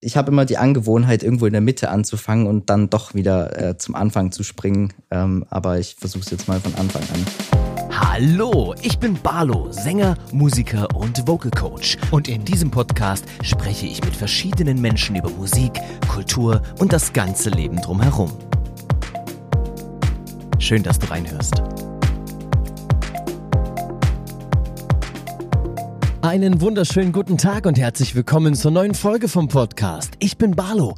ich 0.00 0.16
habe 0.16 0.30
immer 0.30 0.44
die 0.44 0.58
Angewohnheit, 0.58 1.22
irgendwo 1.22 1.46
in 1.46 1.52
der 1.52 1.60
Mitte 1.60 1.90
anzufangen 1.90 2.46
und 2.46 2.70
dann 2.70 2.88
doch 2.88 3.14
wieder 3.14 3.70
äh, 3.70 3.78
zum 3.78 3.94
Anfang 3.94 4.30
zu 4.30 4.42
springen. 4.42 4.92
Ähm, 5.10 5.44
aber 5.50 5.78
ich 5.78 5.96
versuche 5.98 6.22
es 6.22 6.30
jetzt 6.30 6.46
mal 6.46 6.60
von 6.60 6.74
Anfang 6.76 7.02
an. 7.02 7.24
Hallo, 7.90 8.74
ich 8.82 8.98
bin 8.98 9.14
Barlo, 9.20 9.72
Sänger, 9.72 10.16
Musiker 10.32 10.88
und 10.94 11.26
Vocal 11.26 11.50
Coach. 11.50 11.96
Und 12.12 12.28
in 12.28 12.44
diesem 12.44 12.70
Podcast 12.70 13.24
spreche 13.42 13.86
ich 13.86 14.04
mit 14.04 14.14
verschiedenen 14.14 14.80
Menschen 14.80 15.16
über 15.16 15.30
Musik, 15.30 15.72
Kultur 16.06 16.62
und 16.78 16.92
das 16.92 17.12
ganze 17.12 17.50
Leben 17.50 17.80
drumherum. 17.80 18.30
Schön, 20.60 20.82
dass 20.82 20.98
du 20.98 21.10
reinhörst. 21.10 21.62
Einen 26.20 26.60
wunderschönen 26.60 27.12
guten 27.12 27.38
Tag 27.38 27.64
und 27.64 27.78
herzlich 27.78 28.16
willkommen 28.16 28.56
zur 28.56 28.72
neuen 28.72 28.94
Folge 28.94 29.28
vom 29.28 29.46
Podcast. 29.46 30.14
Ich 30.18 30.36
bin 30.36 30.56
Barlo 30.56 30.96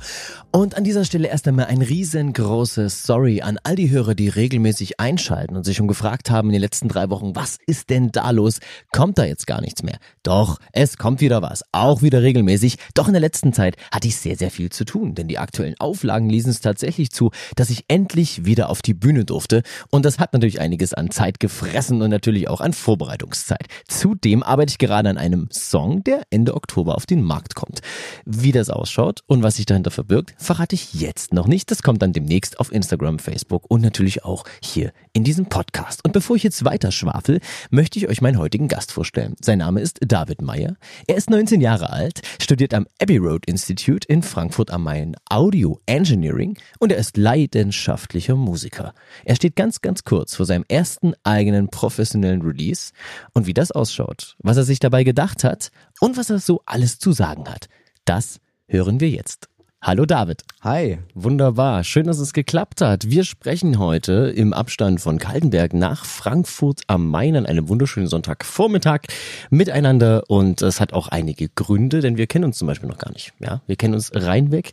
und 0.50 0.78
an 0.78 0.82
dieser 0.82 1.04
Stelle 1.04 1.28
erst 1.28 1.46
einmal 1.46 1.66
ein 1.66 1.82
riesengroßes 1.82 3.02
Sorry 3.02 3.42
an 3.42 3.58
all 3.62 3.76
die 3.76 3.90
Hörer, 3.90 4.14
die 4.14 4.30
regelmäßig 4.30 4.98
einschalten 4.98 5.56
und 5.56 5.64
sich 5.64 5.76
schon 5.76 5.88
gefragt 5.88 6.30
haben 6.30 6.48
in 6.48 6.54
den 6.54 6.62
letzten 6.62 6.88
drei 6.88 7.10
Wochen, 7.10 7.36
was 7.36 7.58
ist 7.66 7.90
denn 7.90 8.10
da 8.12 8.30
los? 8.30 8.60
Kommt 8.92 9.18
da 9.18 9.24
jetzt 9.24 9.46
gar 9.46 9.60
nichts 9.60 9.82
mehr? 9.82 9.98
Doch, 10.22 10.58
es 10.72 10.96
kommt 10.96 11.20
wieder 11.20 11.42
was, 11.42 11.64
auch 11.70 12.00
wieder 12.00 12.22
regelmäßig. 12.22 12.78
Doch 12.94 13.06
in 13.06 13.12
der 13.12 13.20
letzten 13.20 13.52
Zeit 13.52 13.76
hatte 13.92 14.08
ich 14.08 14.16
sehr, 14.16 14.36
sehr 14.36 14.50
viel 14.50 14.70
zu 14.70 14.86
tun, 14.86 15.14
denn 15.14 15.28
die 15.28 15.38
aktuellen 15.38 15.78
Auflagen 15.78 16.30
ließen 16.30 16.50
es 16.50 16.62
tatsächlich 16.62 17.10
zu, 17.10 17.30
dass 17.56 17.68
ich 17.68 17.84
endlich 17.88 18.46
wieder 18.46 18.70
auf 18.70 18.80
die 18.80 18.94
Bühne 18.94 19.26
durfte 19.26 19.62
und 19.90 20.06
das 20.06 20.18
hat 20.18 20.32
natürlich 20.32 20.62
einiges 20.62 20.94
an 20.94 21.10
Zeit 21.10 21.40
gefressen 21.40 22.00
und 22.00 22.08
natürlich 22.08 22.48
auch 22.48 22.62
an 22.62 22.72
Vorbereitungszeit. 22.72 23.66
Zudem 23.86 24.42
arbeite 24.42 24.70
ich 24.70 24.78
gerade 24.78 25.09
an 25.10 25.18
einem 25.18 25.48
Song, 25.50 26.02
der 26.04 26.22
Ende 26.30 26.54
Oktober 26.54 26.94
auf 26.94 27.04
den 27.04 27.22
Markt 27.22 27.54
kommt. 27.54 27.80
Wie 28.24 28.52
das 28.52 28.70
ausschaut 28.70 29.20
und 29.26 29.42
was 29.42 29.56
sich 29.56 29.66
dahinter 29.66 29.90
verbirgt, 29.90 30.34
verrate 30.38 30.74
ich 30.74 30.94
jetzt 30.94 31.34
noch 31.34 31.46
nicht. 31.46 31.70
Das 31.70 31.82
kommt 31.82 32.00
dann 32.02 32.12
demnächst 32.12 32.58
auf 32.58 32.72
Instagram, 32.72 33.18
Facebook 33.18 33.64
und 33.68 33.82
natürlich 33.82 34.24
auch 34.24 34.44
hier 34.62 34.92
in 35.12 35.24
diesem 35.24 35.46
Podcast. 35.46 36.04
Und 36.04 36.12
bevor 36.12 36.36
ich 36.36 36.42
jetzt 36.42 36.64
weiter 36.64 36.92
schwafel, 36.92 37.40
möchte 37.70 37.98
ich 37.98 38.08
euch 38.08 38.22
meinen 38.22 38.38
heutigen 38.38 38.68
Gast 38.68 38.92
vorstellen. 38.92 39.34
Sein 39.40 39.58
Name 39.58 39.80
ist 39.80 39.98
David 40.06 40.40
Meyer. 40.42 40.76
Er 41.06 41.16
ist 41.16 41.30
19 41.30 41.60
Jahre 41.60 41.90
alt, 41.90 42.22
studiert 42.40 42.74
am 42.74 42.86
Abbey 43.00 43.18
Road 43.18 43.46
Institute 43.46 44.06
in 44.08 44.22
Frankfurt 44.22 44.70
am 44.70 44.84
Main 44.84 45.16
Audio 45.28 45.80
Engineering 45.86 46.56
und 46.78 46.92
er 46.92 46.98
ist 46.98 47.16
leidenschaftlicher 47.16 48.36
Musiker. 48.36 48.94
Er 49.24 49.34
steht 49.34 49.56
ganz, 49.56 49.80
ganz 49.80 50.04
kurz 50.04 50.34
vor 50.36 50.46
seinem 50.46 50.64
ersten 50.68 51.14
eigenen 51.24 51.68
professionellen 51.68 52.42
Release 52.42 52.92
und 53.32 53.46
wie 53.46 53.54
das 53.54 53.72
ausschaut, 53.72 54.36
was 54.38 54.56
er 54.56 54.64
sich 54.64 54.78
dabei 54.78 54.99
gedacht 55.04 55.44
hat 55.44 55.70
und 56.00 56.16
was 56.16 56.30
er 56.30 56.38
so 56.38 56.62
alles 56.66 56.98
zu 56.98 57.12
sagen 57.12 57.48
hat. 57.48 57.68
Das 58.04 58.40
hören 58.66 59.00
wir 59.00 59.10
jetzt. 59.10 59.50
Hallo 59.82 60.04
David. 60.04 60.42
Hi. 60.60 60.98
Wunderbar. 61.14 61.84
Schön, 61.84 62.06
dass 62.06 62.18
es 62.18 62.34
geklappt 62.34 62.82
hat. 62.82 63.08
Wir 63.08 63.24
sprechen 63.24 63.78
heute 63.78 64.30
im 64.36 64.52
Abstand 64.52 65.00
von 65.00 65.18
Kaltenberg 65.18 65.72
nach 65.72 66.04
Frankfurt 66.04 66.82
am 66.86 67.08
Main 67.08 67.34
an 67.34 67.46
einem 67.46 67.70
wunderschönen 67.70 68.06
Sonntagvormittag 68.06 69.04
miteinander 69.48 70.24
und 70.28 70.60
es 70.60 70.80
hat 70.80 70.92
auch 70.92 71.08
einige 71.08 71.48
Gründe, 71.48 72.02
denn 72.02 72.18
wir 72.18 72.26
kennen 72.26 72.44
uns 72.44 72.58
zum 72.58 72.66
Beispiel 72.68 72.90
noch 72.90 72.98
gar 72.98 73.10
nicht. 73.12 73.32
Ja, 73.38 73.62
wir 73.66 73.76
kennen 73.76 73.94
uns 73.94 74.10
reinweg 74.14 74.72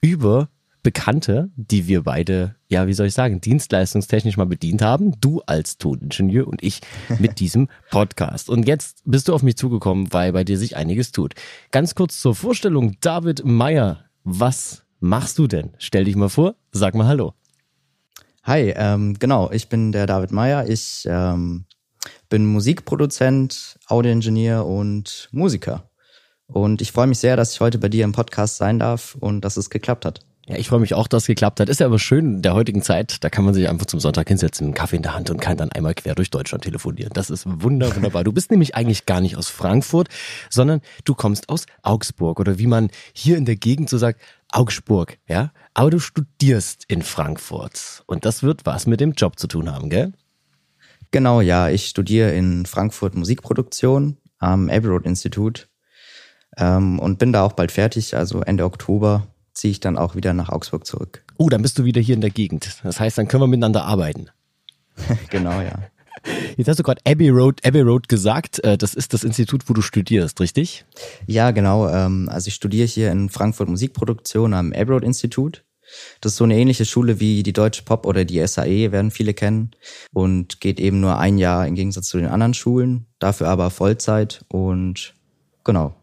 über 0.00 0.48
Bekannte, 0.88 1.50
die 1.54 1.86
wir 1.86 2.02
beide, 2.02 2.54
ja, 2.66 2.86
wie 2.86 2.94
soll 2.94 3.08
ich 3.08 3.12
sagen, 3.12 3.42
dienstleistungstechnisch 3.42 4.38
mal 4.38 4.46
bedient 4.46 4.80
haben. 4.80 5.20
Du 5.20 5.42
als 5.44 5.76
Toningenieur 5.76 6.48
und 6.48 6.62
ich 6.62 6.80
mit 7.18 7.40
diesem 7.40 7.68
Podcast. 7.90 8.48
Und 8.48 8.66
jetzt 8.66 9.02
bist 9.04 9.28
du 9.28 9.34
auf 9.34 9.42
mich 9.42 9.58
zugekommen, 9.58 10.14
weil 10.14 10.32
bei 10.32 10.44
dir 10.44 10.56
sich 10.56 10.78
einiges 10.78 11.12
tut. 11.12 11.34
Ganz 11.72 11.94
kurz 11.94 12.18
zur 12.22 12.34
Vorstellung. 12.34 12.96
David 13.02 13.44
Meyer, 13.44 14.06
was 14.24 14.84
machst 14.98 15.38
du 15.38 15.46
denn? 15.46 15.74
Stell 15.76 16.04
dich 16.04 16.16
mal 16.16 16.30
vor, 16.30 16.54
sag 16.72 16.94
mal 16.94 17.06
Hallo. 17.06 17.34
Hi, 18.44 18.72
ähm, 18.74 19.18
genau, 19.18 19.50
ich 19.50 19.68
bin 19.68 19.92
der 19.92 20.06
David 20.06 20.32
Meyer. 20.32 20.70
Ich 20.70 21.06
ähm, 21.06 21.66
bin 22.30 22.46
Musikproduzent, 22.46 23.78
Audioingenieur 23.88 24.64
und 24.64 25.28
Musiker. 25.32 25.90
Und 26.46 26.80
ich 26.80 26.92
freue 26.92 27.08
mich 27.08 27.18
sehr, 27.18 27.36
dass 27.36 27.52
ich 27.52 27.60
heute 27.60 27.76
bei 27.76 27.90
dir 27.90 28.04
im 28.04 28.12
Podcast 28.12 28.56
sein 28.56 28.78
darf 28.78 29.18
und 29.20 29.42
dass 29.42 29.58
es 29.58 29.68
geklappt 29.68 30.06
hat. 30.06 30.20
Ja, 30.48 30.56
ich 30.56 30.68
freue 30.68 30.80
mich 30.80 30.94
auch, 30.94 31.08
dass 31.08 31.24
es 31.24 31.26
geklappt 31.26 31.60
hat. 31.60 31.68
Ist 31.68 31.80
ja 31.80 31.86
aber 31.86 31.98
schön 31.98 32.36
in 32.36 32.42
der 32.42 32.54
heutigen 32.54 32.80
Zeit, 32.80 33.22
da 33.22 33.28
kann 33.28 33.44
man 33.44 33.52
sich 33.52 33.68
einfach 33.68 33.84
zum 33.84 34.00
Sonntag 34.00 34.28
hinsetzen, 34.28 34.68
einen 34.68 34.74
Kaffee 34.74 34.96
in 34.96 35.02
der 35.02 35.14
Hand 35.14 35.28
und 35.28 35.42
kann 35.42 35.58
dann 35.58 35.70
einmal 35.72 35.92
quer 35.92 36.14
durch 36.14 36.30
Deutschland 36.30 36.64
telefonieren. 36.64 37.10
Das 37.12 37.28
ist 37.28 37.44
wunder, 37.46 37.94
wunderbar. 37.94 38.24
Du 38.24 38.32
bist 38.32 38.50
nämlich 38.50 38.74
eigentlich 38.74 39.04
gar 39.04 39.20
nicht 39.20 39.36
aus 39.36 39.50
Frankfurt, 39.50 40.08
sondern 40.48 40.80
du 41.04 41.14
kommst 41.14 41.50
aus 41.50 41.66
Augsburg 41.82 42.40
oder 42.40 42.58
wie 42.58 42.66
man 42.66 42.88
hier 43.12 43.36
in 43.36 43.44
der 43.44 43.56
Gegend 43.56 43.90
so 43.90 43.98
sagt, 43.98 44.22
Augsburg, 44.50 45.18
ja? 45.28 45.52
Aber 45.74 45.90
du 45.90 45.98
studierst 45.98 46.86
in 46.88 47.02
Frankfurt 47.02 48.02
und 48.06 48.24
das 48.24 48.42
wird 48.42 48.64
was 48.64 48.86
mit 48.86 49.00
dem 49.00 49.12
Job 49.12 49.38
zu 49.38 49.48
tun 49.48 49.70
haben, 49.70 49.90
gell? 49.90 50.14
Genau, 51.10 51.42
ja. 51.42 51.68
Ich 51.68 51.88
studiere 51.88 52.32
in 52.32 52.64
Frankfurt 52.64 53.14
Musikproduktion 53.16 54.16
am 54.38 54.70
Abbey 54.70 54.88
Road 54.88 55.04
Institut 55.04 55.68
ähm, 56.56 56.98
und 56.98 57.18
bin 57.18 57.34
da 57.34 57.42
auch 57.42 57.52
bald 57.52 57.70
fertig, 57.70 58.16
also 58.16 58.40
Ende 58.40 58.64
Oktober 58.64 59.26
ziehe 59.58 59.72
ich 59.72 59.80
dann 59.80 59.98
auch 59.98 60.14
wieder 60.14 60.34
nach 60.34 60.48
Augsburg 60.48 60.86
zurück. 60.86 61.24
Oh, 61.36 61.48
dann 61.48 61.62
bist 61.62 61.78
du 61.78 61.84
wieder 61.84 62.00
hier 62.00 62.14
in 62.14 62.20
der 62.20 62.30
Gegend. 62.30 62.78
Das 62.84 63.00
heißt, 63.00 63.18
dann 63.18 63.26
können 63.28 63.42
wir 63.42 63.48
miteinander 63.48 63.84
arbeiten. 63.84 64.30
genau, 65.30 65.60
ja. 65.60 65.82
Jetzt 66.56 66.68
hast 66.68 66.78
du 66.78 66.82
gerade 66.82 67.00
Abbey 67.04 67.28
Road, 67.28 67.64
Abbey 67.64 67.80
Road 67.80 68.08
gesagt. 68.08 68.62
Äh, 68.64 68.78
das 68.78 68.94
ist 68.94 69.12
das 69.14 69.24
Institut, 69.24 69.68
wo 69.68 69.74
du 69.74 69.82
studierst, 69.82 70.40
richtig? 70.40 70.84
Ja, 71.26 71.50
genau. 71.50 71.88
Ähm, 71.88 72.28
also 72.30 72.48
ich 72.48 72.54
studiere 72.54 72.86
hier 72.86 73.10
in 73.10 73.28
Frankfurt 73.28 73.68
Musikproduktion 73.68 74.54
am 74.54 74.72
Abbey 74.72 74.92
Road 74.92 75.04
Institut. 75.04 75.64
Das 76.20 76.32
ist 76.32 76.38
so 76.38 76.44
eine 76.44 76.56
ähnliche 76.56 76.84
Schule 76.84 77.18
wie 77.18 77.42
die 77.42 77.52
Deutsche 77.52 77.82
Pop 77.82 78.06
oder 78.06 78.24
die 78.24 78.46
SAE, 78.46 78.92
werden 78.92 79.10
viele 79.10 79.34
kennen. 79.34 79.70
Und 80.12 80.60
geht 80.60 80.80
eben 80.80 81.00
nur 81.00 81.18
ein 81.18 81.38
Jahr 81.38 81.66
im 81.66 81.74
Gegensatz 81.74 82.08
zu 82.08 82.18
den 82.18 82.28
anderen 82.28 82.54
Schulen. 82.54 83.06
Dafür 83.18 83.48
aber 83.48 83.70
Vollzeit 83.70 84.44
und 84.48 85.14
genau. 85.64 85.94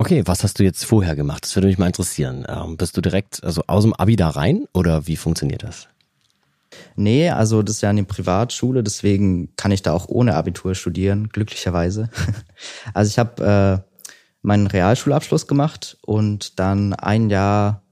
Okay, 0.00 0.22
was 0.26 0.44
hast 0.44 0.60
du 0.60 0.62
jetzt 0.62 0.84
vorher 0.84 1.16
gemacht? 1.16 1.42
Das 1.42 1.56
würde 1.56 1.66
mich 1.66 1.76
mal 1.76 1.88
interessieren. 1.88 2.46
Ähm, 2.48 2.76
bist 2.76 2.96
du 2.96 3.00
direkt 3.00 3.42
also 3.42 3.62
aus 3.66 3.82
dem 3.82 3.94
Abi 3.94 4.14
da 4.14 4.28
rein 4.28 4.66
oder 4.72 5.08
wie 5.08 5.16
funktioniert 5.16 5.64
das? 5.64 5.88
Nee, 6.94 7.30
also 7.30 7.62
das 7.62 7.76
ist 7.76 7.82
ja 7.82 7.90
eine 7.90 8.04
Privatschule, 8.04 8.84
deswegen 8.84 9.56
kann 9.56 9.72
ich 9.72 9.82
da 9.82 9.92
auch 9.92 10.08
ohne 10.08 10.34
Abitur 10.34 10.74
studieren, 10.74 11.28
glücklicherweise. 11.30 12.08
Also 12.94 13.08
ich 13.08 13.18
habe 13.18 13.84
äh, 13.84 13.96
meinen 14.42 14.66
Realschulabschluss 14.66 15.46
gemacht 15.46 15.96
und 16.02 16.58
dann 16.58 16.94
ein 16.94 17.30
Jahr 17.30 17.82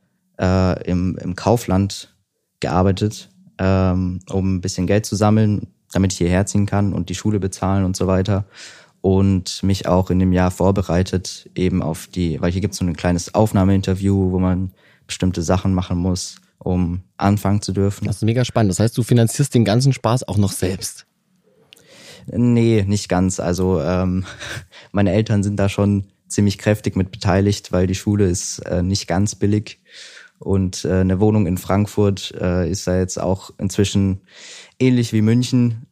äh, 0.41 0.83
im, 0.85 1.17
im 1.19 1.37
Kaufland 1.37 2.15
gearbeitet, 2.61 3.31
ähm, 3.59 4.21
um 4.31 4.57
ein 4.57 4.61
bisschen 4.61 4.87
Geld 4.87 5.07
zu 5.07 5.17
sammeln, 5.17 5.69
damit 5.93 6.13
ich 6.13 6.19
hierher 6.19 6.47
ziehen 6.47 6.67
kann 6.67 6.93
und 6.93 7.09
die 7.09 7.15
Schule 7.15 7.41
bezahlen 7.41 7.85
und 7.85 7.97
so 7.97 8.07
weiter 8.07 8.45
und 9.07 9.63
mich 9.63 9.87
auch 9.87 10.11
in 10.11 10.19
dem 10.19 10.33
Jahr 10.33 10.51
vorbereitet 10.51 11.49
eben 11.55 11.81
auf 11.81 12.09
die, 12.09 12.41
weil 12.41 12.51
hier 12.51 12.61
gibt 12.61 12.73
es 12.73 12.79
so 12.79 12.85
ein 12.85 12.97
kleines 12.97 13.37
Aufnahmeinterview, 13.37 14.33
wo 14.33 14.41
man 14.41 14.73
bestimmte 15.07 15.43
Sachen 15.43 15.75
machen 15.75 15.97
muss, 15.97 16.41
um 16.59 17.03
anfangen 17.17 17.63
zu 17.63 17.71
dürfen. 17.71 18.07
Das 18.07 18.17
ist 18.17 18.23
mega 18.25 18.45
spannend. 18.45 18.71
Das 18.71 18.81
heißt, 18.81 18.99
du 18.99 19.05
finanzierst 19.05 19.55
den 19.55 19.65
ganzen 19.65 19.93
Spaß 19.93 20.27
auch 20.27 20.39
noch 20.39 20.51
selbst? 20.51 21.07
Nee, 22.27 22.85
nicht 22.85 23.09
ganz. 23.09 23.39
Also 23.39 23.81
ähm, 23.81 24.25
meine 24.91 25.13
Eltern 25.13 25.45
sind 25.45 25.55
da 25.55 25.69
schon 25.69 26.09
ziemlich 26.27 26.59
kräftig 26.59 26.97
mit 26.97 27.13
beteiligt, 27.13 27.71
weil 27.71 27.87
die 27.87 27.95
Schule 27.95 28.27
ist 28.27 28.59
äh, 28.67 28.83
nicht 28.83 29.07
ganz 29.07 29.37
billig. 29.37 29.79
Und 30.41 30.85
äh, 30.85 30.95
eine 30.95 31.21
Wohnung 31.21 31.47
in 31.47 31.59
Frankfurt 31.59 32.35
äh, 32.41 32.69
ist 32.69 32.89
da 32.89 32.99
jetzt 32.99 33.21
auch 33.21 33.51
inzwischen 33.59 34.23
ähnlich 34.81 35.13
wie 35.13 35.23
München 35.23 35.86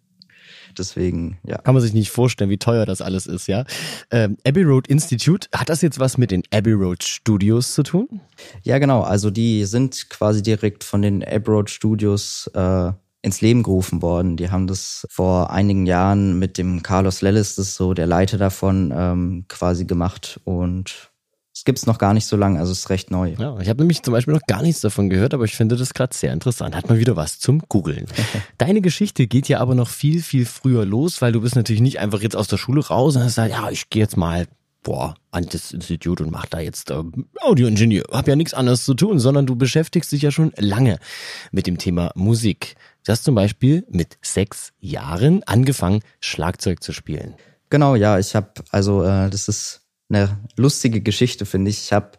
Deswegen, 0.79 1.39
ja. 1.45 1.59
Kann 1.59 1.75
man 1.75 1.83
sich 1.83 1.93
nicht 1.93 2.11
vorstellen, 2.11 2.51
wie 2.51 2.59
teuer 2.59 2.87
das 2.87 3.01
alles 3.01 3.27
ist, 3.27 3.47
ja. 3.47 3.65
Ähm, 4.11 4.37
Abbey 4.47 4.63
Road 4.63 4.89
Institute, 4.89 5.49
hat 5.55 5.69
das 5.69 5.83
jetzt 5.83 5.99
was 5.99 6.19
mit 6.19 6.31
den 6.31 6.43
Abbey 6.53 6.73
Road 6.73 7.03
Studios 7.03 7.75
zu 7.75 7.83
tun? 7.83 8.21
Ja, 8.63 8.79
genau. 8.79 9.03
Also 9.03 9.31
die 9.31 9.65
sind 9.65 10.09
quasi 10.11 10.43
direkt 10.43 10.85
von 10.85 11.03
den 11.03 11.25
Abbey 11.25 11.51
Road 11.51 11.71
Studios 11.71 12.51
äh, 12.55 12.93
ins 13.23 13.41
Leben 13.41 13.63
gerufen 13.63 14.03
worden. 14.03 14.37
Die 14.37 14.51
haben 14.51 14.67
das 14.67 15.07
vor 15.11 15.51
einigen 15.51 15.87
Jahren 15.87 16.39
mit 16.39 16.59
dem 16.59 16.83
Carlos 16.83 17.23
Lellis, 17.23 17.57
das 17.57 17.69
ist 17.69 17.77
so 17.77 17.95
der 17.95 18.07
Leiter 18.07 18.37
davon, 18.37 18.93
ähm, 18.95 19.47
quasi 19.49 19.87
gemacht 19.87 20.41
und 20.45 21.11
es 21.65 21.67
gibt's 21.67 21.87
noch 21.87 21.97
gar 21.97 22.13
nicht 22.13 22.27
so 22.27 22.37
lange, 22.37 22.59
also 22.59 22.73
es 22.73 22.81
ist 22.81 22.91
recht 22.91 23.11
neu. 23.11 23.33
Ja, 23.39 23.59
ich 23.59 23.71
habe 23.71 23.81
nämlich 23.81 24.03
zum 24.03 24.13
Beispiel 24.13 24.35
noch 24.35 24.47
gar 24.47 24.61
nichts 24.61 24.83
davon 24.83 25.09
gehört, 25.09 25.33
aber 25.33 25.45
ich 25.45 25.57
finde 25.57 25.77
das 25.77 25.95
gerade 25.95 26.15
sehr 26.15 26.31
interessant. 26.31 26.77
Hat 26.77 26.91
mal 26.91 26.99
wieder 26.99 27.17
was 27.17 27.39
zum 27.39 27.63
Googeln. 27.71 28.05
Deine 28.59 28.83
Geschichte 28.83 29.27
geht 29.27 29.49
ja 29.49 29.61
aber 29.61 29.75
noch 29.75 29.89
viel, 29.89 30.23
viel 30.23 30.45
früher 30.45 30.85
los, 30.85 31.23
weil 31.23 31.33
du 31.33 31.41
bist 31.41 31.57
natürlich 31.57 31.81
nicht 31.81 32.01
einfach 32.01 32.21
jetzt 32.21 32.37
aus 32.37 32.49
der 32.49 32.59
Schule 32.59 32.87
raus 32.87 33.17
und 33.17 33.23
hast 33.23 33.37
gesagt, 33.37 33.53
ja, 33.53 33.71
ich 33.71 33.89
gehe 33.89 34.03
jetzt 34.03 34.19
mal 34.19 34.47
boah, 34.83 35.15
an 35.31 35.47
das 35.51 35.73
Institut 35.73 36.21
und 36.21 36.31
mach 36.31 36.45
da 36.45 36.61
jetzt 36.61 36.91
äh, 36.91 37.03
Audioingenieur. 37.41 38.05
Hab 38.13 38.29
ja 38.29 38.37
nichts 38.37 38.53
anderes 38.53 38.85
zu 38.85 38.93
tun, 38.93 39.19
sondern 39.19 39.47
du 39.47 39.57
beschäftigst 39.57 40.13
dich 40.13 40.21
ja 40.21 40.31
schon 40.31 40.53
lange 40.59 40.99
mit 41.51 41.67
dem 41.67 41.79
Thema 41.79 42.11
Musik. 42.15 42.75
Du 43.07 43.13
hast 43.13 43.25
zum 43.25 43.35
Beispiel 43.35 43.87
mit 43.89 44.19
sechs 44.21 44.75
Jahren 44.81 45.43
angefangen, 45.45 46.03
Schlagzeug 46.21 46.83
zu 46.83 46.93
spielen. 46.93 47.37
Genau, 47.71 47.95
ja, 47.95 48.19
ich 48.19 48.35
habe 48.35 48.51
also 48.71 49.03
äh, 49.03 49.31
das 49.31 49.49
ist 49.49 49.84
eine 50.09 50.39
lustige 50.57 51.01
Geschichte, 51.01 51.47
finde 51.47 51.71
ich. 51.71 51.85
Ich 51.85 51.93
habe 51.93 52.19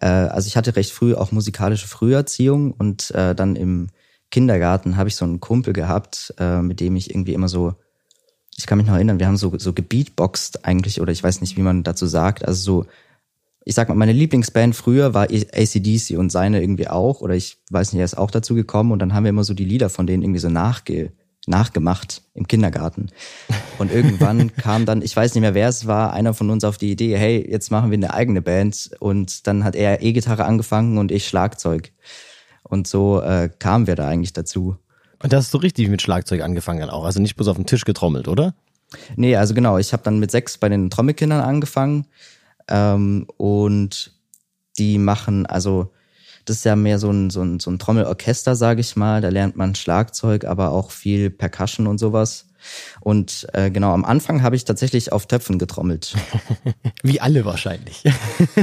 Äh, 0.00 0.06
also 0.06 0.46
ich 0.46 0.56
hatte 0.56 0.76
recht 0.76 0.92
früh 0.92 1.14
auch 1.14 1.32
musikalische 1.32 1.88
Früherziehung 1.88 2.72
und 2.72 3.10
äh, 3.12 3.34
dann 3.34 3.56
im 3.56 3.88
Kindergarten 4.30 4.96
habe 4.96 5.08
ich 5.08 5.16
so 5.16 5.24
einen 5.24 5.40
Kumpel 5.40 5.72
gehabt, 5.72 6.34
äh, 6.38 6.62
mit 6.62 6.80
dem 6.80 6.96
ich 6.96 7.10
irgendwie 7.10 7.34
immer 7.34 7.48
so, 7.48 7.74
ich 8.56 8.66
kann 8.66 8.78
mich 8.78 8.86
noch 8.86 8.94
erinnern, 8.94 9.18
wir 9.18 9.26
haben 9.26 9.36
so, 9.36 9.58
so 9.58 9.72
gebeatboxt 9.72 10.64
eigentlich, 10.64 11.00
oder 11.00 11.12
ich 11.12 11.22
weiß 11.22 11.40
nicht, 11.40 11.56
wie 11.56 11.62
man 11.62 11.82
dazu 11.82 12.06
sagt, 12.06 12.46
also 12.46 12.62
so, 12.62 12.86
ich 13.64 13.74
sag 13.74 13.88
mal, 13.88 13.94
meine 13.94 14.12
Lieblingsband 14.12 14.74
früher 14.74 15.12
war 15.14 15.24
ACDC 15.24 16.16
und 16.16 16.30
seine 16.30 16.62
irgendwie 16.62 16.88
auch, 16.88 17.20
oder 17.20 17.34
ich 17.34 17.58
weiß 17.70 17.92
nicht, 17.92 18.00
er 18.00 18.04
ist 18.04 18.16
auch 18.16 18.30
dazu 18.30 18.54
gekommen 18.54 18.92
und 18.92 19.00
dann 19.00 19.12
haben 19.12 19.24
wir 19.24 19.30
immer 19.30 19.44
so 19.44 19.54
die 19.54 19.64
Lieder 19.64 19.90
von 19.90 20.06
denen 20.06 20.22
irgendwie 20.22 20.40
so 20.40 20.48
nachge 20.48 21.12
nachgemacht 21.50 22.22
im 22.34 22.48
Kindergarten. 22.48 23.10
Und 23.78 23.92
irgendwann 23.92 24.54
kam 24.56 24.86
dann, 24.86 25.02
ich 25.02 25.14
weiß 25.14 25.34
nicht 25.34 25.42
mehr, 25.42 25.54
wer 25.54 25.68
es 25.68 25.86
war, 25.86 26.14
einer 26.14 26.32
von 26.32 26.48
uns 26.48 26.64
auf 26.64 26.78
die 26.78 26.90
Idee, 26.90 27.16
hey, 27.16 27.46
jetzt 27.48 27.70
machen 27.70 27.90
wir 27.90 27.98
eine 27.98 28.14
eigene 28.14 28.40
Band. 28.40 28.90
Und 29.00 29.46
dann 29.46 29.64
hat 29.64 29.76
er 29.76 30.02
E-Gitarre 30.02 30.44
angefangen 30.46 30.96
und 30.96 31.12
ich 31.12 31.28
Schlagzeug. 31.28 31.92
Und 32.62 32.86
so 32.86 33.20
äh, 33.20 33.50
kamen 33.58 33.86
wir 33.86 33.96
da 33.96 34.08
eigentlich 34.08 34.32
dazu. 34.32 34.76
Und 35.22 35.32
da 35.32 35.36
hast 35.36 35.52
du 35.52 35.58
richtig 35.58 35.88
mit 35.88 36.00
Schlagzeug 36.00 36.40
angefangen 36.40 36.80
dann 36.80 36.90
auch, 36.90 37.04
also 37.04 37.20
nicht 37.20 37.36
bloß 37.36 37.48
auf 37.48 37.56
den 37.56 37.66
Tisch 37.66 37.84
getrommelt, 37.84 38.26
oder? 38.26 38.54
Nee, 39.16 39.36
also 39.36 39.54
genau, 39.54 39.78
ich 39.78 39.92
habe 39.92 40.02
dann 40.02 40.18
mit 40.18 40.30
sechs 40.30 40.56
bei 40.56 40.68
den 40.68 40.88
Trommelkindern 40.88 41.40
angefangen 41.40 42.06
ähm, 42.68 43.26
und 43.36 44.12
die 44.78 44.98
machen, 44.98 45.46
also 45.46 45.92
das 46.50 46.58
ist 46.58 46.64
ja 46.64 46.74
mehr 46.74 46.98
so 46.98 47.10
ein, 47.10 47.30
so 47.30 47.42
ein, 47.42 47.60
so 47.60 47.70
ein 47.70 47.78
Trommelorchester, 47.78 48.56
sage 48.56 48.80
ich 48.80 48.96
mal. 48.96 49.20
Da 49.20 49.28
lernt 49.28 49.54
man 49.54 49.76
Schlagzeug, 49.76 50.44
aber 50.44 50.72
auch 50.72 50.90
viel 50.90 51.30
Percussion 51.30 51.86
und 51.86 51.98
sowas. 51.98 52.46
Und 53.00 53.46
äh, 53.52 53.70
genau, 53.70 53.92
am 53.92 54.04
Anfang 54.04 54.42
habe 54.42 54.56
ich 54.56 54.64
tatsächlich 54.64 55.12
auf 55.12 55.26
Töpfen 55.26 55.60
getrommelt. 55.60 56.16
Wie 57.04 57.20
alle 57.20 57.44
wahrscheinlich. 57.44 58.02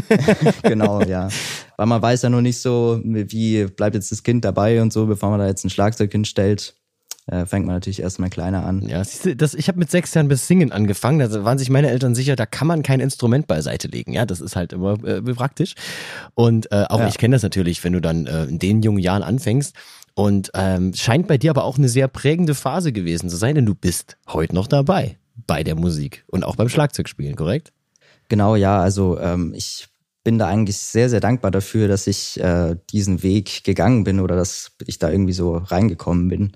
genau, 0.63 1.01
ja. 1.01 1.29
Weil 1.77 1.85
man 1.85 2.01
weiß 2.01 2.23
ja 2.23 2.29
nur 2.29 2.41
nicht 2.41 2.59
so, 2.59 2.99
wie 3.03 3.65
bleibt 3.65 3.95
jetzt 3.95 4.11
das 4.11 4.23
Kind 4.23 4.43
dabei 4.43 4.81
und 4.81 4.91
so, 4.91 5.05
bevor 5.05 5.29
man 5.29 5.39
da 5.39 5.47
jetzt 5.47 5.63
ein 5.63 5.69
Schlagzeug 5.69 6.11
hinstellt 6.11 6.75
äh, 7.27 7.45
fängt 7.45 7.65
man 7.65 7.75
natürlich 7.75 8.01
erstmal 8.01 8.29
kleiner 8.29 8.65
an. 8.65 8.87
Ja, 8.87 9.03
siehst 9.03 9.25
du, 9.25 9.35
das, 9.35 9.53
ich 9.53 9.67
habe 9.67 9.79
mit 9.79 9.91
sechs 9.91 10.13
Jahren 10.13 10.27
bis 10.27 10.47
Singen 10.47 10.71
angefangen. 10.71 11.19
Da 11.19 11.43
waren 11.43 11.57
sich 11.57 11.69
meine 11.69 11.89
Eltern 11.89 12.15
sicher, 12.15 12.35
da 12.35 12.45
kann 12.45 12.67
man 12.67 12.83
kein 12.83 12.99
Instrument 12.99 13.47
beiseite 13.47 13.87
legen. 13.87 14.13
Ja, 14.13 14.25
das 14.25 14.41
ist 14.41 14.55
halt 14.55 14.73
immer 14.73 15.03
äh, 15.03 15.21
praktisch. 15.21 15.75
Und 16.33 16.71
äh, 16.71 16.85
auch 16.89 16.99
ja. 16.99 17.07
ich 17.07 17.17
kenne 17.17 17.35
das 17.35 17.43
natürlich, 17.43 17.83
wenn 17.83 17.93
du 17.93 18.01
dann 18.01 18.27
äh, 18.27 18.45
in 18.45 18.59
den 18.59 18.81
jungen 18.81 18.99
Jahren 18.99 19.23
anfängst. 19.23 19.75
Und 20.15 20.49
ähm, 20.55 20.93
scheint 20.95 21.27
bei 21.27 21.37
dir 21.37 21.51
aber 21.51 21.63
auch 21.63 21.77
eine 21.77 21.89
sehr 21.89 22.07
prägende 22.07 22.55
Phase 22.55 22.91
gewesen 22.91 23.29
zu 23.29 23.35
sein, 23.35 23.53
denn 23.53 23.67
du 23.67 23.75
bist 23.75 24.17
heute 24.27 24.55
noch 24.55 24.67
dabei 24.67 25.17
bei 25.45 25.63
der 25.63 25.75
Musik 25.75 26.23
und 26.27 26.43
auch 26.43 26.55
beim 26.55 26.69
Schlagzeugspielen, 26.69 27.35
korrekt? 27.35 27.71
Genau, 28.27 28.55
ja. 28.55 28.79
Also 28.79 29.19
ähm, 29.19 29.53
ich 29.55 29.87
bin 30.27 30.37
da 30.37 30.47
eigentlich 30.47 30.77
sehr, 30.77 31.09
sehr 31.09 31.21
dankbar 31.21 31.51
dafür, 31.51 31.87
dass 31.87 32.05
ich 32.05 32.37
äh, 32.41 32.75
diesen 32.91 33.23
Weg 33.23 33.63
gegangen 33.63 34.03
bin 34.03 34.19
oder 34.19 34.35
dass 34.35 34.73
ich 34.85 34.99
da 34.99 35.09
irgendwie 35.09 35.31
so 35.31 35.55
reingekommen 35.55 36.27
bin. 36.27 36.51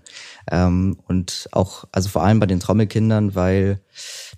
Ähm, 0.51 1.00
und 1.07 1.47
auch, 1.53 1.85
also 1.94 2.09
vor 2.09 2.21
allem 2.21 2.41
bei 2.41 2.47
den 2.47 2.59
Trommelkindern, 2.59 3.33
weil 3.33 3.79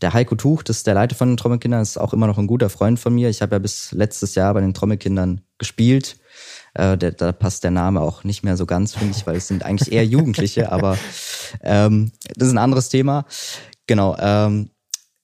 der 0.03 0.13
Heiko 0.13 0.35
Tuch, 0.35 0.61
das 0.61 0.77
ist 0.77 0.85
der 0.85 0.93
Leiter 0.93 1.15
von 1.15 1.29
den 1.29 1.37
Trommelkindern, 1.37 1.81
ist 1.81 1.97
auch 1.97 2.13
immer 2.13 2.27
noch 2.27 2.37
ein 2.37 2.45
guter 2.45 2.69
Freund 2.69 2.99
von 2.99 3.15
mir. 3.15 3.27
Ich 3.31 3.41
habe 3.41 3.55
ja 3.55 3.59
bis 3.59 3.91
letztes 3.91 4.35
Jahr 4.35 4.53
bei 4.53 4.61
den 4.61 4.75
Trommelkindern 4.75 5.41
gespielt. 5.57 6.17
Äh, 6.75 6.95
der, 6.95 7.13
da 7.13 7.31
passt 7.31 7.63
der 7.63 7.71
Name 7.71 8.01
auch 8.01 8.23
nicht 8.23 8.43
mehr 8.43 8.55
so 8.55 8.67
ganz, 8.67 8.93
finde 8.93 9.15
ich, 9.17 9.25
weil 9.25 9.37
es 9.37 9.47
sind 9.47 9.65
eigentlich 9.65 9.91
eher 9.91 10.05
Jugendliche, 10.05 10.71
aber 10.71 10.95
ähm, 11.63 12.11
das 12.35 12.49
ist 12.49 12.53
ein 12.53 12.59
anderes 12.59 12.89
Thema. 12.89 13.25
Genau. 13.87 14.15
Ähm, 14.19 14.69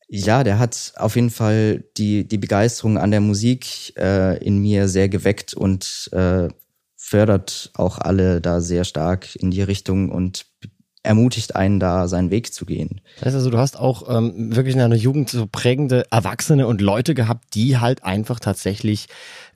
ja, 0.10 0.44
der 0.44 0.58
hat 0.58 0.94
auf 0.96 1.16
jeden 1.16 1.30
Fall 1.30 1.84
die, 1.98 2.28
die 2.28 2.40
Begeisterung 2.40 2.98
an 2.98 3.12
der 3.12 3.22
Musik 3.22 3.96
äh, 3.96 4.44
in 4.44 4.58
mir 4.58 4.88
sehr 4.88 5.08
geweckt 5.08 5.54
und 5.54 6.10
äh, 6.12 6.48
fördert 6.98 7.72
auch 7.76 8.00
alle 8.00 8.42
da 8.42 8.60
sehr 8.60 8.86
stark 8.86 9.36
in 9.36 9.52
die 9.52 9.62
Richtung 9.62 10.10
und 10.10 10.48
ermutigt 11.02 11.56
einen 11.56 11.80
da 11.80 12.08
seinen 12.08 12.30
Weg 12.30 12.54
zu 12.54 12.66
gehen. 12.66 13.00
Das 13.16 13.28
heißt 13.28 13.36
also, 13.38 13.50
du 13.50 13.58
hast 13.58 13.80
auch 13.80 14.16
ähm, 14.16 14.56
wirklich 14.56 14.74
in 14.74 14.80
deiner 14.80 14.96
Jugend 14.96 15.30
so 15.30 15.48
prägende 15.50 16.06
Erwachsene 16.12 16.68
und 16.68 16.82
Leute 16.82 17.16
gehabt, 17.16 17.56
die 17.56 17.78
halt 17.78 18.04
einfach 18.04 18.40
tatsächlich 18.40 19.08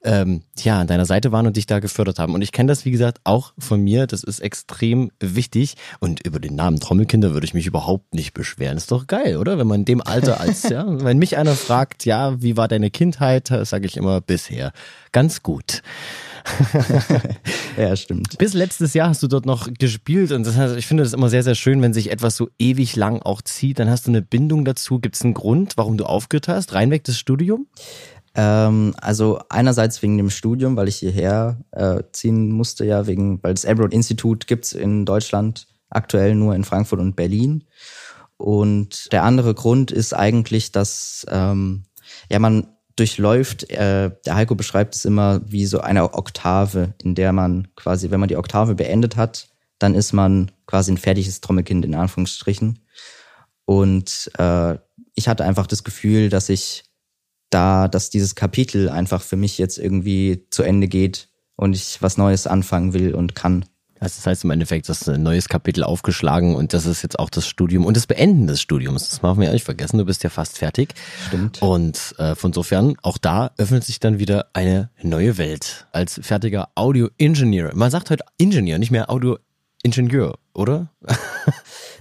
ähm, 0.05 0.43
ja 0.57 0.79
an 0.79 0.87
deiner 0.87 1.05
Seite 1.05 1.31
waren 1.33 1.45
und 1.45 1.57
dich 1.57 1.65
da 1.65 1.79
gefördert 1.79 2.17
haben. 2.17 2.33
Und 2.33 2.41
ich 2.41 2.53
kenne 2.53 2.67
das, 2.67 2.85
wie 2.85 2.91
gesagt, 2.91 3.19
auch 3.25 3.53
von 3.59 3.81
mir. 3.81 4.07
Das 4.07 4.23
ist 4.23 4.39
extrem 4.39 5.11
wichtig. 5.19 5.75
Und 5.99 6.25
über 6.25 6.39
den 6.39 6.55
Namen 6.55 6.79
Trommelkinder 6.79 7.33
würde 7.33 7.45
ich 7.45 7.53
mich 7.53 7.67
überhaupt 7.67 8.13
nicht 8.13 8.33
beschweren. 8.33 8.77
Ist 8.77 8.91
doch 8.91 9.07
geil, 9.07 9.35
oder? 9.35 9.57
Wenn 9.57 9.67
man 9.67 9.81
in 9.81 9.85
dem 9.85 10.01
Alter 10.01 10.39
als, 10.39 10.63
ja, 10.69 10.85
wenn 11.03 11.17
mich 11.17 11.37
einer 11.37 11.55
fragt, 11.55 12.05
ja, 12.05 12.41
wie 12.41 12.55
war 12.55 12.69
deine 12.69 12.89
Kindheit, 12.89 13.51
sage 13.63 13.85
ich 13.85 13.97
immer 13.97 14.21
bisher. 14.21 14.71
Ganz 15.11 15.43
gut. 15.43 15.81
ja, 17.77 17.95
stimmt. 17.95 18.37
Bis 18.37 18.53
letztes 18.53 18.93
Jahr 18.93 19.09
hast 19.09 19.23
du 19.23 19.27
dort 19.27 19.45
noch 19.45 19.69
gespielt 19.73 20.31
und 20.31 20.45
das 20.45 20.57
heißt, 20.57 20.75
ich 20.75 20.85
finde 20.85 21.03
das 21.03 21.13
immer 21.13 21.29
sehr, 21.29 21.43
sehr 21.43 21.55
schön, 21.55 21.81
wenn 21.81 21.93
sich 21.93 22.11
etwas 22.11 22.35
so 22.35 22.49
ewig 22.59 22.95
lang 22.95 23.21
auch 23.21 23.41
zieht. 23.41 23.79
Dann 23.79 23.89
hast 23.89 24.07
du 24.07 24.11
eine 24.11 24.21
Bindung 24.21 24.65
dazu. 24.65 24.99
Gibt 24.99 25.15
es 25.15 25.21
einen 25.21 25.33
Grund, 25.33 25.73
warum 25.77 25.97
du 25.97 26.05
aufgehört 26.05 26.47
hast? 26.47 26.73
Reinweg 26.73 27.03
das 27.03 27.17
Studium? 27.17 27.67
Ähm, 28.35 28.93
also 28.99 29.39
einerseits 29.49 30.01
wegen 30.01 30.17
dem 30.17 30.29
Studium, 30.29 30.75
weil 30.75 30.87
ich 30.87 30.97
hierher 30.97 31.59
äh, 31.71 32.03
ziehen 32.11 32.49
musste, 32.51 32.85
ja, 32.85 33.07
wegen, 33.07 33.41
weil 33.43 33.53
das 33.53 33.65
Abroad 33.65 33.93
Institut 33.93 34.47
gibt's 34.47 34.73
in 34.73 35.05
Deutschland 35.05 35.67
aktuell 35.89 36.35
nur 36.35 36.55
in 36.55 36.63
Frankfurt 36.63 36.99
und 36.99 37.15
Berlin. 37.15 37.65
Und 38.37 39.11
der 39.11 39.23
andere 39.23 39.53
Grund 39.53 39.91
ist 39.91 40.13
eigentlich, 40.13 40.71
dass 40.71 41.25
ähm, 41.29 41.85
ja 42.29 42.39
man 42.39 42.67
durchläuft, 42.95 43.69
äh, 43.69 44.11
der 44.25 44.35
Heiko 44.35 44.55
beschreibt 44.55 44.95
es 44.95 45.05
immer 45.05 45.41
wie 45.45 45.65
so 45.65 45.79
eine 45.81 46.13
Oktave, 46.13 46.93
in 47.03 47.15
der 47.15 47.33
man 47.33 47.67
quasi, 47.75 48.11
wenn 48.11 48.19
man 48.19 48.29
die 48.29 48.37
Oktave 48.37 48.75
beendet 48.75 49.15
hat, 49.15 49.49
dann 49.79 49.95
ist 49.95 50.13
man 50.13 50.51
quasi 50.67 50.91
ein 50.91 50.97
fertiges 50.97 51.41
Trommelkind 51.41 51.85
in 51.85 51.95
Anführungsstrichen. 51.95 52.79
Und 53.65 54.31
äh, 54.37 54.77
ich 55.15 55.27
hatte 55.27 55.45
einfach 55.45 55.67
das 55.67 55.83
Gefühl, 55.83 56.29
dass 56.29 56.49
ich 56.49 56.83
da, 57.49 57.87
dass 57.87 58.09
dieses 58.09 58.35
Kapitel 58.35 58.89
einfach 58.89 59.21
für 59.21 59.35
mich 59.35 59.57
jetzt 59.57 59.77
irgendwie 59.77 60.47
zu 60.49 60.63
Ende 60.63 60.87
geht 60.87 61.29
und 61.55 61.75
ich 61.75 62.01
was 62.01 62.17
Neues 62.17 62.47
anfangen 62.47 62.93
will 62.93 63.13
und 63.13 63.35
kann. 63.35 63.65
Also 64.03 64.17
das 64.17 64.27
heißt 64.27 64.44
im 64.44 64.51
Endeffekt, 64.51 64.89
das 64.89 65.01
ist 65.01 65.07
ein 65.07 65.23
neues 65.23 65.47
Kapitel 65.47 65.81
aufgeschlagen 65.81 66.55
und 66.55 66.73
das 66.73 66.85
ist 66.85 67.03
jetzt 67.03 67.17
auch 67.19 67.29
das 67.29 67.47
Studium 67.47 67.85
und 67.85 67.95
das 67.95 68.05
Beenden 68.05 68.47
des 68.47 68.59
Studiums. 68.59 69.09
Das 69.09 69.21
machen 69.21 69.39
wir 69.39 69.47
ja 69.47 69.53
nicht 69.53 69.63
vergessen, 69.63 69.97
du 69.97 70.03
bist 70.03 70.23
ja 70.23 70.29
fast 70.29 70.57
fertig. 70.57 70.94
Stimmt. 71.27 71.61
Und 71.61 72.13
äh, 72.17 72.35
von 72.35 72.51
sofern, 72.51 72.95
auch 73.01 73.17
da 73.17 73.51
öffnet 73.57 73.85
sich 73.85 74.01
dann 74.01 74.19
wieder 74.19 74.47
eine 74.51 74.89
neue 75.01 75.38
Welt 75.38 75.88
als 75.94 76.19
fertiger 76.21 76.67
Audio-Engineer. 76.75 77.71
Man 77.75 77.91
sagt 77.91 78.10
heute 78.10 78.25
Ingenieur, 78.38 78.77
nicht 78.77 78.91
mehr 78.91 79.10
Audio-Ingenieur, 79.10 80.38
oder? 80.53 80.89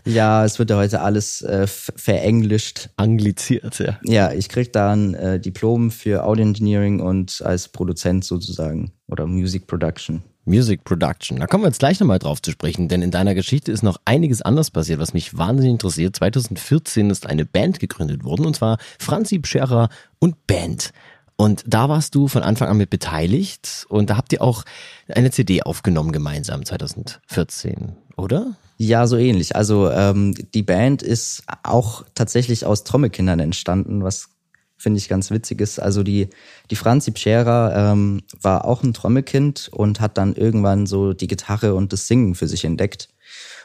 ja, 0.05 0.45
es 0.45 0.59
wird 0.59 0.71
ja 0.71 0.79
heute 0.79 1.03
alles 1.03 1.43
äh, 1.43 1.69
verenglischt. 1.69 2.89
Angliziert, 2.97 3.79
ja. 3.79 4.01
Ja, 4.03 4.33
ich 4.33 4.49
krieg 4.49 4.73
da 4.73 4.91
ein 4.91 5.15
äh, 5.15 5.39
Diplom 5.39 5.93
für 5.93 6.25
Audio 6.25 6.47
Engineering 6.47 6.99
und 6.99 7.43
als 7.45 7.69
Produzent 7.69 8.25
sozusagen 8.25 8.91
oder 9.07 9.29
Music 9.29 9.69
Production. 9.69 10.25
Music 10.45 10.85
Production. 10.85 11.39
Da 11.39 11.47
kommen 11.47 11.65
wir 11.65 11.69
jetzt 11.69 11.79
gleich 11.79 12.01
nochmal 12.01 12.19
drauf 12.19 12.43
zu 12.43 12.51
sprechen, 12.51 12.89
denn 12.89 13.03
in 13.03 13.11
deiner 13.11 13.35
Geschichte 13.35 13.71
ist 13.71 13.83
noch 13.83 13.99
einiges 14.05 14.43
anders 14.43 14.71
passiert, 14.71 14.99
was 14.99 15.15
mich 15.15 15.37
wahnsinnig 15.37 15.73
interessiert. 15.73 16.17
2014 16.17 17.11
ist 17.11 17.27
eine 17.27 17.45
Band 17.45 17.81
gegründet 17.81 18.25
worden, 18.25 18.47
und 18.47 18.57
zwar 18.57 18.79
Franzi 18.99 19.39
Pscherer 19.39 19.89
und 20.19 20.47
Band. 20.47 20.93
Und 21.37 21.65
da 21.67 21.89
warst 21.89 22.15
du 22.15 22.29
von 22.29 22.43
Anfang 22.43 22.69
an 22.69 22.77
mit 22.77 22.91
beteiligt 22.91 23.87
und 23.89 24.11
da 24.11 24.17
habt 24.17 24.33
ihr 24.33 24.43
auch 24.43 24.65
eine 25.09 25.31
CD 25.31 25.63
aufgenommen 25.63 26.13
gemeinsam 26.13 26.65
2014, 26.65 27.97
oder? 28.17 28.55
Ja, 28.77 29.07
so 29.07 29.17
ähnlich. 29.17 29.57
Also 29.57 29.91
ähm, 29.91 30.35
die 30.55 30.63
Band 30.63 31.03
ist 31.03 31.45
auch 31.63 32.05
tatsächlich 32.15 32.67
aus 32.67 32.85
Trommelkindern 32.85 33.41
entstanden, 33.41 34.03
was 34.03 34.29
finde 34.83 34.99
ich 34.99 35.09
ganz 35.09 35.31
witzig 35.31 35.61
ist. 35.61 35.79
Also 35.79 36.03
die, 36.03 36.29
die 36.71 36.77
Franzi 36.77 37.13
Pschera 37.13 37.93
ähm, 37.93 38.23
war 38.41 38.65
auch 38.65 38.83
ein 38.83 38.93
Trommelkind 38.93 39.71
und 39.73 40.01
hat 40.01 40.19
dann 40.19 40.35
irgendwann 40.35 40.87
so 40.87 41.13
die 41.13 41.29
Gitarre 41.29 41.75
und 41.75 41.93
das 41.93 42.09
Singen 42.09 42.35
für 42.35 42.49
sich 42.49 42.65
entdeckt. 42.65 43.09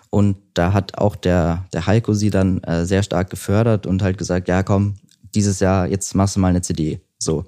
Und 0.09 0.37
da 0.53 0.73
hat 0.73 0.97
auch 0.97 1.15
der, 1.15 1.65
der 1.73 1.87
Heiko 1.87 2.13
sie 2.13 2.29
dann 2.29 2.63
äh, 2.63 2.85
sehr 2.85 3.03
stark 3.03 3.29
gefördert 3.29 3.87
und 3.87 4.01
halt 4.01 4.17
gesagt, 4.17 4.47
ja 4.47 4.63
komm, 4.63 4.95
dieses 5.35 5.59
Jahr, 5.59 5.87
jetzt 5.87 6.15
machst 6.15 6.35
du 6.35 6.39
mal 6.39 6.49
eine 6.49 6.61
CD. 6.61 7.01
So. 7.19 7.45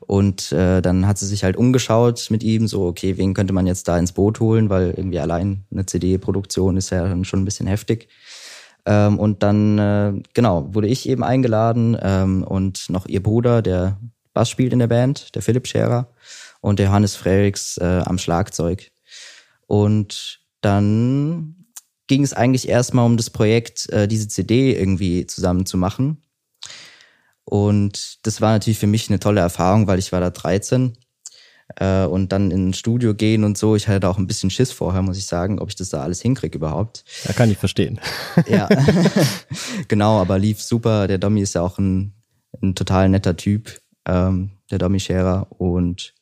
Und 0.00 0.52
äh, 0.52 0.82
dann 0.82 1.06
hat 1.06 1.18
sie 1.18 1.26
sich 1.26 1.42
halt 1.42 1.56
umgeschaut 1.56 2.28
mit 2.30 2.44
ihm, 2.44 2.68
so, 2.68 2.86
okay, 2.86 3.16
wen 3.16 3.34
könnte 3.34 3.52
man 3.52 3.66
jetzt 3.66 3.88
da 3.88 3.98
ins 3.98 4.12
Boot 4.12 4.38
holen, 4.38 4.70
weil 4.70 4.94
irgendwie 4.96 5.18
allein 5.18 5.64
eine 5.72 5.84
CD-Produktion 5.84 6.76
ist 6.76 6.90
ja 6.90 7.08
dann 7.08 7.24
schon 7.24 7.40
ein 7.40 7.44
bisschen 7.44 7.66
heftig. 7.66 8.08
Ähm, 8.86 9.18
und 9.18 9.42
dann, 9.42 9.78
äh, 9.78 10.12
genau, 10.32 10.72
wurde 10.72 10.86
ich 10.86 11.08
eben 11.08 11.24
eingeladen 11.24 11.96
ähm, 12.00 12.44
und 12.44 12.88
noch 12.88 13.06
ihr 13.06 13.22
Bruder, 13.22 13.60
der 13.60 13.98
Bass 14.32 14.48
spielt 14.48 14.72
in 14.72 14.78
der 14.78 14.86
Band, 14.86 15.34
der 15.34 15.42
Philipp 15.42 15.66
Scherer 15.66 16.08
und 16.60 16.78
der 16.78 16.92
Hannes 16.92 17.16
Frerichs 17.16 17.78
äh, 17.78 18.02
am 18.04 18.18
Schlagzeug. 18.18 18.90
Und 19.66 20.40
dann 20.60 21.66
ging 22.06 22.22
es 22.22 22.32
eigentlich 22.32 22.68
erstmal 22.68 23.06
um 23.06 23.16
das 23.16 23.30
Projekt, 23.30 23.88
äh, 23.90 24.06
diese 24.06 24.28
CD 24.28 24.78
irgendwie 24.78 25.26
zusammen 25.26 25.66
zu 25.66 25.76
machen. 25.76 26.22
Und 27.44 28.26
das 28.26 28.40
war 28.40 28.52
natürlich 28.52 28.78
für 28.78 28.86
mich 28.86 29.08
eine 29.08 29.20
tolle 29.20 29.40
Erfahrung, 29.40 29.86
weil 29.86 29.98
ich 29.98 30.12
war 30.12 30.20
da 30.20 30.30
13 30.30 30.96
äh, 31.76 32.04
und 32.04 32.32
dann 32.32 32.50
ins 32.50 32.78
Studio 32.78 33.14
gehen 33.14 33.44
und 33.44 33.56
so. 33.56 33.76
Ich 33.76 33.88
hatte 33.88 34.08
auch 34.08 34.18
ein 34.18 34.26
bisschen 34.26 34.50
Schiss 34.50 34.72
vorher, 34.72 35.02
muss 35.02 35.18
ich 35.18 35.26
sagen, 35.26 35.58
ob 35.58 35.68
ich 35.68 35.76
das 35.76 35.90
da 35.90 36.02
alles 36.02 36.20
hinkriege 36.20 36.56
überhaupt. 36.56 37.04
Da 37.24 37.32
kann 37.32 37.50
ich 37.50 37.58
verstehen. 37.58 38.00
ja, 38.48 38.68
genau, 39.88 40.20
aber 40.20 40.38
lief 40.38 40.62
super. 40.62 41.06
Der 41.06 41.18
Domi 41.18 41.40
ist 41.40 41.54
ja 41.54 41.62
auch 41.62 41.78
ein, 41.78 42.12
ein 42.62 42.74
total 42.74 43.08
netter 43.08 43.36
Typ, 43.36 43.80
ähm, 44.06 44.50
der 44.70 44.78
Domi 44.78 45.00
Scherer 45.00 45.46
und 45.50 46.14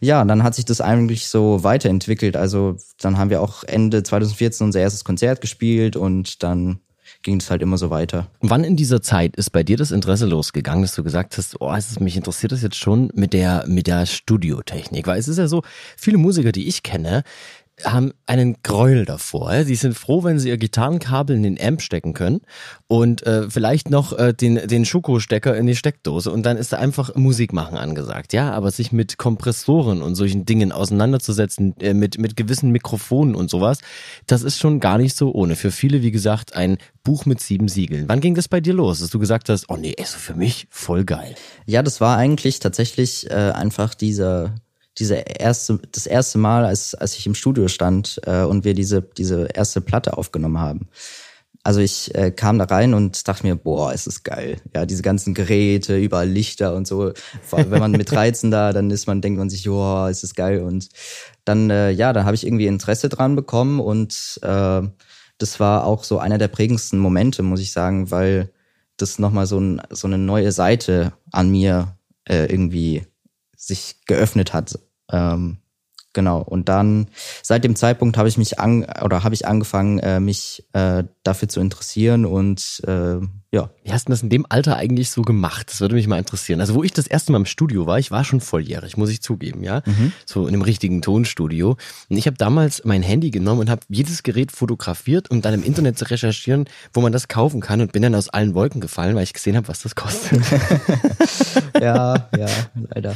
ja, 0.00 0.24
dann 0.24 0.42
hat 0.42 0.56
sich 0.56 0.64
das 0.64 0.80
eigentlich 0.80 1.28
so 1.28 1.62
weiterentwickelt. 1.62 2.36
Also 2.36 2.76
dann 3.00 3.18
haben 3.18 3.30
wir 3.30 3.40
auch 3.40 3.62
Ende 3.62 4.02
2014 4.02 4.66
unser 4.66 4.80
erstes 4.80 5.04
Konzert 5.04 5.40
gespielt 5.40 5.94
und 5.94 6.42
dann 6.42 6.80
ging 7.22 7.40
es 7.40 7.50
halt 7.50 7.62
immer 7.62 7.78
so 7.78 7.90
weiter. 7.90 8.28
Wann 8.40 8.64
in 8.64 8.76
dieser 8.76 9.02
Zeit 9.02 9.36
ist 9.36 9.50
bei 9.50 9.62
dir 9.62 9.76
das 9.76 9.90
Interesse 9.90 10.26
losgegangen, 10.26 10.82
dass 10.82 10.94
du 10.94 11.02
gesagt 11.02 11.38
hast, 11.38 11.60
oh, 11.60 11.72
es 11.72 11.90
ist, 11.90 12.00
mich 12.00 12.16
interessiert 12.16 12.52
das 12.52 12.62
jetzt 12.62 12.76
schon 12.76 13.10
mit 13.14 13.32
der, 13.32 13.64
mit 13.66 13.86
der 13.86 14.06
Studiotechnik? 14.06 15.06
Weil 15.06 15.18
es 15.18 15.28
ist 15.28 15.38
ja 15.38 15.48
so, 15.48 15.62
viele 15.96 16.18
Musiker, 16.18 16.52
die 16.52 16.68
ich 16.68 16.82
kenne, 16.82 17.22
haben 17.84 18.12
einen 18.26 18.56
Gräuel 18.62 19.04
davor. 19.04 19.64
Sie 19.64 19.74
sind 19.74 19.94
froh, 19.94 20.24
wenn 20.24 20.38
sie 20.38 20.48
ihr 20.48 20.56
Gitarrenkabel 20.56 21.36
in 21.36 21.42
den 21.42 21.60
Amp 21.60 21.82
stecken 21.82 22.14
können 22.14 22.40
und 22.88 23.26
äh, 23.26 23.48
vielleicht 23.48 23.90
noch 23.90 24.16
äh, 24.18 24.32
den, 24.32 24.66
den 24.66 24.84
Schokostecker 24.84 25.56
in 25.56 25.66
die 25.66 25.76
Steckdose 25.76 26.30
und 26.30 26.44
dann 26.44 26.56
ist 26.56 26.72
da 26.72 26.78
einfach 26.78 27.14
Musik 27.14 27.52
machen 27.52 27.76
angesagt. 27.76 28.32
Ja, 28.32 28.52
aber 28.52 28.70
sich 28.70 28.92
mit 28.92 29.18
Kompressoren 29.18 30.02
und 30.02 30.14
solchen 30.14 30.44
Dingen 30.44 30.72
auseinanderzusetzen, 30.72 31.74
äh, 31.80 31.94
mit, 31.94 32.18
mit 32.18 32.36
gewissen 32.36 32.70
Mikrofonen 32.70 33.34
und 33.34 33.50
sowas, 33.50 33.78
das 34.26 34.42
ist 34.42 34.58
schon 34.58 34.80
gar 34.80 34.98
nicht 34.98 35.16
so 35.16 35.32
ohne. 35.32 35.56
Für 35.56 35.70
viele, 35.70 36.02
wie 36.02 36.10
gesagt, 36.10 36.54
ein 36.54 36.78
Buch 37.04 37.26
mit 37.26 37.40
sieben 37.40 37.68
Siegeln. 37.68 38.08
Wann 38.08 38.20
ging 38.20 38.34
das 38.34 38.48
bei 38.48 38.60
dir 38.60 38.74
los, 38.74 39.00
dass 39.00 39.10
du 39.10 39.18
gesagt 39.18 39.48
hast, 39.48 39.68
oh 39.68 39.76
nee, 39.76 39.94
ist 39.96 40.14
für 40.14 40.34
mich 40.34 40.66
voll 40.70 41.04
geil? 41.04 41.34
Ja, 41.66 41.82
das 41.82 42.00
war 42.00 42.16
eigentlich 42.16 42.60
tatsächlich 42.60 43.30
äh, 43.30 43.34
einfach 43.34 43.94
dieser 43.94 44.54
diese 44.98 45.14
erste, 45.14 45.78
das 45.90 46.06
erste 46.06 46.38
Mal, 46.38 46.64
als, 46.64 46.94
als 46.94 47.16
ich 47.16 47.26
im 47.26 47.34
Studio 47.34 47.68
stand 47.68 48.20
äh, 48.26 48.42
und 48.42 48.64
wir 48.64 48.74
diese, 48.74 49.02
diese 49.02 49.48
erste 49.54 49.80
Platte 49.80 50.16
aufgenommen 50.16 50.58
haben. 50.58 50.88
Also 51.64 51.80
ich 51.80 52.12
äh, 52.16 52.32
kam 52.32 52.58
da 52.58 52.64
rein 52.64 52.92
und 52.92 53.28
dachte 53.28 53.46
mir, 53.46 53.54
boah, 53.54 53.92
ist 53.92 54.08
das 54.08 54.24
geil. 54.24 54.56
Ja, 54.74 54.84
diese 54.84 55.02
ganzen 55.02 55.32
Geräte, 55.32 55.96
überall 55.96 56.28
Lichter 56.28 56.74
und 56.74 56.88
so. 56.88 57.12
Vor 57.42 57.60
allem, 57.60 57.70
wenn 57.70 57.78
man 57.78 57.92
mit 57.92 58.10
13 58.10 58.50
da, 58.50 58.72
dann 58.72 58.90
ist 58.90 59.06
man, 59.06 59.20
denkt 59.20 59.38
man 59.38 59.48
sich, 59.48 59.64
boah, 59.64 60.10
ist 60.10 60.24
das 60.24 60.34
geil. 60.34 60.62
Und 60.62 60.88
dann, 61.44 61.70
äh, 61.70 61.90
ja, 61.90 62.12
da 62.12 62.24
habe 62.24 62.34
ich 62.34 62.44
irgendwie 62.44 62.66
Interesse 62.66 63.08
dran 63.08 63.36
bekommen 63.36 63.78
und 63.78 64.40
äh, 64.42 64.82
das 65.38 65.60
war 65.60 65.86
auch 65.86 66.04
so 66.04 66.18
einer 66.18 66.38
der 66.38 66.48
prägendsten 66.48 66.98
Momente, 66.98 67.42
muss 67.42 67.60
ich 67.60 67.72
sagen, 67.72 68.10
weil 68.10 68.50
das 68.96 69.18
nochmal 69.18 69.46
so, 69.46 69.58
ein, 69.58 69.80
so 69.90 70.06
eine 70.06 70.18
neue 70.18 70.52
Seite 70.52 71.12
an 71.30 71.50
mir 71.50 71.96
äh, 72.24 72.46
irgendwie 72.46 73.06
sich 73.62 74.04
geöffnet 74.06 74.52
hat. 74.52 74.78
Ähm, 75.10 75.58
genau. 76.12 76.42
Und 76.42 76.68
dann 76.68 77.08
seit 77.42 77.64
dem 77.64 77.76
Zeitpunkt 77.76 78.16
habe 78.16 78.28
ich 78.28 78.36
mich 78.36 78.58
an 78.58 78.84
oder 79.02 79.22
habe 79.22 79.34
ich 79.34 79.46
angefangen, 79.46 79.98
äh, 80.00 80.20
mich 80.20 80.68
äh, 80.72 81.04
dafür 81.22 81.48
zu 81.48 81.60
interessieren 81.60 82.26
und 82.26 82.82
äh, 82.86 83.20
ja. 83.52 83.70
Hast 83.92 84.08
du 84.08 84.12
das 84.12 84.22
in 84.22 84.30
dem 84.30 84.46
Alter 84.48 84.76
eigentlich 84.76 85.10
so 85.10 85.22
gemacht? 85.22 85.70
Das 85.70 85.80
würde 85.80 85.94
mich 85.94 86.06
mal 86.06 86.18
interessieren. 86.18 86.60
Also 86.60 86.74
wo 86.74 86.82
ich 86.82 86.92
das 86.92 87.06
erste 87.06 87.32
Mal 87.32 87.38
im 87.38 87.46
Studio 87.46 87.86
war, 87.86 87.98
ich 87.98 88.10
war 88.10 88.24
schon 88.24 88.40
volljährig, 88.40 88.96
muss 88.96 89.10
ich 89.10 89.20
zugeben, 89.20 89.62
ja. 89.62 89.82
Mhm. 89.84 90.12
So 90.24 90.46
in 90.46 90.54
einem 90.54 90.62
richtigen 90.62 91.02
Tonstudio. 91.02 91.76
Und 92.08 92.16
ich 92.16 92.26
habe 92.26 92.36
damals 92.36 92.84
mein 92.84 93.02
Handy 93.02 93.30
genommen 93.30 93.60
und 93.60 93.70
habe 93.70 93.82
jedes 93.88 94.22
Gerät 94.22 94.52
fotografiert, 94.52 95.30
um 95.30 95.42
dann 95.42 95.54
im 95.54 95.62
Internet 95.62 95.98
zu 95.98 96.06
recherchieren, 96.06 96.66
wo 96.92 97.00
man 97.00 97.12
das 97.12 97.28
kaufen 97.28 97.60
kann 97.60 97.80
und 97.80 97.92
bin 97.92 98.02
dann 98.02 98.14
aus 98.14 98.28
allen 98.28 98.54
Wolken 98.54 98.80
gefallen, 98.80 99.14
weil 99.14 99.24
ich 99.24 99.32
gesehen 99.32 99.56
habe, 99.56 99.68
was 99.68 99.82
das 99.82 99.94
kostet. 99.94 100.40
ja, 101.80 102.28
ja, 102.36 102.48
leider. 102.94 103.14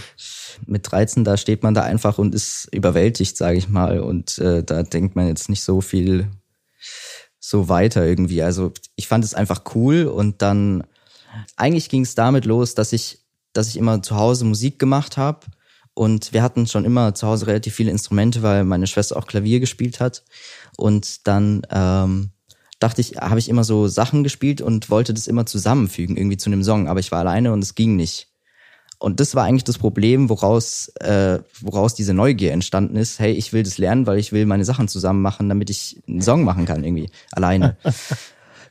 Mit 0.66 0.90
13, 0.90 1.24
da 1.24 1.36
steht 1.36 1.62
man 1.62 1.74
da 1.74 1.82
einfach 1.82 2.18
und 2.18 2.34
ist 2.34 2.68
überwältigt, 2.72 3.36
sage 3.36 3.58
ich 3.58 3.68
mal. 3.68 4.00
Und 4.00 4.38
äh, 4.38 4.62
da 4.62 4.82
denkt 4.82 5.16
man 5.16 5.28
jetzt 5.28 5.48
nicht 5.48 5.62
so 5.62 5.80
viel 5.80 6.28
so 7.48 7.68
weiter 7.68 8.04
irgendwie. 8.04 8.42
Also 8.42 8.72
ich 8.96 9.06
fand 9.06 9.24
es 9.24 9.32
einfach 9.32 9.62
cool 9.76 10.06
und 10.06 10.42
dann 10.42 10.82
eigentlich 11.54 11.88
ging 11.88 12.02
es 12.02 12.16
damit 12.16 12.44
los, 12.44 12.74
dass 12.74 12.92
ich, 12.92 13.20
dass 13.52 13.68
ich 13.68 13.76
immer 13.76 14.02
zu 14.02 14.16
Hause 14.16 14.44
Musik 14.44 14.80
gemacht 14.80 15.16
habe 15.16 15.46
und 15.94 16.32
wir 16.32 16.42
hatten 16.42 16.66
schon 16.66 16.84
immer 16.84 17.14
zu 17.14 17.28
Hause 17.28 17.46
relativ 17.46 17.72
viele 17.72 17.92
Instrumente, 17.92 18.42
weil 18.42 18.64
meine 18.64 18.88
Schwester 18.88 19.16
auch 19.16 19.28
Klavier 19.28 19.60
gespielt 19.60 20.00
hat 20.00 20.24
und 20.76 21.28
dann 21.28 21.62
ähm, 21.70 22.30
dachte 22.80 23.00
ich, 23.00 23.18
habe 23.18 23.38
ich 23.38 23.48
immer 23.48 23.62
so 23.62 23.86
Sachen 23.86 24.24
gespielt 24.24 24.60
und 24.60 24.90
wollte 24.90 25.14
das 25.14 25.28
immer 25.28 25.46
zusammenfügen 25.46 26.16
irgendwie 26.16 26.38
zu 26.38 26.50
einem 26.50 26.64
Song, 26.64 26.88
aber 26.88 26.98
ich 26.98 27.12
war 27.12 27.20
alleine 27.20 27.52
und 27.52 27.62
es 27.62 27.76
ging 27.76 27.94
nicht. 27.94 28.26
Und 28.98 29.20
das 29.20 29.34
war 29.34 29.44
eigentlich 29.44 29.64
das 29.64 29.78
Problem, 29.78 30.30
woraus, 30.30 30.88
äh, 31.00 31.40
woraus 31.60 31.94
diese 31.94 32.14
Neugier 32.14 32.52
entstanden 32.52 32.96
ist. 32.96 33.18
Hey, 33.18 33.32
ich 33.32 33.52
will 33.52 33.62
das 33.62 33.78
lernen, 33.78 34.06
weil 34.06 34.18
ich 34.18 34.32
will 34.32 34.46
meine 34.46 34.64
Sachen 34.64 34.88
zusammen 34.88 35.20
machen, 35.20 35.48
damit 35.48 35.68
ich 35.68 36.00
einen 36.08 36.22
Song 36.22 36.44
machen 36.44 36.64
kann, 36.64 36.82
irgendwie, 36.82 37.10
alleine. 37.32 37.76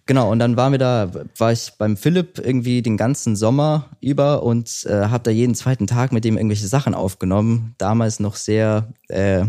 genau, 0.08 0.32
und 0.32 0.40
dann 0.40 0.58
waren 0.58 0.72
wir 0.72 0.80
da, 0.80 1.12
war 1.38 1.52
ich 1.52 1.74
beim 1.78 1.96
Philipp 1.96 2.40
irgendwie 2.44 2.82
den 2.82 2.98
ganzen 2.98 3.36
Sommer 3.36 3.92
über 4.02 4.42
und 4.42 4.86
äh, 4.90 5.06
habe 5.10 5.24
da 5.24 5.32
jeden 5.32 5.54
zweiten 5.54 5.86
Tag 5.86 6.12
mit 6.12 6.26
dem 6.26 6.38
irgendwelche 6.38 6.68
Sachen 6.68 6.96
aufgenommen. 6.96 7.76
Damals 7.78 8.20
noch 8.20 8.36
sehr, 8.36 8.94
äh, 9.10 9.46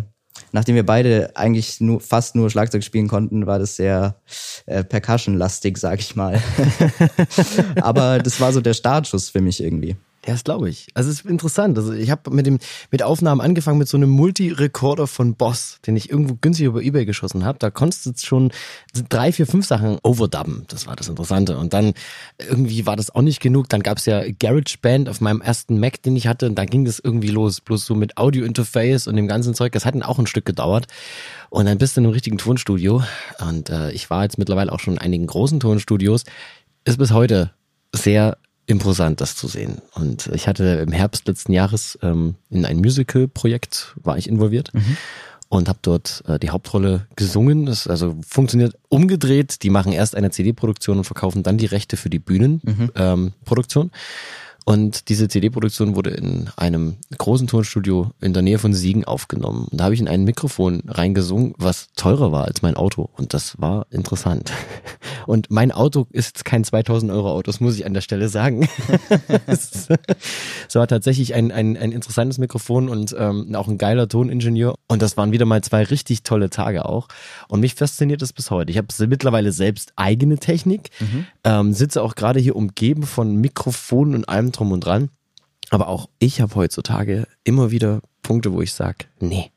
nachdem 0.52 0.74
wir 0.74 0.84
beide 0.84 1.34
eigentlich 1.36 1.80
nur 1.80 2.00
fast 2.00 2.34
nur 2.34 2.50
Schlagzeug 2.50 2.84
spielen 2.84 3.08
konnten, 3.08 3.46
war 3.46 3.58
das 3.58 3.76
sehr 3.76 4.20
äh, 4.66 4.84
percussion-lastig, 4.84 5.78
sag 5.78 6.00
ich 6.00 6.16
mal. 6.16 6.38
Aber 7.80 8.18
das 8.18 8.42
war 8.42 8.52
so 8.52 8.60
der 8.60 8.74
Startschuss 8.74 9.30
für 9.30 9.40
mich 9.40 9.62
irgendwie. 9.62 9.96
Ja, 10.26 10.32
das 10.32 10.42
glaube 10.42 10.68
ich. 10.68 10.88
Also 10.94 11.08
es 11.08 11.20
ist 11.20 11.26
interessant. 11.26 11.78
Also 11.78 11.92
ich 11.92 12.10
habe 12.10 12.32
mit 12.32 12.46
dem 12.46 12.58
mit 12.90 13.04
Aufnahmen 13.04 13.40
angefangen 13.40 13.78
mit 13.78 13.86
so 13.86 13.96
einem 13.96 14.10
Multi-Recorder 14.10 15.06
von 15.06 15.36
Boss, 15.36 15.78
den 15.86 15.94
ich 15.94 16.10
irgendwo 16.10 16.36
günstig 16.40 16.66
über 16.66 16.82
eBay 16.82 17.06
geschossen 17.06 17.44
habe. 17.44 17.60
Da 17.60 17.70
konntest 17.70 18.06
du 18.06 18.12
schon 18.16 18.50
drei, 19.08 19.30
vier, 19.30 19.46
fünf 19.46 19.66
Sachen 19.66 19.98
overdubben. 20.02 20.64
Das 20.66 20.88
war 20.88 20.96
das 20.96 21.08
Interessante. 21.08 21.56
Und 21.56 21.74
dann 21.74 21.94
irgendwie 22.40 22.86
war 22.86 22.96
das 22.96 23.14
auch 23.14 23.22
nicht 23.22 23.40
genug. 23.40 23.68
Dann 23.68 23.84
gab 23.84 23.98
es 23.98 24.06
ja 24.06 24.24
GarageBand 24.40 25.08
auf 25.08 25.20
meinem 25.20 25.40
ersten 25.40 25.78
Mac, 25.78 26.02
den 26.02 26.16
ich 26.16 26.26
hatte. 26.26 26.46
Und 26.46 26.56
da 26.56 26.64
ging 26.64 26.84
das 26.84 26.98
irgendwie 26.98 27.28
los. 27.28 27.60
Bloß 27.60 27.86
so 27.86 27.94
mit 27.94 28.16
Audio-Interface 28.16 29.06
und 29.06 29.14
dem 29.14 29.28
ganzen 29.28 29.54
Zeug. 29.54 29.70
Das 29.70 29.84
hat 29.84 29.94
dann 29.94 30.02
auch 30.02 30.18
ein 30.18 30.26
Stück 30.26 30.44
gedauert. 30.44 30.86
Und 31.50 31.66
dann 31.66 31.78
bist 31.78 31.96
du 31.96 32.00
in 32.00 32.06
einem 32.06 32.14
richtigen 32.14 32.38
Tonstudio. 32.38 33.04
Und 33.38 33.70
äh, 33.70 33.92
ich 33.92 34.10
war 34.10 34.24
jetzt 34.24 34.38
mittlerweile 34.38 34.72
auch 34.72 34.80
schon 34.80 34.94
in 34.94 35.00
einigen 35.00 35.28
großen 35.28 35.60
Tonstudios. 35.60 36.24
Ist 36.84 36.98
bis 36.98 37.12
heute 37.12 37.52
sehr 37.94 38.38
imposant, 38.66 39.20
das 39.20 39.36
zu 39.36 39.48
sehen. 39.48 39.80
Und 39.94 40.28
ich 40.34 40.48
hatte 40.48 40.64
im 40.64 40.92
Herbst 40.92 41.28
letzten 41.28 41.52
Jahres 41.52 41.98
ähm, 42.02 42.34
in 42.50 42.64
ein 42.64 42.78
Musical-Projekt 42.78 43.94
war 44.02 44.18
ich 44.18 44.28
involviert 44.28 44.74
mhm. 44.74 44.96
und 45.48 45.68
habe 45.68 45.78
dort 45.82 46.24
äh, 46.26 46.38
die 46.38 46.50
Hauptrolle 46.50 47.06
gesungen. 47.14 47.66
Das 47.66 47.86
also 47.86 48.16
funktioniert 48.26 48.76
umgedreht. 48.88 49.62
Die 49.62 49.70
machen 49.70 49.92
erst 49.92 50.16
eine 50.16 50.30
CD-Produktion 50.30 50.98
und 50.98 51.04
verkaufen 51.04 51.42
dann 51.42 51.58
die 51.58 51.66
Rechte 51.66 51.96
für 51.96 52.10
die 52.10 52.18
Bühnenproduktion. 52.18 53.86
Mhm. 53.86 53.90
Ähm, 53.90 53.90
und 54.68 55.10
diese 55.10 55.28
CD-Produktion 55.28 55.94
wurde 55.94 56.10
in 56.10 56.50
einem 56.56 56.96
großen 57.16 57.46
Tonstudio 57.46 58.10
in 58.20 58.32
der 58.32 58.42
Nähe 58.42 58.58
von 58.58 58.74
Siegen 58.74 59.04
aufgenommen. 59.04 59.68
Und 59.70 59.78
da 59.78 59.84
habe 59.84 59.94
ich 59.94 60.00
in 60.00 60.08
ein 60.08 60.24
Mikrofon 60.24 60.82
reingesungen, 60.88 61.54
was 61.56 61.92
teurer 61.94 62.32
war 62.32 62.46
als 62.46 62.62
mein 62.62 62.74
Auto. 62.74 63.08
Und 63.16 63.32
das 63.32 63.60
war 63.60 63.86
interessant. 63.90 64.50
Und 65.28 65.52
mein 65.52 65.70
Auto 65.70 66.08
ist 66.10 66.44
kein 66.44 66.64
2000 66.64 67.12
Euro 67.12 67.30
Auto, 67.30 67.42
das 67.42 67.60
muss 67.60 67.76
ich 67.76 67.86
an 67.86 67.94
der 67.94 68.00
Stelle 68.00 68.28
sagen. 68.28 68.68
es 69.46 69.88
war 70.74 70.88
tatsächlich 70.88 71.34
ein, 71.34 71.52
ein, 71.52 71.76
ein 71.76 71.92
interessantes 71.92 72.38
Mikrofon 72.38 72.88
und 72.88 73.14
ähm, 73.16 73.54
auch 73.54 73.68
ein 73.68 73.78
geiler 73.78 74.08
Toningenieur. 74.08 74.74
Und 74.88 75.00
das 75.00 75.16
waren 75.16 75.30
wieder 75.30 75.46
mal 75.46 75.62
zwei 75.62 75.84
richtig 75.84 76.24
tolle 76.24 76.50
Tage 76.50 76.86
auch. 76.86 77.06
Und 77.46 77.60
mich 77.60 77.74
fasziniert 77.74 78.20
das 78.20 78.32
bis 78.32 78.50
heute. 78.50 78.72
Ich 78.72 78.78
habe 78.78 78.88
mittlerweile 79.06 79.52
selbst 79.52 79.92
eigene 79.94 80.38
Technik, 80.38 80.90
mhm. 80.98 81.26
ähm, 81.44 81.72
sitze 81.72 82.02
auch 82.02 82.16
gerade 82.16 82.40
hier 82.40 82.56
umgeben 82.56 83.04
von 83.04 83.36
Mikrofonen 83.36 84.16
und 84.16 84.28
allem 84.28 84.52
drum 84.58 84.72
und 84.72 84.80
dran. 84.80 85.10
Aber 85.70 85.88
auch 85.88 86.08
ich 86.18 86.40
habe 86.40 86.54
heutzutage 86.54 87.26
immer 87.44 87.70
wieder 87.70 88.00
Punkte, 88.22 88.52
wo 88.52 88.62
ich 88.62 88.72
sage, 88.72 89.06
nee, 89.18 89.50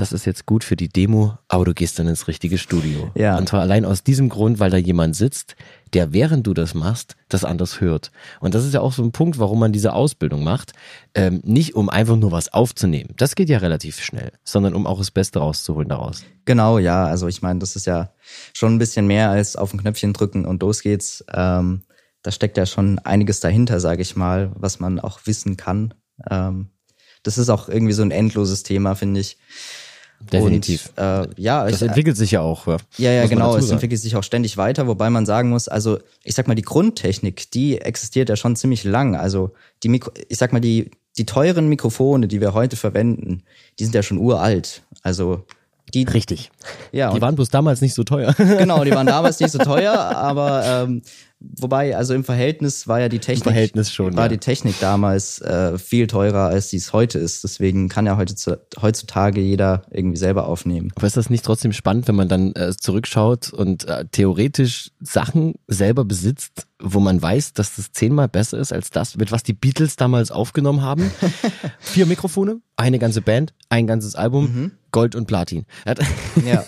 das 0.00 0.12
ist 0.12 0.24
jetzt 0.24 0.46
gut 0.46 0.64
für 0.64 0.76
die 0.76 0.88
Demo, 0.88 1.36
aber 1.48 1.66
du 1.66 1.74
gehst 1.74 1.98
dann 1.98 2.08
ins 2.08 2.26
richtige 2.26 2.56
Studio. 2.56 3.10
Ja. 3.14 3.36
Und 3.36 3.50
zwar 3.50 3.60
allein 3.60 3.84
aus 3.84 4.02
diesem 4.02 4.30
Grund, 4.30 4.58
weil 4.58 4.70
da 4.70 4.78
jemand 4.78 5.14
sitzt, 5.14 5.56
der 5.92 6.14
während 6.14 6.46
du 6.46 6.54
das 6.54 6.72
machst, 6.74 7.16
das 7.28 7.44
anders 7.44 7.82
hört. 7.82 8.10
Und 8.40 8.54
das 8.54 8.64
ist 8.64 8.72
ja 8.72 8.80
auch 8.80 8.94
so 8.94 9.02
ein 9.02 9.12
Punkt, 9.12 9.38
warum 9.38 9.58
man 9.58 9.72
diese 9.72 9.92
Ausbildung 9.92 10.42
macht. 10.42 10.72
Ähm, 11.14 11.42
nicht 11.44 11.74
um 11.74 11.90
einfach 11.90 12.16
nur 12.16 12.32
was 12.32 12.50
aufzunehmen. 12.52 13.10
Das 13.18 13.34
geht 13.34 13.50
ja 13.50 13.58
relativ 13.58 14.00
schnell, 14.00 14.32
sondern 14.42 14.74
um 14.74 14.86
auch 14.86 14.98
das 14.98 15.10
Beste 15.10 15.40
rauszuholen 15.40 15.90
daraus. 15.90 16.24
Genau, 16.46 16.78
ja. 16.78 17.04
Also 17.04 17.28
ich 17.28 17.42
meine, 17.42 17.58
das 17.58 17.76
ist 17.76 17.86
ja 17.86 18.10
schon 18.54 18.74
ein 18.74 18.78
bisschen 18.78 19.06
mehr 19.06 19.28
als 19.28 19.54
auf 19.56 19.74
ein 19.74 19.80
Knöpfchen 19.80 20.14
drücken 20.14 20.46
und 20.46 20.62
los 20.62 20.80
geht's. 20.80 21.24
Ähm, 21.32 21.82
da 22.22 22.30
steckt 22.30 22.56
ja 22.56 22.66
schon 22.66 22.98
einiges 23.00 23.40
dahinter, 23.40 23.80
sage 23.80 24.02
ich 24.02 24.16
mal, 24.16 24.52
was 24.54 24.80
man 24.80 25.00
auch 25.00 25.20
wissen 25.24 25.56
kann. 25.56 25.94
Ähm, 26.30 26.70
das 27.22 27.38
ist 27.38 27.48
auch 27.48 27.68
irgendwie 27.68 27.92
so 27.92 28.02
ein 28.02 28.10
endloses 28.10 28.62
Thema, 28.62 28.94
finde 28.94 29.20
ich. 29.20 29.38
Definitiv. 30.20 30.92
Und, 30.96 31.02
äh, 31.02 31.28
ja, 31.38 31.64
das 31.64 31.80
ich, 31.80 31.88
entwickelt 31.88 32.16
sich 32.16 32.32
ja 32.32 32.42
auch. 32.42 32.66
Ja, 32.66 32.76
ja, 32.98 33.12
ja 33.12 33.26
genau. 33.26 33.56
Es 33.56 33.70
entwickelt 33.70 34.00
sich 34.00 34.16
auch 34.16 34.22
ständig 34.22 34.58
weiter, 34.58 34.86
wobei 34.86 35.08
man 35.08 35.24
sagen 35.24 35.48
muss, 35.48 35.66
also 35.66 35.98
ich 36.24 36.34
sag 36.34 36.46
mal, 36.46 36.54
die 36.54 36.62
Grundtechnik, 36.62 37.50
die 37.50 37.80
existiert 37.80 38.28
ja 38.28 38.36
schon 38.36 38.54
ziemlich 38.54 38.84
lang. 38.84 39.16
Also 39.16 39.54
die 39.82 39.88
Mikro, 39.88 40.12
ich 40.28 40.36
sag 40.36 40.52
mal, 40.52 40.60
die 40.60 40.90
die 41.16 41.26
teuren 41.26 41.68
Mikrofone, 41.68 42.28
die 42.28 42.40
wir 42.40 42.54
heute 42.54 42.76
verwenden, 42.76 43.42
die 43.78 43.84
sind 43.84 43.94
ja 43.94 44.02
schon 44.02 44.18
uralt. 44.18 44.82
Also 45.02 45.44
die, 45.92 46.04
Richtig. 46.04 46.52
ja, 46.92 47.12
Die 47.12 47.20
waren 47.20 47.34
bloß 47.34 47.48
damals 47.48 47.80
nicht 47.80 47.94
so 47.94 48.04
teuer. 48.04 48.32
genau, 48.34 48.84
die 48.84 48.92
waren 48.92 49.06
damals 49.06 49.40
nicht 49.40 49.50
so 49.50 49.58
teuer, 49.64 49.94
aber 49.94 50.64
ähm, 50.64 51.02
wobei, 51.40 51.96
also 51.96 52.14
im 52.14 52.24
Verhältnis 52.24 52.86
war 52.86 53.00
ja 53.00 53.08
die 53.08 53.18
Technik, 53.18 53.44
Verhältnis 53.44 53.92
schon, 53.92 54.16
war 54.16 54.24
ja. 54.24 54.28
die 54.28 54.38
Technik 54.38 54.78
damals 54.80 55.40
äh, 55.40 55.78
viel 55.78 56.06
teurer, 56.06 56.48
als 56.48 56.68
die 56.68 56.76
es 56.76 56.92
heute 56.92 57.18
ist. 57.18 57.44
Deswegen 57.44 57.88
kann 57.88 58.06
ja 58.06 58.16
heute, 58.16 58.34
heutzutage 58.80 59.40
jeder 59.40 59.82
irgendwie 59.90 60.18
selber 60.18 60.46
aufnehmen. 60.46 60.92
Aber 60.96 61.06
ist 61.06 61.16
das 61.16 61.30
nicht 61.30 61.44
trotzdem 61.44 61.72
spannend, 61.72 62.08
wenn 62.08 62.14
man 62.14 62.28
dann 62.28 62.52
äh, 62.54 62.74
zurückschaut 62.76 63.52
und 63.52 63.88
äh, 63.88 64.04
theoretisch 64.10 64.90
Sachen 65.00 65.54
selber 65.66 66.04
besitzt, 66.04 66.66
wo 66.78 67.00
man 67.00 67.20
weiß, 67.20 67.54
dass 67.54 67.76
das 67.76 67.92
zehnmal 67.92 68.28
besser 68.28 68.58
ist 68.58 68.72
als 68.72 68.90
das, 68.90 69.16
mit 69.16 69.32
was 69.32 69.42
die 69.42 69.52
Beatles 69.52 69.96
damals 69.96 70.30
aufgenommen 70.30 70.82
haben? 70.82 71.10
Vier 71.78 72.06
Mikrofone, 72.06 72.60
eine 72.76 72.98
ganze 72.98 73.22
Band, 73.22 73.52
ein 73.68 73.86
ganzes 73.86 74.14
Album, 74.14 74.72
Gold 74.92 75.14
und 75.14 75.26
Platin. 75.26 75.66
Ja. 76.44 76.64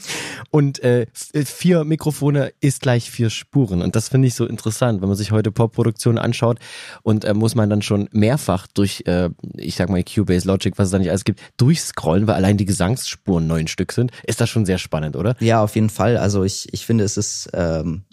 Und 0.50 0.82
äh, 0.82 1.06
vier 1.12 1.84
Mikrofone 1.84 2.52
ist 2.60 2.80
gleich 2.80 3.10
vier 3.10 3.30
Spuren. 3.30 3.82
Und 3.82 3.96
das 3.96 4.08
finde 4.16 4.28
ich 4.28 4.34
so 4.34 4.46
interessant, 4.46 5.02
wenn 5.02 5.08
man 5.08 5.16
sich 5.18 5.30
heute 5.30 5.52
Pop-Produktionen 5.52 6.16
anschaut 6.16 6.58
und 7.02 7.26
äh, 7.26 7.34
muss 7.34 7.54
man 7.54 7.68
dann 7.68 7.82
schon 7.82 8.08
mehrfach 8.12 8.66
durch, 8.66 9.02
äh, 9.04 9.28
ich 9.58 9.74
sag 9.74 9.90
mal, 9.90 10.02
Cubase, 10.02 10.48
Logic, 10.48 10.72
was 10.78 10.86
es 10.86 10.92
da 10.92 10.98
nicht 10.98 11.10
alles 11.10 11.24
gibt, 11.24 11.38
durchscrollen, 11.58 12.26
weil 12.26 12.34
allein 12.36 12.56
die 12.56 12.64
Gesangsspuren 12.64 13.46
neun 13.46 13.66
Stück 13.66 13.92
sind. 13.92 14.12
Ist 14.26 14.40
das 14.40 14.48
schon 14.48 14.64
sehr 14.64 14.78
spannend, 14.78 15.16
oder? 15.16 15.36
Ja, 15.40 15.62
auf 15.62 15.74
jeden 15.74 15.90
Fall. 15.90 16.16
Also 16.16 16.44
ich, 16.44 16.72
ich 16.72 16.86
finde, 16.86 17.04
es 17.04 17.18
ist, 17.18 17.50
ähm, 17.52 18.04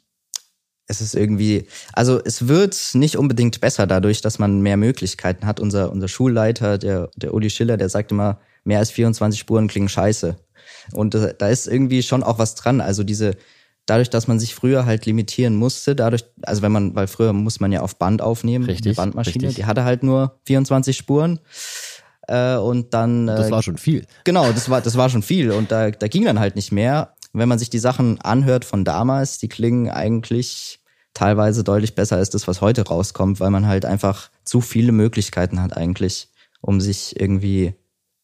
es 0.88 1.00
ist 1.00 1.16
irgendwie, 1.16 1.68
also 1.94 2.20
es 2.22 2.50
wird 2.50 2.78
nicht 2.96 3.16
unbedingt 3.16 3.62
besser 3.62 3.88
dadurch, 3.88 4.20
dass 4.20 4.40
man 4.40 4.60
mehr 4.60 4.76
Möglichkeiten 4.76 5.46
hat. 5.46 5.62
Unser, 5.62 5.90
unser 5.90 6.10
Schulleiter, 6.10 6.78
der, 6.78 7.12
der 7.16 7.34
Uli 7.34 7.50
Schiller, 7.50 7.78
der 7.78 7.88
sagt 7.88 8.12
immer, 8.12 8.42
mehr 8.66 8.80
als 8.80 8.92
24 8.92 9.40
Spuren 9.40 9.70
klingen 9.70 9.88
scheiße. 9.88 10.36
Und 10.92 11.16
äh, 11.16 11.34
da 11.38 11.48
ist 11.48 11.66
irgendwie 11.66 12.04
schon 12.04 12.24
auch 12.24 12.40
was 12.40 12.56
dran. 12.56 12.82
Also 12.82 13.04
diese, 13.04 13.38
dadurch, 13.86 14.10
dass 14.10 14.28
man 14.28 14.40
sich 14.40 14.56
früher 14.56 14.86
halt 14.86 15.06
limitieren 15.06 15.56
musste, 15.56 15.96
dadurch, 15.96 16.26
also 16.44 16.62
wenn 16.62 16.72
man, 16.72 16.96
weil 16.96 17.08
früher 17.08 17.34
muss 17.34 17.60
man 17.60 17.72
ja 17.72 17.82
auf 17.82 17.98
Band 17.98 18.22
aufnehmen, 18.22 18.66
Richtig, 18.66 18.86
eine 18.88 18.96
Bandmaschine, 18.96 19.48
richtig. 19.48 19.56
die 19.56 19.66
hatte 19.66 19.84
halt 19.84 20.04
nur 20.04 20.40
24 20.46 20.96
Spuren. 20.96 21.40
Äh, 22.28 22.56
und 22.56 22.94
dann 22.94 23.28
Das 23.28 23.48
äh, 23.48 23.52
war 23.52 23.62
schon 23.64 23.78
viel. 23.78 24.06
Genau, 24.24 24.52
das 24.52 24.70
war, 24.70 24.82
das 24.82 24.96
war 24.96 25.10
schon 25.10 25.24
viel 25.24 25.52
und 25.52 25.72
da, 25.72 25.92
da 25.92 26.08
ging 26.08 26.24
dann 26.24 26.40
halt 26.40 26.56
nicht 26.56 26.72
mehr. 26.72 27.14
Wenn 27.34 27.50
man 27.50 27.60
sich 27.60 27.70
die 27.70 27.80
Sachen 27.80 28.22
anhört 28.22 28.64
von 28.64 28.86
damals, 28.86 29.40
die 29.40 29.50
klingen 29.50 29.90
eigentlich 29.90 30.80
teilweise 31.14 31.64
deutlich 31.64 31.96
besser 31.96 32.18
als 32.18 32.30
das, 32.30 32.48
was 32.48 32.62
heute 32.62 32.84
rauskommt, 32.88 33.40
weil 33.40 33.50
man 33.50 33.68
halt 33.68 33.86
einfach 33.86 34.30
zu 34.44 34.62
viele 34.62 34.92
Möglichkeiten 34.92 35.62
hat 35.62 35.76
eigentlich, 35.76 36.30
um 36.62 36.80
sich 36.80 37.20
irgendwie 37.20 37.74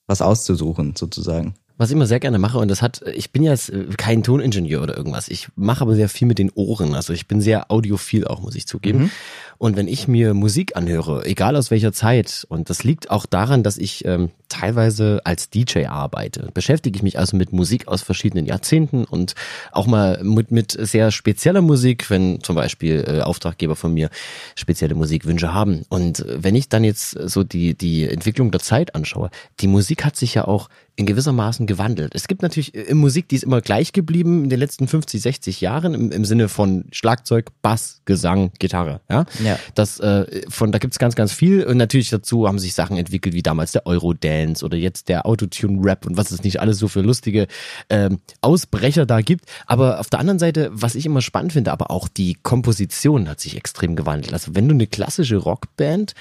was 0.08 0.22
auszusuchen, 0.22 0.96
sozusagen. 0.96 1.56
Was 1.80 1.90
ich 1.90 1.96
immer 1.96 2.08
sehr 2.08 2.20
gerne 2.20 2.40
mache, 2.40 2.58
und 2.58 2.68
das 2.68 2.82
hat, 2.82 3.02
ich 3.16 3.32
bin 3.32 3.42
jetzt 3.42 3.72
kein 3.98 4.22
Toningenieur 4.22 4.84
oder 4.84 4.98
irgendwas. 4.98 5.30
Ich 5.30 5.48
mache 5.56 5.80
aber 5.80 5.96
sehr 5.96 6.10
viel 6.10 6.28
mit 6.28 6.38
den 6.38 6.52
Ohren. 6.54 6.94
Also 6.94 7.14
ich 7.14 7.26
bin 7.26 7.40
sehr 7.40 7.72
audiophil 7.72 8.28
auch, 8.28 8.42
muss 8.42 8.56
ich 8.56 8.68
zugeben. 8.68 9.12
Und 9.60 9.76
wenn 9.76 9.88
ich 9.88 10.08
mir 10.08 10.34
Musik 10.34 10.76
anhöre, 10.76 11.26
egal 11.26 11.56
aus 11.56 11.72
welcher 11.72 11.94
Zeit, 11.94 12.46
und 12.50 12.70
das 12.70 12.84
liegt 12.84 13.12
auch 13.12 13.26
daran, 13.26 13.64
dass 13.64 13.78
ich 13.78 14.04
ähm, 14.06 14.30
teilweise 14.48 15.22
als 15.26 15.50
DJ 15.50 15.86
arbeite, 15.86 16.50
beschäftige 16.54 16.98
ich 16.98 17.04
mich 17.04 17.20
also 17.20 17.38
mit 17.38 17.52
Musik 17.54 17.88
aus 17.88 18.02
verschiedenen 18.02 18.46
Jahrzehnten 18.46 19.06
und 19.06 19.36
auch 19.72 19.86
mal 19.86 20.22
mit, 20.24 20.52
mit 20.52 20.72
sehr 20.72 21.12
spezieller 21.12 21.62
Musik, 21.62 22.10
wenn 22.10 22.42
zum 22.42 22.56
Beispiel 22.56 23.06
äh, 23.08 23.22
Auftraggeber 23.22 23.76
von 23.76 23.94
mir 23.94 24.10
spezielle 24.56 24.96
Musikwünsche 24.96 25.54
haben. 25.54 25.84
Und 25.90 26.26
wenn 26.28 26.56
ich 26.56 26.70
dann 26.70 26.84
jetzt 26.84 27.12
so 27.12 27.44
die, 27.44 27.74
die 27.74 28.08
Entwicklung 28.08 28.52
der 28.52 28.62
Zeit 28.62 28.96
anschaue, 28.96 29.30
die 29.60 29.68
Musik 29.68 30.06
hat 30.06 30.16
sich 30.16 30.34
ja 30.36 30.46
auch 30.46 30.70
in 31.00 31.06
gewissermaßen 31.06 31.66
gewandelt. 31.66 32.14
Es 32.14 32.28
gibt 32.28 32.42
natürlich 32.42 32.76
äh, 32.76 32.94
Musik, 32.94 33.30
die 33.30 33.36
ist 33.36 33.44
immer 33.46 33.62
gleich 33.62 33.94
geblieben 33.94 34.44
in 34.44 34.50
den 34.50 34.60
letzten 34.60 34.86
50, 34.86 35.22
60 35.22 35.62
Jahren 35.62 35.94
im, 35.94 36.12
im 36.12 36.26
Sinne 36.26 36.50
von 36.50 36.84
Schlagzeug, 36.92 37.52
Bass, 37.62 38.02
Gesang, 38.04 38.52
Gitarre. 38.60 39.00
Ja, 39.10 39.26
Ja. 39.42 39.58
das 39.76 40.02
äh, 40.02 40.42
von 40.50 40.74
da 40.74 40.78
gibt's 40.78 41.00
ganz, 41.00 41.16
ganz 41.16 41.32
viel 41.32 41.64
und 41.64 41.78
natürlich 41.78 42.10
dazu 42.10 42.46
haben 42.48 42.60
sich 42.60 42.74
Sachen 42.74 42.98
entwickelt 42.98 43.34
wie 43.34 43.42
damals 43.42 43.72
der 43.72 43.86
Eurodance 43.86 44.66
oder 44.66 44.76
jetzt 44.76 45.08
der 45.08 45.26
Autotune-Rap 45.26 46.06
und 46.06 46.18
was 46.18 46.32
es 46.32 46.44
nicht 46.44 46.60
alles 46.60 46.80
so 46.80 46.90
für 46.90 47.00
lustige 47.02 47.48
ähm, 47.90 48.20
Ausbrecher 48.42 49.06
da 49.06 49.22
gibt. 49.22 49.46
Aber 49.68 50.02
auf 50.02 50.10
der 50.10 50.20
anderen 50.20 50.40
Seite, 50.40 50.70
was 50.74 50.96
ich 50.96 51.06
immer 51.06 51.22
spannend 51.22 51.54
finde, 51.54 51.72
aber 51.72 51.92
auch 51.92 52.10
die 52.10 52.34
Komposition 52.34 53.30
hat 53.30 53.40
sich 53.40 53.56
extrem 53.56 53.96
gewandelt. 53.96 54.34
Also 54.34 54.54
wenn 54.54 54.68
du 54.68 54.74
eine 54.74 54.88
klassische 54.88 55.38
Rockband 55.38 56.14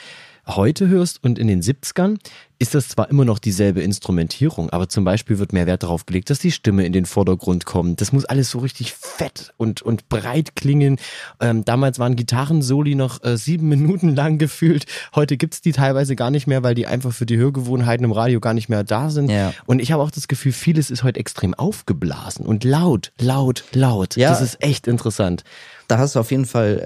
heute 0.49 0.89
hörst 0.89 1.23
und 1.23 1.39
in 1.39 1.47
den 1.47 1.63
70ern, 1.63 2.19
ist 2.59 2.75
das 2.75 2.89
zwar 2.89 3.09
immer 3.09 3.25
noch 3.25 3.39
dieselbe 3.39 3.83
Instrumentierung, 3.83 4.71
aber 4.71 4.89
zum 4.89 5.05
Beispiel 5.05 5.39
wird 5.39 5.53
mehr 5.53 5.67
Wert 5.67 5.85
darauf 5.85 6.07
gelegt, 6.07 6.31
dass 6.31 6.41
die 6.41 6.51
Stimme 6.51 6.85
in 6.85 6.93
den 6.93 7.07
Vordergrund 7.07 7.67
kommt. 7.67 8.01
Das 8.01 8.13
muss 8.13 8.25
alles 8.25 8.51
so 8.51 8.59
richtig 8.59 8.93
fett 8.95 9.53
und, 9.57 9.83
und 9.83 10.09
breit 10.09 10.57
klingen. 10.57 10.99
Ähm, 11.41 11.65
damals 11.65 11.99
waren 12.01 12.17
Gitarrensoli 12.17 12.97
noch 12.97 13.23
äh, 13.23 13.37
sieben 13.37 13.69
Minuten 13.69 14.15
lang 14.15 14.39
gefühlt. 14.39 14.87
Heute 15.15 15.37
gibt's 15.37 15.61
die 15.61 15.73
teilweise 15.73 16.17
gar 16.17 16.31
nicht 16.31 16.47
mehr, 16.47 16.63
weil 16.65 16.75
die 16.75 16.87
einfach 16.87 17.13
für 17.13 17.27
die 17.27 17.37
Hörgewohnheiten 17.37 18.05
im 18.05 18.13
Radio 18.13 18.41
gar 18.41 18.55
nicht 18.55 18.69
mehr 18.69 18.83
da 18.83 19.11
sind. 19.11 19.31
Ja. 19.31 19.55
Und 19.67 19.81
ich 19.81 19.93
habe 19.93 20.03
auch 20.03 20.11
das 20.11 20.27
Gefühl, 20.27 20.53
vieles 20.53 20.91
ist 20.91 21.05
heute 21.05 21.21
extrem 21.21 21.55
aufgeblasen 21.55 22.45
und 22.45 22.65
laut, 22.65 23.13
laut, 23.21 23.65
laut. 23.73 24.17
Ja. 24.17 24.31
Das 24.31 24.43
ist 24.43 24.63
echt 24.63 24.89
interessant. 24.89 25.45
Da 25.89 25.99
hast 25.99 26.15
du 26.15 26.21
auf 26.21 26.31
jeden 26.31 26.47
Fall 26.47 26.79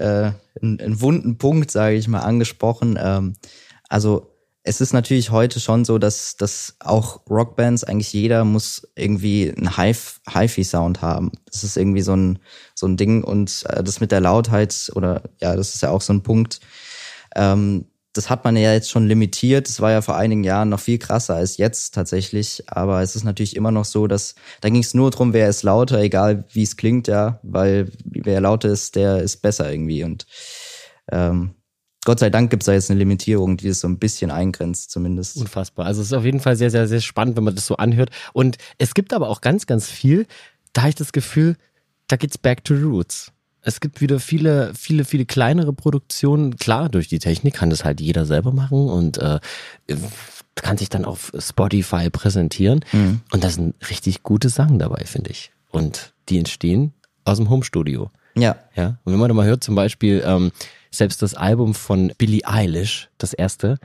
äh, 0.55 0.59
einen, 0.61 0.79
einen 0.79 1.01
wunden 1.01 1.37
Punkt, 1.37 1.69
sage 1.71 1.95
ich 1.95 2.07
mal, 2.07 2.21
angesprochen. 2.21 2.97
Ähm, 2.99 3.33
also 3.89 4.31
es 4.63 4.79
ist 4.79 4.93
natürlich 4.93 5.29
heute 5.29 5.59
schon 5.59 5.83
so, 5.83 5.97
dass, 5.97 6.37
dass 6.37 6.77
auch 6.79 7.27
Rockbands, 7.29 7.83
eigentlich 7.83 8.13
jeder 8.13 8.45
muss 8.45 8.87
irgendwie 8.95 9.53
einen 9.55 9.75
Hi- 9.75 9.93
Hi-Fi-Sound 10.29 11.01
haben. 11.01 11.33
Das 11.51 11.65
ist 11.65 11.75
irgendwie 11.75 12.01
so 12.01 12.15
ein, 12.15 12.39
so 12.73 12.87
ein 12.87 12.95
Ding 12.95 13.25
und 13.25 13.65
äh, 13.67 13.83
das 13.83 13.99
mit 13.99 14.13
der 14.13 14.21
Lautheit 14.21 14.89
oder 14.95 15.23
ja, 15.41 15.55
das 15.57 15.75
ist 15.75 15.81
ja 15.83 15.89
auch 15.89 16.01
so 16.01 16.13
ein 16.13 16.23
Punkt. 16.23 16.61
Ähm, 17.35 17.85
das 18.13 18.29
hat 18.29 18.43
man 18.45 18.55
ja 18.55 18.71
jetzt 18.73 18.91
schon 18.91 19.07
limitiert. 19.07 19.67
Das 19.67 19.81
war 19.81 19.91
ja 19.91 20.01
vor 20.01 20.15
einigen 20.15 20.43
Jahren 20.43 20.69
noch 20.69 20.79
viel 20.79 20.99
krasser 20.99 21.35
als 21.35 21.57
jetzt 21.57 21.95
tatsächlich. 21.95 22.63
Aber 22.67 23.01
es 23.01 23.15
ist 23.15 23.23
natürlich 23.23 23.55
immer 23.55 23.71
noch 23.71 23.85
so, 23.85 24.05
dass 24.07 24.35
da 24.61 24.69
ging 24.69 24.81
es 24.81 24.93
nur 24.93 25.09
drum, 25.09 25.33
wer 25.33 25.49
ist 25.49 25.63
lauter, 25.63 25.99
egal 25.99 26.45
wie 26.51 26.63
es 26.63 26.77
klingt, 26.77 27.07
ja, 27.07 27.39
weil 27.41 27.91
wer 28.05 28.39
lauter 28.39 28.69
ist, 28.69 28.95
der 28.95 29.21
ist 29.21 29.41
besser 29.41 29.71
irgendwie. 29.71 30.03
Und 30.03 30.27
ähm, 31.11 31.55
Gott 32.05 32.19
sei 32.19 32.29
Dank 32.29 32.51
gibt 32.51 32.63
es 32.63 32.65
da 32.65 32.73
jetzt 32.73 32.91
eine 32.91 32.99
Limitierung, 32.99 33.57
die 33.57 33.69
das 33.69 33.79
so 33.79 33.87
ein 33.87 33.97
bisschen 33.97 34.29
eingrenzt, 34.29 34.91
zumindest. 34.91 35.37
Unfassbar. 35.37 35.85
Also 35.87 36.01
es 36.01 36.07
ist 36.07 36.13
auf 36.13 36.25
jeden 36.25 36.39
Fall 36.39 36.55
sehr, 36.55 36.69
sehr, 36.69 36.87
sehr 36.87 37.01
spannend, 37.01 37.35
wenn 37.35 37.45
man 37.45 37.55
das 37.55 37.65
so 37.65 37.77
anhört. 37.77 38.11
Und 38.33 38.57
es 38.77 38.93
gibt 38.93 39.13
aber 39.13 39.29
auch 39.29 39.41
ganz, 39.41 39.65
ganz 39.65 39.89
viel, 39.89 40.27
da 40.73 40.81
habe 40.81 40.89
ich 40.89 40.95
das 40.95 41.13
Gefühl, 41.13 41.55
da 42.07 42.17
geht's 42.17 42.37
back 42.37 42.63
to 42.63 42.75
roots. 42.75 43.31
Es 43.65 43.79
gibt 43.79 44.01
wieder 44.01 44.19
viele, 44.19 44.73
viele, 44.75 45.05
viele 45.05 45.25
kleinere 45.25 45.73
Produktionen. 45.73 46.57
Klar, 46.57 46.89
durch 46.89 47.07
die 47.07 47.19
Technik 47.19 47.55
kann 47.55 47.69
das 47.69 47.85
halt 47.85 48.01
jeder 48.01 48.25
selber 48.25 48.51
machen 48.51 48.89
und 48.89 49.17
äh, 49.17 49.39
kann 50.55 50.77
sich 50.77 50.89
dann 50.89 51.05
auf 51.05 51.31
Spotify 51.39 52.09
präsentieren. 52.09 52.83
Und 53.31 53.43
da 53.43 53.49
sind 53.49 53.75
richtig 53.89 54.23
gute 54.23 54.49
Sachen 54.49 54.79
dabei, 54.79 55.05
finde 55.05 55.31
ich. 55.31 55.51
Und 55.71 56.13
die 56.29 56.37
entstehen 56.37 56.93
aus 57.25 57.37
dem 57.37 57.49
Homestudio. 57.49 58.11
Ja, 58.35 58.57
Ja, 58.75 58.97
und 59.03 59.13
wenn 59.13 59.19
man 59.19 59.29
da 59.29 59.33
mal 59.33 59.45
hört, 59.45 59.63
zum 59.63 59.75
Beispiel, 59.75 60.23
ähm, 60.25 60.51
selbst 60.91 61.21
das 61.21 61.33
Album 61.33 61.73
von 61.73 62.11
Billie 62.17 62.45
Eilish, 62.45 63.09
das 63.17 63.33
erste, 63.33 63.79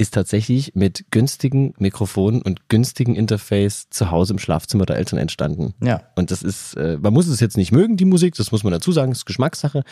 ist 0.00 0.14
tatsächlich 0.14 0.74
mit 0.74 1.04
günstigen 1.10 1.74
Mikrofonen 1.78 2.40
und 2.40 2.68
günstigen 2.68 3.14
Interface 3.14 3.90
zu 3.90 4.10
Hause 4.10 4.32
im 4.32 4.38
Schlafzimmer 4.38 4.86
der 4.86 4.96
Eltern 4.96 5.18
entstanden. 5.18 5.74
ja. 5.82 6.00
Und 6.16 6.30
das 6.30 6.42
ist, 6.42 6.74
äh, 6.74 6.96
man 7.00 7.12
muss 7.12 7.26
es 7.26 7.40
jetzt 7.40 7.56
nicht 7.56 7.70
mögen, 7.70 7.96
die 7.96 8.06
Musik, 8.06 8.34
das 8.34 8.50
muss 8.50 8.64
man 8.64 8.72
dazu 8.72 8.92
sagen, 8.92 9.12
ist 9.12 9.26
Geschmackssache, 9.26 9.84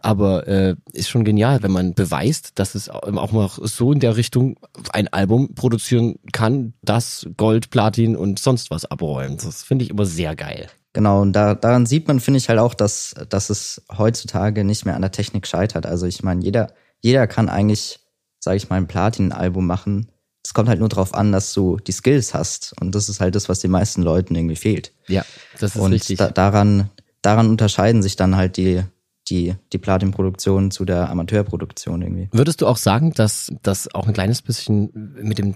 aber 0.00 0.48
äh, 0.48 0.76
ist 0.92 1.10
schon 1.10 1.24
genial, 1.24 1.62
wenn 1.62 1.70
man 1.70 1.92
beweist, 1.92 2.58
dass 2.58 2.74
es 2.74 2.88
auch 2.88 3.32
mal 3.32 3.50
so 3.50 3.92
in 3.92 4.00
der 4.00 4.16
Richtung 4.16 4.58
ein 4.92 5.08
Album 5.08 5.54
produzieren 5.54 6.16
kann, 6.32 6.72
das 6.82 7.28
Gold, 7.36 7.70
Platin 7.70 8.16
und 8.16 8.38
sonst 8.38 8.70
was 8.70 8.86
abräumt. 8.86 9.44
Das 9.44 9.62
finde 9.62 9.84
ich 9.84 9.90
immer 9.90 10.06
sehr 10.06 10.34
geil. 10.36 10.68
Genau, 10.94 11.20
und 11.20 11.34
da, 11.34 11.54
daran 11.54 11.84
sieht 11.86 12.08
man, 12.08 12.18
finde 12.18 12.38
ich 12.38 12.48
halt 12.48 12.58
auch, 12.58 12.74
dass, 12.74 13.14
dass 13.28 13.50
es 13.50 13.82
heutzutage 13.96 14.64
nicht 14.64 14.86
mehr 14.86 14.96
an 14.96 15.02
der 15.02 15.12
Technik 15.12 15.46
scheitert. 15.46 15.84
Also 15.84 16.06
ich 16.06 16.22
meine, 16.22 16.42
jeder, 16.42 16.72
jeder 17.00 17.26
kann 17.26 17.48
eigentlich, 17.48 18.00
sage 18.40 18.56
ich 18.56 18.68
mal, 18.68 18.76
ein 18.76 18.88
Platin-Album 18.88 19.66
machen. 19.66 20.10
Es 20.42 20.54
kommt 20.54 20.68
halt 20.68 20.80
nur 20.80 20.88
darauf 20.88 21.14
an, 21.14 21.30
dass 21.30 21.52
du 21.52 21.76
die 21.76 21.92
Skills 21.92 22.34
hast. 22.34 22.74
Und 22.80 22.94
das 22.94 23.08
ist 23.08 23.20
halt 23.20 23.34
das, 23.34 23.48
was 23.48 23.60
den 23.60 23.70
meisten 23.70 24.02
Leuten 24.02 24.34
irgendwie 24.34 24.56
fehlt. 24.56 24.92
Ja, 25.06 25.24
das 25.58 25.76
ist 25.76 25.80
und 25.80 25.92
richtig. 25.92 26.18
da, 26.18 26.30
daran, 26.30 26.90
daran 27.22 27.48
unterscheiden 27.48 28.02
sich 28.02 28.16
dann 28.16 28.34
halt 28.36 28.56
die, 28.56 28.82
die, 29.28 29.54
die 29.72 29.78
Platin-Produktion 29.78 30.70
zu 30.70 30.84
der 30.84 31.10
Amateurproduktion 31.10 32.02
irgendwie. 32.02 32.28
Würdest 32.32 32.62
du 32.62 32.66
auch 32.66 32.78
sagen, 32.78 33.12
dass 33.12 33.52
das 33.62 33.94
auch 33.94 34.08
ein 34.08 34.14
kleines 34.14 34.40
bisschen 34.40 34.90
mit 35.22 35.38
dem, 35.38 35.54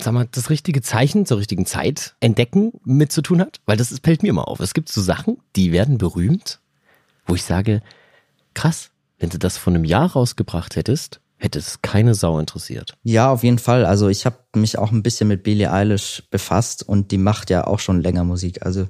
sag 0.00 0.14
mal, 0.14 0.26
das 0.30 0.48
richtige 0.48 0.80
Zeichen 0.80 1.26
zur 1.26 1.38
richtigen 1.38 1.66
Zeit 1.66 2.16
entdecken 2.20 2.72
mit 2.84 3.12
zu 3.12 3.20
tun 3.20 3.42
hat? 3.42 3.60
Weil 3.66 3.76
das 3.76 3.92
ist, 3.92 4.02
fällt 4.02 4.22
mir 4.22 4.30
immer 4.30 4.48
auf. 4.48 4.60
Es 4.60 4.72
gibt 4.72 4.88
so 4.88 5.02
Sachen, 5.02 5.36
die 5.54 5.70
werden 5.70 5.98
berühmt, 5.98 6.60
wo 7.26 7.34
ich 7.34 7.44
sage, 7.44 7.82
krass, 8.54 8.90
wenn 9.18 9.28
du 9.28 9.38
das 9.38 9.58
vor 9.58 9.72
einem 9.72 9.84
Jahr 9.84 10.12
rausgebracht 10.12 10.76
hättest, 10.76 11.20
hätte 11.36 11.58
es 11.58 11.82
keine 11.82 12.14
Sau 12.14 12.38
interessiert. 12.38 12.94
Ja, 13.02 13.30
auf 13.30 13.42
jeden 13.42 13.58
Fall. 13.58 13.84
Also 13.84 14.08
ich 14.08 14.24
habe 14.26 14.36
mich 14.54 14.78
auch 14.78 14.92
ein 14.92 15.02
bisschen 15.02 15.28
mit 15.28 15.42
Billie 15.42 15.70
Eilish 15.70 16.22
befasst 16.30 16.82
und 16.88 17.10
die 17.10 17.18
macht 17.18 17.50
ja 17.50 17.66
auch 17.66 17.78
schon 17.80 18.00
länger 18.00 18.24
Musik. 18.24 18.64
Also 18.64 18.88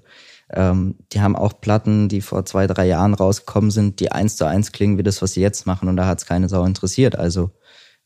ähm, 0.52 0.96
die 1.12 1.20
haben 1.20 1.37
auch 1.37 1.61
Platten, 1.61 2.09
die 2.09 2.20
vor 2.20 2.44
zwei, 2.44 2.66
drei 2.66 2.87
Jahren 2.87 3.14
rausgekommen 3.14 3.70
sind, 3.70 3.98
die 3.98 4.12
eins 4.12 4.37
zu 4.37 4.44
eins 4.46 4.72
klingen 4.72 4.98
wie 4.98 5.02
das, 5.02 5.22
was 5.22 5.33
sie 5.33 5.40
jetzt 5.40 5.66
machen 5.66 5.88
und 5.88 5.96
da 5.96 6.07
hat 6.07 6.18
es 6.18 6.26
keine 6.26 6.48
Sau 6.48 6.64
interessiert. 6.64 7.16
Also 7.18 7.50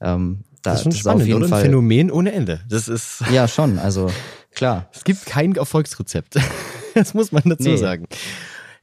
ähm, 0.01 0.45
da, 0.63 0.71
das 0.73 0.81
ist 0.81 0.83
schon 0.85 0.91
das 0.93 0.99
spannend, 1.01 1.23
auf 1.23 1.27
jeden 1.27 1.39
oder? 1.41 1.49
Fall. 1.49 1.59
Ein 1.61 1.65
Phänomen 1.67 2.11
ohne 2.11 2.33
Ende. 2.33 2.61
Das 2.69 2.89
ist, 2.89 3.23
Ja, 3.33 3.49
schon. 3.49 3.79
Also 3.79 4.11
klar. 4.55 4.89
es 4.95 5.05
gibt 5.05 5.27
kein 5.27 5.55
Erfolgsrezept. 5.57 6.37
Das 6.95 7.15
muss 7.15 7.31
man 7.31 7.43
dazu 7.45 7.63
Nee. 7.69 7.77
sagen. 7.77 8.07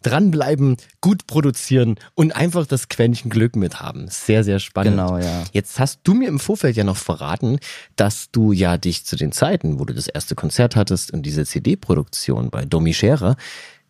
Dranbleiben, 0.06 0.78
gut 1.02 1.26
produzieren 1.26 1.96
und 2.13 2.36
einfach 2.36 2.68
das 2.68 2.89
Quäntchen 2.89 3.32
Glück 3.32 3.56
mithaben. 3.56 4.08
Sehr, 4.08 4.44
sehr 4.44 4.60
spannend. 4.60 4.98
Genau, 4.98 5.18
ja. 5.18 5.44
Jetzt 5.52 5.80
hast 5.80 6.02
du 6.04 6.13
mir 6.13 6.28
im 6.28 6.39
Vorfeld 6.39 6.76
ja 6.78 6.84
noch 6.84 6.98
verraten, 6.98 7.58
dass 7.96 8.30
du 8.32 8.52
ja 8.52 8.78
dich 8.78 9.04
zu 9.04 9.15
den 9.15 9.32
Zeiten, 9.32 9.80
wo 9.80 9.86
du 9.86 9.96
das 9.96 10.08
erste 10.08 10.36
Konzert 10.36 10.76
hattest 10.76 11.12
und 11.12 11.24
diese 11.24 11.44
CD-Produktion 11.44 12.52
bei 12.52 12.65
Domi 12.65 12.94
Scherer, 12.94 13.36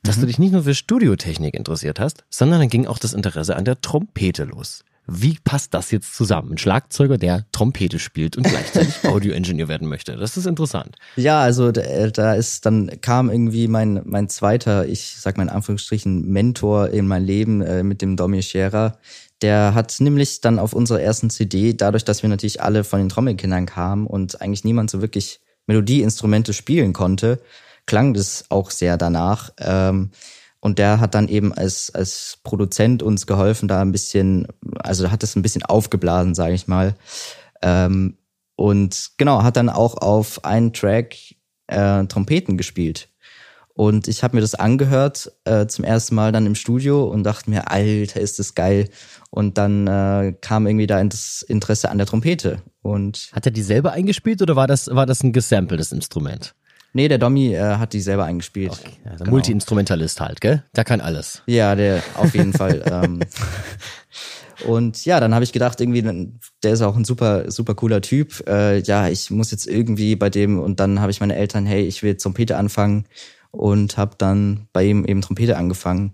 dass 0.04 0.19
du 0.19 0.25
dich 0.25 0.39
nicht 0.39 0.54
nur 0.54 0.63
für 0.63 0.75
Studiotechnik 0.75 1.54
interessiert 1.54 1.99
hast, 1.99 2.23
sondern 2.30 2.60
dann 2.60 2.69
ging 2.69 2.88
auch 2.88 2.99
das 2.99 3.13
Interesse 3.13 3.56
an 3.58 3.65
der 3.65 3.82
Trompete 3.82 4.45
los. 4.45 4.86
Wie 5.08 5.38
passt 5.44 5.74
das 5.74 5.91
jetzt 5.91 6.15
zusammen? 6.15 6.54
Ein 6.54 6.58
Schlagzeuger, 6.58 7.18
der 7.18 7.46
Trompete 7.52 8.00
spielt 8.00 8.38
und 8.38 8.48
gleichzeitig 8.48 9.04
Audioingenieur 9.04 9.68
werden 9.68 9.88
möchte. 9.88 10.15
Das 10.15 10.36
ist 10.36 10.48
interessant. 10.48 10.96
Ja, 11.15 11.41
also 11.41 11.72
da, 11.72 12.08
da 12.10 12.34
ist 12.34 12.65
dann 12.65 12.89
kam 13.02 13.30
irgendwie 13.30 13.68
mein 13.68 14.02
mein 14.06 14.30
zweiter, 14.30 14.88
ich 14.88 15.15
sag 15.20 15.38
mal 15.38 15.44
in 15.44 15.50
Anführungsstrichen 15.50 16.28
Mentor 16.28 16.89
in 16.89 17.08
mein 17.08 17.24
Leben 17.24 17.62
äh, 17.62 17.84
mit 17.84 18.02
dem 18.02 18.18
Domi 18.18 18.41
Scherer. 18.41 18.98
Der 19.41 19.74
hat 19.76 19.96
nämlich 20.00 20.41
dann 20.41 20.60
auf 20.60 20.74
unserer 20.74 21.02
ersten 21.02 21.30
CD, 21.30 21.74
dadurch, 21.74 22.06
dass 22.06 22.24
wir 22.24 22.30
natürlich 22.30 22.62
alle 22.62 22.84
von 22.84 23.00
den 23.00 23.10
Trommelkindern 23.10 23.65
kamen 23.65 24.08
und 24.08 24.41
eigentlich 24.41 24.63
niemand 24.63 24.89
so 24.89 25.02
wirklich 25.02 25.39
Melodieinstrumente 25.68 26.54
spielen 26.54 26.94
konnte, 26.94 27.39
klang 27.86 28.13
das 28.13 28.46
auch 28.50 28.72
sehr 28.72 28.98
danach. 28.98 29.52
Ähm, 29.58 30.12
und 30.65 30.80
der 30.80 30.99
hat 30.99 31.13
dann 31.13 31.28
eben 31.28 31.54
als, 31.54 31.93
als 31.93 32.39
Produzent 32.41 33.04
uns 33.04 33.28
geholfen, 33.28 33.67
da 33.67 33.84
ein 33.84 33.91
bisschen, 33.91 34.47
also 34.80 35.12
hat 35.12 35.21
es 35.21 35.36
ein 35.36 35.43
bisschen 35.43 35.62
aufgeblasen, 35.62 36.34
sage 36.34 36.56
ich 36.56 36.67
mal. 36.67 36.95
Ähm, 37.62 38.17
und 38.56 39.12
genau, 39.19 39.43
hat 39.43 39.58
dann 39.58 39.69
auch 39.69 39.95
auf 39.95 40.43
einen 40.43 40.73
Track 40.73 41.17
äh, 41.67 42.04
Trompeten 42.06 42.58
gespielt. 42.58 43.10
Und 43.75 44.08
ich 44.08 44.23
habe 44.23 44.38
mir 44.38 44.41
das 44.41 44.56
angehört 44.56 45.32
äh, 45.43 45.67
zum 45.67 45.86
ersten 45.86 46.15
Mal 46.15 46.32
dann 46.32 46.47
im 46.47 46.56
Studio 46.56 47.04
und 47.04 47.21
dachte 47.21 47.47
mir, 47.51 47.69
Alter, 47.69 48.19
ist 48.19 48.39
das 48.39 48.56
geil. 48.56 48.89
Und 49.30 49.60
dann 49.60 49.86
äh, 49.86 50.34
kam 50.41 50.65
irgendwie 50.65 50.88
da 50.88 51.04
das 51.04 51.43
Interesse 51.43 51.91
an 51.91 51.99
der 51.99 52.08
Trompete. 52.08 52.63
Und 52.82 53.30
Hat 53.34 53.45
er 53.45 53.51
die 53.51 53.62
selber 53.62 53.91
eingespielt 53.91 54.41
oder 54.41 54.56
war 54.56 54.65
das, 54.65 54.88
war 54.88 55.06
das 55.06 55.21
ein 55.21 55.32
gesampeltes 55.32 55.91
Instrument? 55.91 56.56
Nee, 56.95 57.08
der 57.08 57.17
Dommy 57.17 57.53
äh, 57.53 57.75
hat 57.75 57.93
die 57.93 58.01
selber 58.01 58.23
eingespielt. 58.23 58.71
Also 59.03 59.23
Genau. 59.23 59.31
Multi-Instrumentalist 59.31 60.21
halt, 60.21 60.41
gell? 60.41 60.63
Der 60.75 60.86
kann 60.86 61.01
alles. 61.01 61.43
Ja, 61.45 61.75
der 61.75 62.01
auf 62.15 62.34
jeden 62.34 62.53
Fall. 62.58 62.84
Ähm, 62.89 63.19
und 64.65 65.03
ja, 65.05 65.19
dann 65.19 65.34
habe 65.34 65.43
ich 65.43 65.51
gedacht, 65.51 65.81
irgendwie, 65.81 66.01
der 66.63 66.71
ist 66.71 66.81
auch 66.81 66.95
ein 66.95 67.05
super, 67.05 67.51
super 67.51 67.75
cooler 67.75 68.01
Typ. 68.01 68.47
Äh, 68.47 68.79
ja, 68.79 69.10
ich 69.10 69.29
muss 69.29 69.51
jetzt 69.51 69.67
irgendwie 69.67 70.15
bei 70.15 70.29
dem 70.29 70.60
und 70.60 70.79
dann 70.79 71.01
habe 71.01 71.12
ich 71.12 71.19
meine 71.19 71.36
Eltern, 71.36 71.65
hey, 71.65 71.84
ich 71.84 72.01
will 72.01 72.15
Trompete 72.15 72.58
anfangen 72.58 73.05
und 73.51 73.97
habe 73.97 74.15
dann 74.17 74.67
bei 74.73 74.86
ihm 74.86 75.05
eben 75.05 75.21
Trompete 75.21 75.58
angefangen 75.58 76.13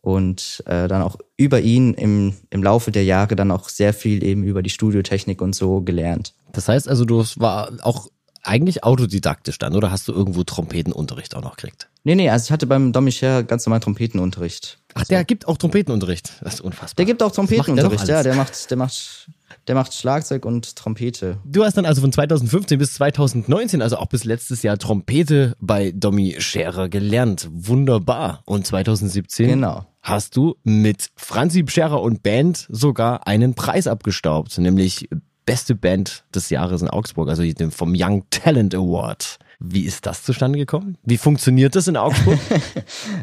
und 0.00 0.62
äh, 0.66 0.88
dann 0.88 1.02
auch 1.02 1.18
über 1.36 1.60
ihn 1.60 1.94
im, 1.94 2.34
im 2.50 2.62
Laufe 2.62 2.90
der 2.90 3.04
Jahre 3.04 3.36
dann 3.36 3.50
auch 3.50 3.68
sehr 3.68 3.92
viel 3.92 4.24
eben 4.24 4.42
über 4.42 4.62
die 4.62 4.70
Studiotechnik 4.70 5.42
und 5.42 5.54
so 5.54 5.82
gelernt. 5.82 6.34
Das 6.52 6.68
heißt 6.68 6.88
also, 6.88 7.04
du 7.04 7.22
war 7.36 7.72
auch 7.82 8.08
eigentlich 8.42 8.84
autodidaktisch 8.84 9.58
dann, 9.58 9.74
oder 9.74 9.90
hast 9.90 10.08
du 10.08 10.12
irgendwo 10.12 10.42
Trompetenunterricht 10.44 11.34
auch 11.36 11.42
noch 11.42 11.56
gekriegt? 11.56 11.88
Nee, 12.04 12.16
nee, 12.16 12.28
also 12.28 12.46
ich 12.46 12.50
hatte 12.50 12.66
beim 12.66 12.92
Domi 12.92 13.12
Scher 13.12 13.44
ganz 13.44 13.64
normal 13.64 13.80
Trompetenunterricht. 13.80 14.78
Ach, 14.94 15.04
der 15.04 15.24
gibt 15.24 15.46
auch 15.46 15.56
Trompetenunterricht. 15.56 16.32
Das 16.42 16.54
ist 16.54 16.60
unfassbar. 16.60 16.96
Der 16.96 17.04
gibt 17.04 17.22
auch 17.22 17.26
macht 17.26 17.38
der 17.38 17.46
Trompetenunterricht, 17.58 18.08
ja, 18.08 18.22
der 18.22 18.34
macht, 18.34 18.70
der 18.70 18.76
macht, 18.76 19.30
der 19.68 19.74
macht 19.76 19.94
Schlagzeug 19.94 20.44
und 20.44 20.74
Trompete. 20.74 21.38
Du 21.44 21.64
hast 21.64 21.76
dann 21.76 21.86
also 21.86 22.00
von 22.00 22.12
2015 22.12 22.78
bis 22.78 22.94
2019, 22.94 23.80
also 23.80 23.96
auch 23.96 24.06
bis 24.06 24.24
letztes 24.24 24.62
Jahr 24.62 24.76
Trompete 24.76 25.54
bei 25.60 25.92
Domi 25.94 26.36
Scherer 26.38 26.88
gelernt. 26.88 27.48
Wunderbar. 27.52 28.42
Und 28.44 28.66
2017 28.66 29.48
Genau. 29.48 29.86
hast 30.02 30.36
du 30.36 30.56
mit 30.64 31.10
Franzi 31.14 31.64
Scherer 31.68 32.02
und 32.02 32.22
Band 32.24 32.66
sogar 32.68 33.26
einen 33.28 33.54
Preis 33.54 33.86
abgestaubt, 33.86 34.58
nämlich 34.58 35.08
beste 35.44 35.74
Band 35.74 36.24
des 36.34 36.50
Jahres 36.50 36.82
in 36.82 36.88
Augsburg, 36.88 37.28
also 37.28 37.42
vom 37.70 37.94
Young 37.96 38.24
Talent 38.30 38.74
Award. 38.74 39.38
Wie 39.58 39.82
ist 39.82 40.06
das 40.06 40.24
zustande 40.24 40.58
gekommen? 40.58 40.98
Wie 41.04 41.18
funktioniert 41.18 41.76
das 41.76 41.88
in 41.88 41.96
Augsburg? 41.96 42.38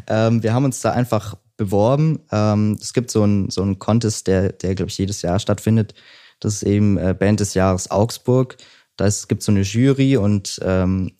Ähm, 0.06 0.42
wir 0.42 0.54
haben 0.54 0.64
uns 0.64 0.80
da 0.80 0.90
einfach 0.92 1.36
beworben. 1.56 2.20
Ähm, 2.32 2.78
es 2.80 2.92
gibt 2.92 3.10
so 3.10 3.22
einen 3.22 3.50
so 3.50 3.62
Contest, 3.76 4.26
der, 4.26 4.50
der 4.52 4.74
glaube 4.74 4.90
ich 4.90 4.98
jedes 4.98 5.22
Jahr 5.22 5.38
stattfindet. 5.38 5.94
Das 6.40 6.54
ist 6.54 6.62
eben 6.62 6.96
äh, 6.96 7.14
Band 7.16 7.40
des 7.40 7.54
Jahres 7.54 7.90
Augsburg. 7.90 8.56
Da 8.96 9.08
gibt 9.28 9.42
so 9.42 9.52
eine 9.52 9.60
Jury 9.60 10.16
und 10.16 10.58
ähm, 10.64 11.12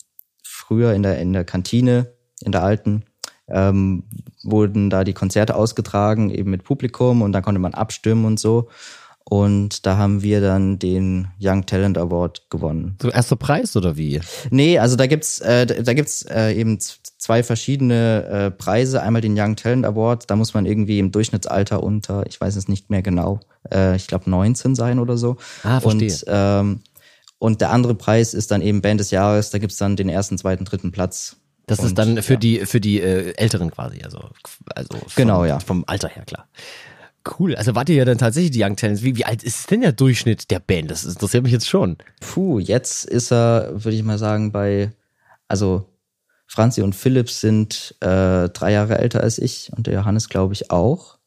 früher 0.43 0.95
in 0.95 1.03
der 1.03 1.19
in 1.19 1.33
der 1.33 1.45
Kantine 1.45 2.13
in 2.41 2.53
der 2.53 2.63
alten 2.63 3.05
ähm, 3.49 4.05
wurden 4.43 4.91
da 4.91 5.05
die 5.05 5.13
Konzerte 5.13 5.57
ausgetragen 5.57 6.31
eben 6.31 6.51
mit 6.51 6.65
Publikum 6.65 7.23
und 7.23 7.33
da 7.33 7.41
konnte 7.41 7.61
man 7.61 7.75
abstimmen 7.75 8.25
und 8.25 8.41
so. 8.41 8.69
Und 9.31 9.87
da 9.87 9.97
haben 9.97 10.23
wir 10.23 10.41
dann 10.41 10.81
den 10.81 11.29
Young 11.41 11.65
Talent 11.65 11.97
Award 11.97 12.51
gewonnen. 12.51 12.97
so 13.01 13.11
erster 13.11 13.37
Preis 13.37 13.77
oder 13.77 13.97
wie? 13.97 14.21
Nee, 14.51 14.81
also 14.81 14.97
da 14.97 15.07
gibt's 15.07 15.39
äh, 15.39 15.67
da 15.67 15.93
gibt's 15.95 16.23
äh, 16.23 16.53
eben 16.53 16.81
zwei 16.81 17.45
verschiedene 17.45 18.25
äh, 18.25 18.51
Preise. 18.51 19.01
Einmal 19.03 19.23
den 19.23 19.39
Young 19.39 19.55
Talent 19.55 19.87
Award, 19.87 20.29
da 20.29 20.35
muss 20.35 20.53
man 20.53 20.67
irgendwie 20.67 20.99
im 20.99 21.13
Durchschnittsalter 21.13 21.81
unter, 21.81 22.27
ich 22.27 22.41
weiß 22.41 22.57
es 22.57 22.67
nicht 22.67 22.91
mehr 22.91 23.03
genau, 23.03 23.39
äh, 23.73 23.95
ich 23.95 24.09
glaube 24.09 24.29
19 24.29 24.75
sein 24.75 24.99
oder 24.99 25.17
so. 25.17 25.37
Ah, 25.63 25.79
verstehe. 25.79 26.09
Und, 26.09 26.25
ähm, 26.27 26.81
und 27.39 27.61
der 27.61 27.71
andere 27.71 27.95
Preis 27.95 28.35
ist 28.35 28.51
dann 28.51 28.63
eben 28.63 28.83
Band 28.83 28.99
des 28.99 29.13
Jahres, 29.13 29.51
da 29.51 29.59
gibt's 29.59 29.77
dann 29.77 29.95
den 29.95 30.09
ersten, 30.09 30.39
zweiten, 30.39 30.65
dritten 30.65 30.91
Platz. 30.91 31.37
Das 31.69 31.79
ist 31.79 31.91
Und, 31.91 31.99
dann 31.99 32.23
für 32.25 32.33
ja. 32.33 32.39
die 32.41 32.67
für 32.67 32.81
die 32.81 33.01
äh, 33.01 33.33
Älteren 33.37 33.71
quasi, 33.71 34.03
also 34.03 34.31
also 34.75 34.99
vom, 34.99 35.09
Genau, 35.15 35.45
ja. 35.45 35.61
vom 35.61 35.85
Alter 35.87 36.09
her 36.09 36.25
klar. 36.25 36.49
Cool. 37.39 37.55
Also 37.55 37.75
wart 37.75 37.89
ihr 37.89 37.97
ja 37.97 38.05
dann 38.05 38.19
tatsächlich 38.19 38.53
die 38.53 38.63
Young 38.63 38.77
Talents. 38.77 39.03
Wie, 39.03 39.17
wie 39.17 39.25
alt 39.25 39.43
ist 39.43 39.71
denn 39.71 39.83
der 39.83 39.93
Durchschnitt 39.93 40.51
der 40.51 40.59
Band? 40.59 40.91
Das 40.91 41.05
interessiert 41.05 41.43
mich 41.43 41.53
jetzt 41.53 41.69
schon. 41.69 41.97
Puh, 42.21 42.59
jetzt 42.59 43.05
ist 43.05 43.31
er, 43.31 43.71
würde 43.73 43.97
ich 43.97 44.03
mal 44.03 44.19
sagen, 44.19 44.53
bei, 44.53 44.93
also 45.47 45.87
Franzi 46.47 46.83
und 46.83 46.95
Philipp 46.95 47.31
sind 47.31 47.95
äh, 48.01 48.49
drei 48.49 48.73
Jahre 48.73 48.99
älter 48.99 49.21
als 49.21 49.39
ich 49.39 49.71
und 49.77 49.87
der 49.87 49.95
Johannes, 49.95 50.29
glaube 50.29 50.55
ich, 50.55 50.71
auch. 50.71 51.19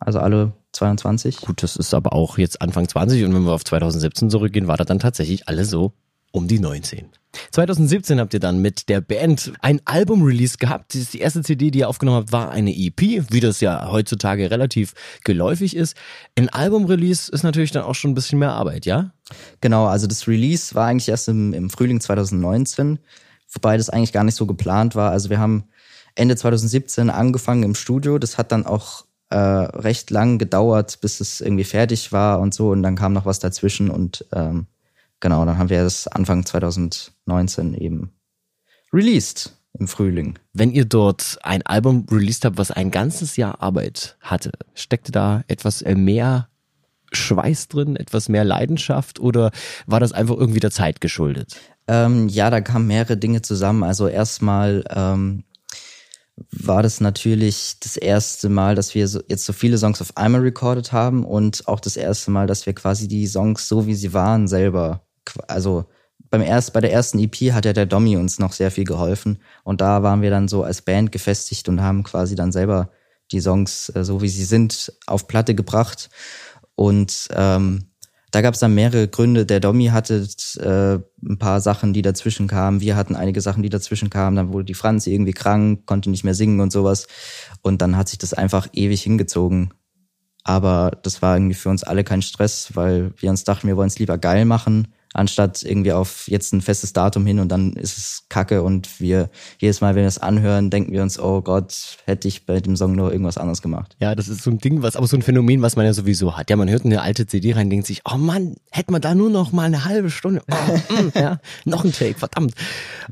Also 0.00 0.20
alle 0.20 0.52
22. 0.72 1.38
Gut, 1.38 1.62
das 1.62 1.76
ist 1.76 1.92
aber 1.92 2.12
auch 2.12 2.38
jetzt 2.38 2.62
Anfang 2.62 2.88
20 2.88 3.24
und 3.24 3.34
wenn 3.34 3.42
wir 3.42 3.52
auf 3.52 3.64
2017 3.64 4.30
zurückgehen, 4.30 4.68
war 4.68 4.76
das 4.76 4.86
dann 4.86 5.00
tatsächlich 5.00 5.48
alle 5.48 5.64
so 5.64 5.92
um 6.30 6.46
die 6.46 6.60
19. 6.60 7.08
2017 7.52 8.20
habt 8.20 8.34
ihr 8.34 8.40
dann 8.40 8.60
mit 8.60 8.88
der 8.88 9.00
Band 9.00 9.52
ein 9.60 9.80
Album-Release 9.84 10.58
gehabt. 10.58 10.94
Die 10.94 11.18
erste 11.18 11.42
CD, 11.42 11.70
die 11.70 11.80
ihr 11.80 11.88
aufgenommen 11.88 12.18
habt, 12.18 12.32
war 12.32 12.50
eine 12.50 12.74
EP, 12.74 13.00
wie 13.30 13.40
das 13.40 13.60
ja 13.60 13.90
heutzutage 13.90 14.50
relativ 14.50 14.94
geläufig 15.24 15.76
ist. 15.76 15.96
Ein 16.36 16.48
Album-Release 16.48 17.30
ist 17.30 17.42
natürlich 17.42 17.70
dann 17.70 17.84
auch 17.84 17.94
schon 17.94 18.12
ein 18.12 18.14
bisschen 18.14 18.38
mehr 18.38 18.52
Arbeit, 18.52 18.86
ja? 18.86 19.12
Genau, 19.60 19.86
also 19.86 20.06
das 20.06 20.26
Release 20.26 20.74
war 20.74 20.86
eigentlich 20.86 21.08
erst 21.08 21.28
im, 21.28 21.52
im 21.52 21.70
Frühling 21.70 22.00
2019, 22.00 22.98
wobei 23.52 23.76
das 23.76 23.90
eigentlich 23.90 24.12
gar 24.12 24.24
nicht 24.24 24.36
so 24.36 24.46
geplant 24.46 24.94
war. 24.94 25.10
Also 25.10 25.30
wir 25.30 25.38
haben 25.38 25.64
Ende 26.14 26.36
2017 26.36 27.10
angefangen 27.10 27.62
im 27.62 27.74
Studio. 27.74 28.18
Das 28.18 28.38
hat 28.38 28.52
dann 28.52 28.66
auch 28.66 29.04
äh, 29.30 29.36
recht 29.36 30.10
lang 30.10 30.38
gedauert, 30.38 31.00
bis 31.00 31.20
es 31.20 31.40
irgendwie 31.40 31.64
fertig 31.64 32.12
war 32.12 32.40
und 32.40 32.54
so. 32.54 32.70
Und 32.70 32.82
dann 32.82 32.96
kam 32.96 33.12
noch 33.12 33.26
was 33.26 33.38
dazwischen 33.38 33.90
und 33.90 34.24
ähm, 34.32 34.66
genau, 35.20 35.44
dann 35.44 35.58
haben 35.58 35.70
wir 35.70 35.82
das 35.82 36.08
Anfang 36.08 36.44
2019 36.44 37.74
eben 37.74 38.12
released 38.92 39.54
im 39.78 39.88
Frühling. 39.88 40.38
Wenn 40.52 40.72
ihr 40.72 40.84
dort 40.84 41.38
ein 41.42 41.62
Album 41.62 42.06
released 42.10 42.44
habt, 42.44 42.58
was 42.58 42.70
ein 42.70 42.90
ganzes 42.90 43.36
Jahr 43.36 43.62
Arbeit 43.62 44.16
hatte, 44.20 44.52
steckte 44.74 45.12
da 45.12 45.44
etwas 45.46 45.84
mehr 45.84 46.48
Schweiß 47.12 47.68
drin, 47.68 47.96
etwas 47.96 48.28
mehr 48.28 48.44
Leidenschaft 48.44 49.20
oder 49.20 49.50
war 49.86 50.00
das 50.00 50.12
einfach 50.12 50.36
irgendwie 50.36 50.60
der 50.60 50.70
Zeit 50.70 51.00
geschuldet? 51.00 51.56
Ähm, 51.86 52.28
ja, 52.28 52.50
da 52.50 52.60
kamen 52.60 52.86
mehrere 52.86 53.16
Dinge 53.16 53.40
zusammen. 53.42 53.82
Also 53.82 54.08
erstmal 54.08 54.84
ähm, 54.90 55.44
war 56.50 56.82
das 56.82 57.00
natürlich 57.00 57.76
das 57.80 57.96
erste 57.96 58.48
Mal, 58.48 58.74
dass 58.74 58.94
wir 58.94 59.08
so, 59.08 59.20
jetzt 59.26 59.44
so 59.44 59.52
viele 59.52 59.78
Songs 59.78 60.00
auf 60.02 60.16
einmal 60.16 60.42
recorded 60.42 60.92
haben 60.92 61.24
und 61.24 61.66
auch 61.66 61.80
das 61.80 61.96
erste 61.96 62.30
Mal, 62.30 62.46
dass 62.46 62.66
wir 62.66 62.74
quasi 62.74 63.08
die 63.08 63.26
Songs 63.26 63.68
so 63.68 63.86
wie 63.86 63.94
sie 63.94 64.12
waren 64.12 64.48
selber, 64.48 65.02
also 65.46 65.86
beim 66.30 66.42
erst, 66.42 66.72
bei 66.72 66.80
der 66.80 66.92
ersten 66.92 67.18
EP 67.18 67.52
hat 67.52 67.64
ja 67.64 67.72
der 67.72 67.86
Dommy 67.86 68.16
uns 68.16 68.38
noch 68.38 68.52
sehr 68.52 68.70
viel 68.70 68.84
geholfen 68.84 69.38
und 69.64 69.80
da 69.80 70.02
waren 70.02 70.22
wir 70.22 70.30
dann 70.30 70.48
so 70.48 70.62
als 70.62 70.82
Band 70.82 71.12
gefestigt 71.12 71.68
und 71.68 71.80
haben 71.80 72.02
quasi 72.02 72.34
dann 72.34 72.52
selber 72.52 72.90
die 73.32 73.40
Songs 73.40 73.90
äh, 73.94 74.04
so 74.04 74.20
wie 74.22 74.28
sie 74.28 74.44
sind 74.44 74.92
auf 75.06 75.26
Platte 75.26 75.54
gebracht 75.54 76.10
und 76.74 77.28
ähm, 77.32 77.88
da 78.30 78.42
gab 78.42 78.54
es 78.54 78.60
dann 78.60 78.74
mehrere 78.74 79.08
Gründe. 79.08 79.46
Der 79.46 79.58
Domi 79.58 79.86
hatte 79.86 80.28
äh, 80.58 81.26
ein 81.26 81.38
paar 81.38 81.60
Sachen, 81.60 81.94
die 81.94 82.02
dazwischen 82.02 82.46
kamen. 82.46 82.80
Wir 82.80 82.94
hatten 82.94 83.16
einige 83.16 83.40
Sachen, 83.40 83.62
die 83.62 83.70
dazwischen 83.70 84.10
kamen. 84.10 84.36
Dann 84.36 84.52
wurde 84.52 84.66
die 84.66 84.74
Franzi 84.74 85.12
irgendwie 85.12 85.32
krank, 85.32 85.86
konnte 85.86 86.10
nicht 86.10 86.24
mehr 86.24 86.34
singen 86.34 86.60
und 86.60 86.70
sowas. 86.70 87.06
Und 87.62 87.80
dann 87.80 87.96
hat 87.96 88.10
sich 88.10 88.18
das 88.18 88.34
einfach 88.34 88.68
ewig 88.74 89.02
hingezogen. 89.02 89.72
Aber 90.44 90.92
das 91.02 91.22
war 91.22 91.36
irgendwie 91.36 91.54
für 91.54 91.70
uns 91.70 91.84
alle 91.84 92.04
kein 92.04 92.22
Stress, 92.22 92.70
weil 92.74 93.12
wir 93.16 93.30
uns 93.30 93.44
dachten, 93.44 93.66
wir 93.66 93.78
wollen 93.78 93.88
es 93.88 93.98
lieber 93.98 94.18
geil 94.18 94.44
machen 94.44 94.88
anstatt 95.14 95.62
irgendwie 95.62 95.92
auf 95.92 96.28
jetzt 96.28 96.52
ein 96.52 96.60
festes 96.60 96.92
Datum 96.92 97.26
hin 97.26 97.38
und 97.38 97.48
dann 97.48 97.72
ist 97.72 97.98
es 97.98 98.24
kacke 98.28 98.62
und 98.62 99.00
wir 99.00 99.30
jedes 99.58 99.80
Mal, 99.80 99.94
wenn 99.94 100.02
wir 100.02 100.08
es 100.08 100.18
anhören, 100.18 100.70
denken 100.70 100.92
wir 100.92 101.02
uns, 101.02 101.18
oh 101.18 101.40
Gott, 101.40 101.96
hätte 102.04 102.28
ich 102.28 102.46
bei 102.46 102.60
dem 102.60 102.76
Song 102.76 102.94
nur 102.94 103.10
irgendwas 103.10 103.38
anderes 103.38 103.62
gemacht. 103.62 103.96
Ja, 104.00 104.14
das 104.14 104.28
ist 104.28 104.42
so 104.42 104.50
ein 104.50 104.58
Ding, 104.58 104.82
was 104.82 104.96
aber 104.96 105.06
so 105.06 105.16
ein 105.16 105.22
Phänomen, 105.22 105.62
was 105.62 105.76
man 105.76 105.86
ja 105.86 105.92
sowieso 105.92 106.36
hat. 106.36 106.50
Ja, 106.50 106.56
man 106.56 106.68
hört 106.68 106.84
eine 106.84 107.00
alte 107.02 107.26
CD 107.26 107.52
rein, 107.52 107.70
denkt 107.70 107.86
sich, 107.86 108.02
oh 108.04 108.16
Mann, 108.16 108.56
hätte 108.70 108.92
man 108.92 109.00
da 109.00 109.14
nur 109.14 109.30
noch 109.30 109.52
mal 109.52 109.64
eine 109.64 109.84
halbe 109.84 110.10
Stunde, 110.10 110.42
oh, 110.50 110.94
mm, 110.94 111.12
ja, 111.18 111.40
noch 111.64 111.84
ein 111.84 111.92
Take, 111.92 112.18
verdammt. 112.18 112.54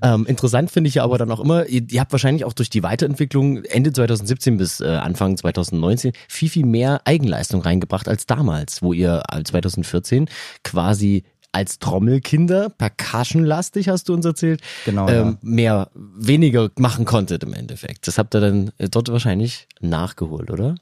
Ähm, 0.03 0.27
interessant 0.27 0.71
finde 0.71 0.89
ich 0.89 0.97
ja 0.97 1.05
aber 1.05 1.19
dann 1.19 1.31
auch 1.31 1.41
immer, 1.41 1.67
ihr, 1.67 1.83
ihr, 1.91 2.01
habt 2.01 2.13
wahrscheinlich 2.13 2.45
auch 2.45 2.53
durch 2.53 2.71
die 2.71 2.83
Weiterentwicklung 2.83 3.65
Ende 3.65 3.93
2017 3.93 4.57
bis 4.57 4.81
äh, 4.81 4.87
Anfang 4.87 5.37
2019 5.37 6.13
viel, 6.29 6.49
viel 6.49 6.67
mehr 6.67 7.01
Eigenleistung 7.05 7.63
reingebracht 7.63 8.09
als 8.09 8.27
damals, 8.27 8.83
wo 8.83 8.93
ihr 8.93 9.23
2014 9.45 10.29
quasi 10.63 11.25
als 11.57 11.79
Trommelkinder, 11.79 12.69
percussionlastig 12.69 13.89
hast 13.89 14.11
du 14.11 14.15
uns 14.15 14.27
erzählt, 14.27 14.61
genau, 14.85 15.09
ähm, 15.09 15.15
ja. 15.15 15.39
mehr, 15.41 15.91
weniger 15.95 16.71
machen 16.77 17.07
konntet 17.07 17.43
im 17.45 17.55
Endeffekt. 17.55 18.07
Das 18.07 18.19
habt 18.19 18.35
ihr 18.35 18.41
dann 18.41 18.73
äh, 18.77 18.91
dort 18.91 19.11
wahrscheinlich 19.11 19.67
nachgeholt, 19.81 20.51
oder? 20.51 20.75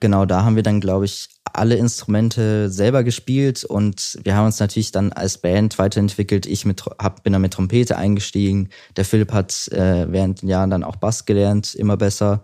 Genau, 0.00 0.24
da 0.24 0.42
haben 0.42 0.56
wir 0.56 0.62
dann, 0.62 0.80
glaube 0.80 1.04
ich, 1.04 1.28
alle 1.52 1.76
Instrumente 1.76 2.70
selber 2.70 3.04
gespielt 3.04 3.64
und 3.64 4.18
wir 4.24 4.34
haben 4.34 4.46
uns 4.46 4.58
natürlich 4.60 4.92
dann 4.92 5.12
als 5.12 5.36
Band 5.38 5.78
weiterentwickelt. 5.78 6.46
Ich 6.46 6.64
mit, 6.64 6.84
hab, 6.98 7.22
bin 7.22 7.34
dann 7.34 7.42
mit 7.42 7.52
Trompete 7.52 7.98
eingestiegen. 7.98 8.70
Der 8.96 9.04
Philipp 9.04 9.30
hat 9.32 9.68
äh, 9.68 10.10
während 10.10 10.40
den 10.40 10.48
Jahren 10.48 10.70
dann 10.70 10.84
auch 10.84 10.96
Bass 10.96 11.26
gelernt, 11.26 11.74
immer 11.74 11.98
besser 11.98 12.42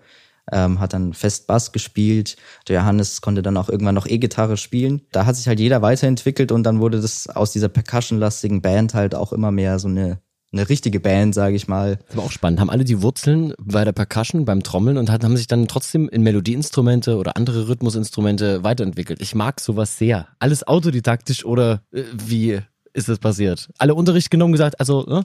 ähm, 0.53 0.81
hat 0.81 0.93
dann 0.93 1.13
fest 1.13 1.47
Bass 1.47 1.73
gespielt. 1.73 2.37
Der 2.69 2.81
Johannes 2.81 3.21
konnte 3.21 3.43
dann 3.43 3.57
auch 3.57 3.69
irgendwann 3.69 3.95
noch 3.95 4.07
E-Gitarre 4.07 4.57
spielen. 4.57 5.03
Da 5.13 5.27
hat 5.27 5.37
sich 5.37 5.49
halt 5.49 5.61
jeder 5.61 5.83
weiterentwickelt 5.83 6.53
und 6.53 6.65
dann 6.65 6.81
wurde 6.81 7.01
das 7.01 7.29
aus 7.29 7.53
dieser 7.53 7.69
percussionlastigen 7.69 8.63
Band 8.63 8.95
halt 8.95 9.15
auch 9.15 9.33
immer 9.33 9.51
mehr 9.51 9.79
so 9.79 9.89
eine 9.89 10.19
eine 10.53 10.69
richtige 10.69 11.01
Band, 11.01 11.35
sage 11.35 11.55
ich 11.55 11.69
mal. 11.69 11.99
Das 12.09 12.17
war 12.17 12.25
auch 12.25 12.33
spannend. 12.33 12.61
Haben 12.61 12.71
alle 12.71 12.85
die 12.85 13.03
Wurzeln 13.03 13.55
bei 13.59 13.85
der 13.85 13.93
Percussion, 13.93 14.45
beim 14.45 14.63
Trommeln 14.63 14.99
und 14.99 15.11
haben 15.11 15.37
sich 15.37 15.47
dann 15.47 15.69
trotzdem 15.69 16.09
in 16.09 16.23
Melodieinstrumente 16.23 17.17
oder 17.17 17.37
andere 17.37 17.69
Rhythmusinstrumente 17.69 18.65
weiterentwickelt. 18.65 19.23
Ich 19.23 19.35
mag 19.35 19.61
sowas 19.61 19.97
sehr. 19.97 20.27
Alles 20.41 20.67
autodidaktisch 20.67 21.45
oder 21.45 21.83
äh, 21.93 22.03
wie 22.13 22.61
ist 22.92 23.09
das 23.09 23.18
passiert? 23.18 23.68
Alle 23.79 23.94
Unterricht 23.94 24.31
genommen, 24.31 24.53
gesagt, 24.53 24.79
also, 24.81 25.03
ne? 25.03 25.24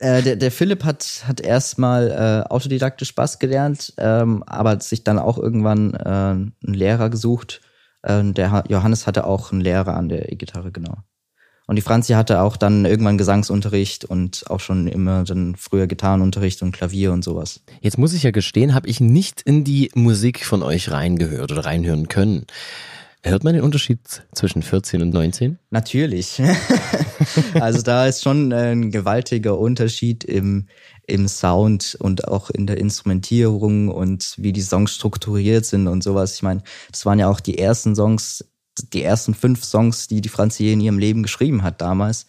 Äh, 0.00 0.22
der, 0.22 0.36
der 0.36 0.50
Philipp 0.50 0.84
hat, 0.84 1.24
hat 1.26 1.40
erstmal 1.40 2.10
äh, 2.10 2.50
autodidaktisch 2.50 3.14
Bass 3.14 3.38
gelernt, 3.38 3.92
ähm, 3.98 4.42
aber 4.46 4.70
hat 4.70 4.82
sich 4.82 5.04
dann 5.04 5.18
auch 5.18 5.38
irgendwann 5.38 5.94
äh, 5.94 6.08
einen 6.08 6.54
Lehrer 6.62 7.10
gesucht. 7.10 7.60
Äh, 8.02 8.32
der 8.32 8.64
Johannes 8.68 9.06
hatte 9.06 9.24
auch 9.26 9.52
einen 9.52 9.60
Lehrer 9.60 9.96
an 9.96 10.08
der 10.08 10.32
E-Gitarre, 10.32 10.72
genau. 10.72 10.98
Und 11.70 11.76
die 11.76 11.82
Franzi 11.82 12.14
hatte 12.14 12.40
auch 12.40 12.56
dann 12.56 12.84
irgendwann 12.84 13.16
Gesangsunterricht 13.16 14.04
und 14.04 14.42
auch 14.50 14.58
schon 14.58 14.88
immer 14.88 15.22
dann 15.22 15.54
früher 15.54 15.86
Gitarrenunterricht 15.86 16.62
und 16.62 16.72
Klavier 16.72 17.12
und 17.12 17.22
sowas. 17.22 17.60
Jetzt 17.80 17.96
muss 17.96 18.12
ich 18.12 18.24
ja 18.24 18.32
gestehen, 18.32 18.74
habe 18.74 18.88
ich 18.88 18.98
nicht 18.98 19.40
in 19.42 19.62
die 19.62 19.88
Musik 19.94 20.44
von 20.44 20.64
euch 20.64 20.90
reingehört 20.90 21.52
oder 21.52 21.64
reinhören 21.64 22.08
können. 22.08 22.44
Hört 23.22 23.44
man 23.44 23.52
den 23.52 23.62
Unterschied 23.62 24.00
zwischen 24.34 24.62
14 24.62 25.02
und 25.02 25.12
19? 25.12 25.58
Natürlich. 25.68 26.40
also 27.54 27.82
da 27.82 28.06
ist 28.06 28.22
schon 28.22 28.50
ein 28.52 28.90
gewaltiger 28.90 29.58
Unterschied 29.58 30.24
im, 30.24 30.68
im 31.06 31.28
Sound 31.28 31.98
und 32.00 32.28
auch 32.28 32.48
in 32.48 32.66
der 32.66 32.78
Instrumentierung 32.78 33.88
und 33.88 34.34
wie 34.38 34.54
die 34.54 34.62
Songs 34.62 34.94
strukturiert 34.94 35.66
sind 35.66 35.86
und 35.86 36.02
sowas. 36.02 36.34
Ich 36.34 36.42
meine, 36.42 36.62
das 36.90 37.04
waren 37.04 37.18
ja 37.18 37.28
auch 37.28 37.40
die 37.40 37.58
ersten 37.58 37.94
Songs, 37.94 38.42
die 38.94 39.02
ersten 39.02 39.34
fünf 39.34 39.64
Songs, 39.64 40.08
die 40.08 40.22
die 40.22 40.30
Franzi 40.30 40.72
in 40.72 40.80
ihrem 40.80 40.98
Leben 40.98 41.22
geschrieben 41.22 41.62
hat 41.62 41.82
damals. 41.82 42.26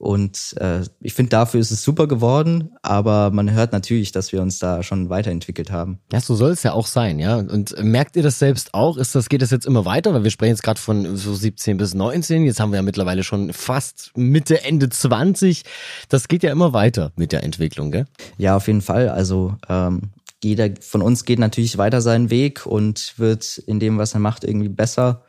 Und 0.00 0.54
äh, 0.58 0.80
ich 1.02 1.12
finde, 1.12 1.28
dafür 1.28 1.60
ist 1.60 1.70
es 1.70 1.84
super 1.84 2.08
geworden, 2.08 2.70
aber 2.80 3.30
man 3.30 3.50
hört 3.52 3.72
natürlich, 3.72 4.12
dass 4.12 4.32
wir 4.32 4.40
uns 4.40 4.58
da 4.58 4.82
schon 4.82 5.10
weiterentwickelt 5.10 5.70
haben. 5.70 5.98
Ja, 6.10 6.22
so 6.22 6.34
soll 6.34 6.52
es 6.52 6.62
ja 6.62 6.72
auch 6.72 6.86
sein, 6.86 7.18
ja. 7.18 7.36
Und 7.36 7.74
merkt 7.84 8.16
ihr 8.16 8.22
das 8.22 8.38
selbst 8.38 8.72
auch? 8.72 8.96
Ist 8.96 9.14
das, 9.14 9.28
geht 9.28 9.42
das 9.42 9.50
jetzt 9.50 9.66
immer 9.66 9.84
weiter? 9.84 10.14
Weil 10.14 10.24
wir 10.24 10.30
sprechen 10.30 10.52
jetzt 10.52 10.62
gerade 10.62 10.80
von 10.80 11.18
so 11.18 11.34
17 11.34 11.76
bis 11.76 11.92
19, 11.92 12.46
jetzt 12.46 12.60
haben 12.60 12.72
wir 12.72 12.76
ja 12.76 12.82
mittlerweile 12.82 13.22
schon 13.22 13.52
fast 13.52 14.12
Mitte, 14.16 14.64
Ende 14.64 14.88
20. 14.88 15.64
Das 16.08 16.28
geht 16.28 16.44
ja 16.44 16.50
immer 16.50 16.72
weiter 16.72 17.12
mit 17.16 17.32
der 17.32 17.44
Entwicklung, 17.44 17.90
gell? 17.90 18.06
Ja, 18.38 18.56
auf 18.56 18.68
jeden 18.68 18.80
Fall. 18.80 19.10
Also 19.10 19.56
ähm, 19.68 20.12
jeder 20.42 20.70
von 20.80 21.02
uns 21.02 21.26
geht 21.26 21.38
natürlich 21.38 21.76
weiter 21.76 22.00
seinen 22.00 22.30
Weg 22.30 22.64
und 22.64 23.12
wird 23.18 23.58
in 23.58 23.78
dem, 23.78 23.98
was 23.98 24.14
er 24.14 24.20
macht, 24.20 24.44
irgendwie 24.44 24.70
besser 24.70 25.24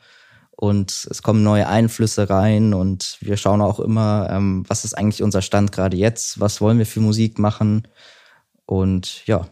und 0.61 1.07
es 1.09 1.23
kommen 1.23 1.41
neue 1.41 1.67
Einflüsse 1.67 2.29
rein 2.29 2.75
und 2.75 3.17
wir 3.19 3.35
schauen 3.35 3.61
auch 3.61 3.79
immer, 3.79 4.29
ähm, 4.29 4.63
was 4.67 4.85
ist 4.85 4.95
eigentlich 4.95 5.23
unser 5.23 5.41
Stand 5.41 5.71
gerade 5.71 5.97
jetzt, 5.97 6.39
was 6.39 6.61
wollen 6.61 6.77
wir 6.77 6.85
für 6.85 6.99
Musik 6.99 7.39
machen 7.39 7.87
und 8.67 9.25
ja, 9.25 9.47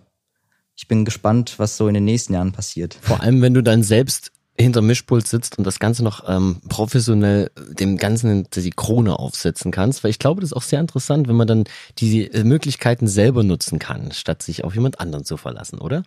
ich 0.76 0.88
bin 0.88 1.06
gespannt, 1.06 1.56
was 1.58 1.78
so 1.78 1.88
in 1.88 1.96
den 1.96 2.06
nächsten 2.06 2.34
Jahren 2.34 2.52
passiert. 2.52 2.96
Vor 3.02 3.22
allem, 3.22 3.42
wenn 3.42 3.56
du 3.56 3.64
dann 3.64 3.82
selbst 3.82 4.32
hinter 4.56 4.84
Mischpult 4.84 5.28
sitzt 5.28 5.58
und 5.58 5.64
das 5.64 5.80
Ganze 5.80 6.04
noch 6.04 6.30
ähm, 6.30 6.62
professionell 6.70 7.50
dem 7.58 7.98
Ganzen 7.98 8.48
die 8.54 8.70
Krone 8.70 9.18
aufsetzen 9.18 9.72
kannst, 9.72 10.04
weil 10.04 10.12
ich 10.12 10.20
glaube, 10.20 10.42
das 10.42 10.52
ist 10.52 10.56
auch 10.56 10.62
sehr 10.62 10.80
interessant, 10.80 11.28
wenn 11.28 11.38
man 11.38 11.48
dann 11.48 11.64
die 11.98 12.30
Möglichkeiten 12.44 13.08
selber 13.08 13.44
nutzen 13.44 13.80
kann, 13.80 14.12
statt 14.12 14.44
sich 14.44 14.64
auf 14.64 14.76
jemand 14.76 15.00
anderen 15.00 15.26
zu 15.26 15.38
verlassen, 15.38 15.80
oder? 15.80 16.04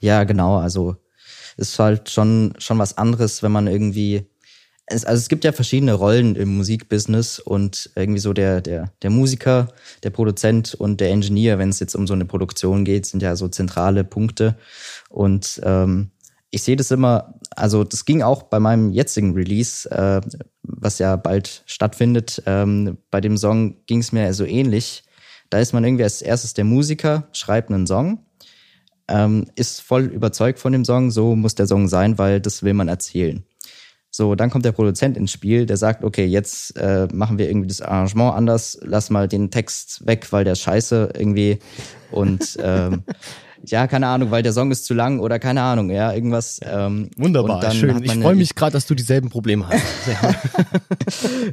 Ja, 0.00 0.24
genau. 0.24 0.56
Also 0.56 0.96
ist 1.58 1.78
halt 1.78 2.08
schon 2.08 2.54
schon 2.58 2.78
was 2.78 2.96
anderes, 2.96 3.42
wenn 3.42 3.52
man 3.52 3.66
irgendwie 3.66 4.26
es, 4.86 5.04
also 5.04 5.18
es 5.18 5.28
gibt 5.28 5.44
ja 5.44 5.52
verschiedene 5.52 5.94
Rollen 5.94 6.36
im 6.36 6.56
Musikbusiness 6.56 7.40
und 7.40 7.90
irgendwie 7.96 8.20
so 8.20 8.32
der, 8.32 8.60
der, 8.60 8.92
der 9.02 9.10
Musiker, 9.10 9.68
der 10.04 10.10
Produzent 10.10 10.74
und 10.74 11.00
der 11.00 11.10
Ingenieur, 11.10 11.58
wenn 11.58 11.70
es 11.70 11.80
jetzt 11.80 11.96
um 11.96 12.06
so 12.06 12.14
eine 12.14 12.24
Produktion 12.24 12.84
geht, 12.84 13.06
sind 13.06 13.22
ja 13.22 13.34
so 13.34 13.48
zentrale 13.48 14.04
Punkte. 14.04 14.56
Und 15.08 15.60
ähm, 15.64 16.10
ich 16.50 16.62
sehe 16.62 16.76
das 16.76 16.92
immer, 16.92 17.34
also 17.50 17.82
das 17.82 18.04
ging 18.04 18.22
auch 18.22 18.44
bei 18.44 18.60
meinem 18.60 18.92
jetzigen 18.92 19.34
Release, 19.34 19.90
äh, 19.90 20.20
was 20.62 21.00
ja 21.00 21.16
bald 21.16 21.64
stattfindet. 21.66 22.42
Ähm, 22.46 22.98
bei 23.10 23.20
dem 23.20 23.36
Song 23.36 23.84
ging 23.86 23.98
es 23.98 24.12
mir 24.12 24.32
so 24.34 24.44
ähnlich. 24.44 25.02
Da 25.50 25.58
ist 25.58 25.72
man 25.72 25.84
irgendwie 25.84 26.04
als 26.04 26.22
erstes 26.22 26.54
der 26.54 26.64
Musiker, 26.64 27.28
schreibt 27.32 27.70
einen 27.70 27.86
Song, 27.86 28.24
ähm, 29.08 29.46
ist 29.56 29.80
voll 29.80 30.04
überzeugt 30.04 30.58
von 30.60 30.72
dem 30.72 30.84
Song, 30.84 31.10
so 31.10 31.34
muss 31.34 31.56
der 31.56 31.66
Song 31.66 31.88
sein, 31.88 32.18
weil 32.18 32.40
das 32.40 32.62
will 32.62 32.74
man 32.74 32.88
erzählen. 32.88 33.44
So, 34.16 34.34
dann 34.34 34.48
kommt 34.48 34.64
der 34.64 34.72
Produzent 34.72 35.18
ins 35.18 35.30
Spiel, 35.30 35.66
der 35.66 35.76
sagt, 35.76 36.02
okay, 36.02 36.24
jetzt 36.24 36.74
äh, 36.78 37.06
machen 37.12 37.36
wir 37.36 37.50
irgendwie 37.50 37.68
das 37.68 37.82
Arrangement 37.82 38.34
anders, 38.34 38.78
lass 38.80 39.10
mal 39.10 39.28
den 39.28 39.50
Text 39.50 40.06
weg, 40.06 40.28
weil 40.30 40.42
der 40.42 40.54
ist 40.54 40.60
scheiße 40.60 41.10
irgendwie. 41.14 41.58
Und 42.10 42.56
ähm, 42.62 43.02
ja, 43.66 43.86
keine 43.86 44.06
Ahnung, 44.06 44.30
weil 44.30 44.42
der 44.42 44.54
Song 44.54 44.70
ist 44.70 44.86
zu 44.86 44.94
lang 44.94 45.20
oder 45.20 45.38
keine 45.38 45.60
Ahnung, 45.60 45.90
ja, 45.90 46.14
irgendwas. 46.14 46.60
Ähm, 46.62 47.10
Wunderbar, 47.18 47.70
schön. 47.72 48.02
Ich 48.02 48.14
freue 48.14 48.36
mich 48.36 48.54
gerade, 48.54 48.72
dass 48.72 48.86
du 48.86 48.94
dieselben 48.94 49.28
Probleme 49.28 49.68
hast. 49.68 49.84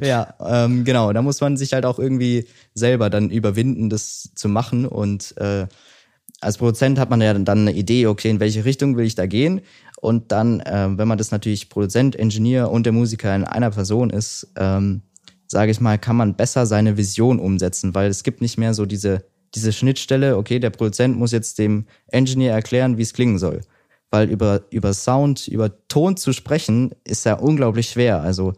ja, 0.02 0.32
ähm, 0.40 0.84
genau. 0.84 1.12
Da 1.12 1.20
muss 1.20 1.42
man 1.42 1.58
sich 1.58 1.74
halt 1.74 1.84
auch 1.84 1.98
irgendwie 1.98 2.46
selber 2.72 3.10
dann 3.10 3.28
überwinden, 3.28 3.90
das 3.90 4.30
zu 4.34 4.48
machen. 4.48 4.86
Und 4.86 5.36
äh, 5.36 5.66
als 6.44 6.58
Produzent 6.58 6.98
hat 6.98 7.10
man 7.10 7.20
ja 7.20 7.32
dann 7.34 7.60
eine 7.60 7.72
Idee, 7.72 8.06
okay, 8.06 8.30
in 8.30 8.40
welche 8.40 8.64
Richtung 8.64 8.96
will 8.96 9.06
ich 9.06 9.14
da 9.14 9.26
gehen? 9.26 9.62
Und 10.00 10.30
dann, 10.30 10.60
äh, 10.60 10.88
wenn 10.90 11.08
man 11.08 11.18
das 11.18 11.30
natürlich 11.30 11.70
Produzent, 11.70 12.14
Ingenieur 12.14 12.70
und 12.70 12.84
der 12.84 12.92
Musiker 12.92 13.34
in 13.34 13.44
einer 13.44 13.70
Person 13.70 14.10
ist, 14.10 14.48
ähm, 14.56 15.02
sage 15.46 15.70
ich 15.70 15.80
mal, 15.80 15.98
kann 15.98 16.16
man 16.16 16.36
besser 16.36 16.66
seine 16.66 16.96
Vision 16.96 17.38
umsetzen, 17.38 17.94
weil 17.94 18.10
es 18.10 18.22
gibt 18.22 18.40
nicht 18.40 18.58
mehr 18.58 18.74
so 18.74 18.86
diese, 18.86 19.24
diese 19.54 19.72
Schnittstelle, 19.72 20.36
okay, 20.36 20.58
der 20.58 20.70
Produzent 20.70 21.16
muss 21.16 21.32
jetzt 21.32 21.58
dem 21.58 21.86
Engineer 22.08 22.52
erklären, 22.52 22.98
wie 22.98 23.02
es 23.02 23.14
klingen 23.14 23.38
soll. 23.38 23.62
Weil 24.10 24.28
über, 24.28 24.62
über 24.70 24.92
Sound, 24.92 25.48
über 25.48 25.86
Ton 25.88 26.16
zu 26.16 26.32
sprechen, 26.32 26.94
ist 27.04 27.24
ja 27.24 27.34
unglaublich 27.34 27.88
schwer. 27.88 28.20
Also 28.20 28.52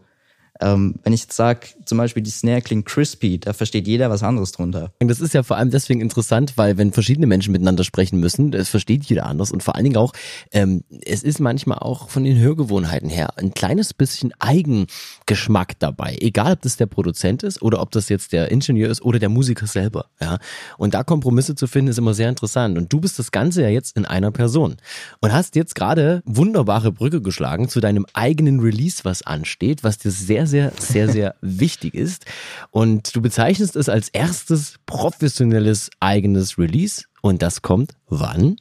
ähm, 0.59 0.95
wenn 1.03 1.13
ich 1.13 1.21
jetzt 1.21 1.35
sage, 1.35 1.67
zum 1.87 1.97
Beispiel 1.97 2.23
die 2.23 2.31
Snare 2.31 2.61
klingt 2.61 2.85
crispy, 2.85 3.39
da 3.39 3.53
versteht 3.53 3.87
jeder 3.87 4.09
was 4.09 4.23
anderes 4.23 4.51
drunter. 4.51 4.91
Das 4.99 5.19
ist 5.19 5.33
ja 5.33 5.43
vor 5.43 5.57
allem 5.57 5.69
deswegen 5.69 6.01
interessant, 6.01 6.53
weil 6.55 6.77
wenn 6.77 6.91
verschiedene 6.91 7.27
Menschen 7.27 7.51
miteinander 7.51 7.83
sprechen 7.83 8.19
müssen, 8.19 8.51
das 8.51 8.69
versteht 8.69 9.05
jeder 9.05 9.25
anders 9.25 9.51
und 9.51 9.63
vor 9.63 9.75
allen 9.75 9.83
Dingen 9.83 9.97
auch, 9.97 10.13
ähm, 10.51 10.83
es 11.05 11.23
ist 11.23 11.39
manchmal 11.39 11.79
auch 11.79 12.09
von 12.09 12.23
den 12.23 12.37
Hörgewohnheiten 12.39 13.09
her 13.09 13.37
ein 13.37 13.53
kleines 13.53 13.93
bisschen 13.93 14.33
Eigengeschmack 14.39 15.77
dabei. 15.79 16.17
Egal, 16.19 16.53
ob 16.53 16.61
das 16.61 16.77
der 16.77 16.85
Produzent 16.87 17.43
ist 17.43 17.61
oder 17.61 17.81
ob 17.81 17.91
das 17.91 18.09
jetzt 18.09 18.33
der 18.33 18.51
Ingenieur 18.51 18.89
ist 18.89 19.01
oder 19.01 19.19
der 19.19 19.29
Musiker 19.29 19.67
selber. 19.67 20.07
Ja, 20.21 20.39
und 20.77 20.93
da 20.93 21.03
Kompromisse 21.03 21.55
zu 21.55 21.67
finden 21.67 21.91
ist 21.91 21.97
immer 21.97 22.13
sehr 22.13 22.29
interessant. 22.29 22.77
Und 22.77 22.91
du 22.91 22.99
bist 22.99 23.19
das 23.19 23.31
Ganze 23.31 23.61
ja 23.63 23.69
jetzt 23.69 23.97
in 23.97 24.05
einer 24.05 24.31
Person 24.31 24.77
und 25.19 25.33
hast 25.33 25.55
jetzt 25.55 25.75
gerade 25.75 26.21
wunderbare 26.25 26.91
Brücke 26.91 27.21
geschlagen 27.21 27.69
zu 27.69 27.79
deinem 27.79 28.05
eigenen 28.13 28.59
Release, 28.59 29.03
was 29.03 29.21
ansteht, 29.21 29.83
was 29.83 29.97
dir 29.97 30.11
sehr 30.11 30.37
sehr, 30.37 30.47
sehr, 30.47 30.71
sehr, 30.79 31.09
sehr 31.11 31.35
wichtig 31.77 31.93
ist. 31.93 32.25
Und 32.71 33.15
du 33.15 33.21
bezeichnest 33.21 33.75
es 33.75 33.89
als 33.89 34.09
erstes 34.09 34.75
professionelles 34.85 35.89
eigenes 35.99 36.57
Release. 36.57 37.03
Und 37.21 37.41
das 37.41 37.61
kommt 37.61 37.93
wann? 38.07 38.57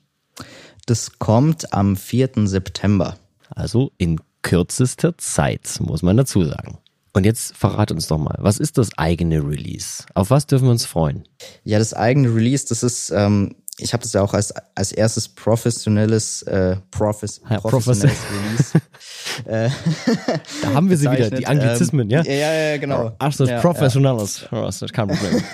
Das 0.87 1.19
kommt 1.19 1.73
am 1.73 1.97
4. 1.97 2.47
September. 2.47 3.17
Also 3.51 3.93
in 3.99 4.21
kürzester 4.43 5.17
Zeit, 5.19 5.81
muss 5.81 6.03
man 6.03 6.17
dazu 6.17 6.45
sagen. 6.45 6.79
Und 7.13 7.25
jetzt 7.25 7.57
verrat 7.57 7.91
uns 7.91 8.09
doch 8.09 8.19
mal, 8.19 8.37
was 8.41 8.59
ist 8.59 8.77
das 8.77 8.97
eigene 8.99 9.39
Release? 9.39 10.05
Auf 10.15 10.31
was 10.31 10.47
dürfen 10.47 10.67
wir 10.67 10.73
uns 10.73 10.85
freuen? 10.85 11.27
Ja, 11.65 11.79
das 11.79 11.95
eigene 11.95 12.35
Release, 12.35 12.67
das 12.69 12.83
ist, 12.83 13.11
ähm, 13.11 13.57
ich 13.79 13.93
habe 13.93 14.03
das 14.03 14.13
ja 14.15 14.23
auch 14.23 14.33
als, 14.33 14.55
als 14.75 14.91
erstes 14.93 15.29
professionelles, 15.29 16.43
äh, 16.45 16.77
profes, 16.91 17.43
Ja, 17.51 17.61
professionelles 17.61 18.19
Release. 19.45 19.69
äh, 19.69 19.71
Da 20.63 20.73
haben 20.73 20.89
wir 20.89 20.97
sie 20.97 21.05
wieder, 21.11 21.29
die 21.31 21.37
bezeichnet. 21.37 21.49
Anglizismen, 21.49 22.09
ja? 22.11 22.21
ähm, 22.25 22.41
Ja, 22.41 22.53
ja, 22.55 22.77
genau. 22.79 23.13
Ach, 23.19 23.37
das 23.37 23.49
ja, 23.51 23.61
Professionelles. 23.61 24.47
Ja. 24.51 24.63
das 24.65 24.81
ist 24.83 24.93
kein 24.95 25.09
Problem. 25.09 25.43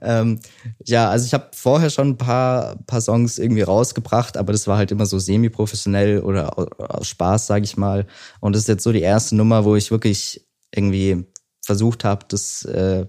Ähm, 0.00 0.40
ja, 0.84 1.10
also 1.10 1.26
ich 1.26 1.34
habe 1.34 1.48
vorher 1.52 1.90
schon 1.90 2.08
ein 2.10 2.16
paar, 2.18 2.76
paar 2.86 3.00
Songs 3.00 3.38
irgendwie 3.38 3.62
rausgebracht, 3.62 4.36
aber 4.36 4.52
das 4.52 4.66
war 4.66 4.76
halt 4.78 4.90
immer 4.90 5.06
so 5.06 5.18
semi-professionell 5.18 6.20
oder 6.20 6.58
au- 6.58 6.66
aus 6.84 7.08
Spaß, 7.08 7.46
sage 7.46 7.64
ich 7.64 7.76
mal. 7.76 8.06
Und 8.40 8.54
das 8.54 8.62
ist 8.62 8.68
jetzt 8.68 8.82
so 8.84 8.92
die 8.92 9.00
erste 9.02 9.36
Nummer, 9.36 9.64
wo 9.64 9.76
ich 9.76 9.90
wirklich 9.90 10.46
irgendwie 10.74 11.24
versucht 11.64 12.04
habe, 12.04 12.24
das 12.28 12.64
äh, 12.64 13.06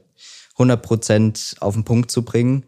100% 0.57 1.59
auf 1.59 1.73
den 1.73 1.83
Punkt 1.83 2.11
zu 2.11 2.23
bringen. 2.23 2.65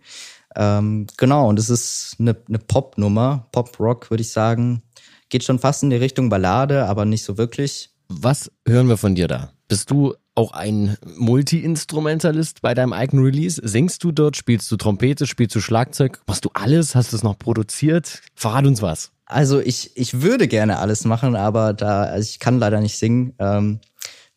Ähm, 0.55 1.07
genau, 1.17 1.49
und 1.49 1.59
es 1.59 1.69
ist 1.69 2.15
eine, 2.19 2.35
eine 2.47 2.59
Pop-Nummer, 2.59 3.47
Pop-Rock 3.51 4.09
würde 4.09 4.21
ich 4.21 4.31
sagen. 4.31 4.81
Geht 5.29 5.43
schon 5.43 5.59
fast 5.59 5.83
in 5.83 5.89
die 5.89 5.95
Richtung 5.95 6.29
Ballade, 6.29 6.85
aber 6.85 7.05
nicht 7.05 7.23
so 7.23 7.37
wirklich. 7.37 7.89
Was 8.07 8.51
hören 8.67 8.87
wir 8.87 8.97
von 8.97 9.15
dir 9.15 9.27
da? 9.27 9.51
Bist 9.67 9.89
du 9.89 10.13
auch 10.35 10.51
ein 10.51 10.97
Multi-Instrumentalist 11.17 12.61
bei 12.61 12.73
deinem 12.73 12.93
eigenen 12.93 13.25
Release? 13.25 13.59
Singst 13.63 14.03
du 14.03 14.11
dort? 14.11 14.37
Spielst 14.37 14.71
du 14.71 14.77
Trompete? 14.77 15.25
Spielst 15.25 15.55
du 15.55 15.61
Schlagzeug? 15.61 16.21
Machst 16.27 16.45
du 16.45 16.49
alles? 16.53 16.93
Hast 16.93 17.13
du 17.13 17.15
es 17.15 17.23
noch 17.23 17.39
produziert? 17.39 18.21
Verrat 18.35 18.65
uns 18.65 18.81
was. 18.81 19.11
Also 19.25 19.59
ich, 19.59 19.97
ich 19.97 20.21
würde 20.21 20.47
gerne 20.47 20.77
alles 20.77 21.05
machen, 21.05 21.35
aber 21.35 21.73
da, 21.73 22.03
also 22.03 22.29
ich 22.29 22.39
kann 22.39 22.59
leider 22.59 22.79
nicht 22.79 22.97
singen. 22.97 23.33
Ähm, 23.39 23.79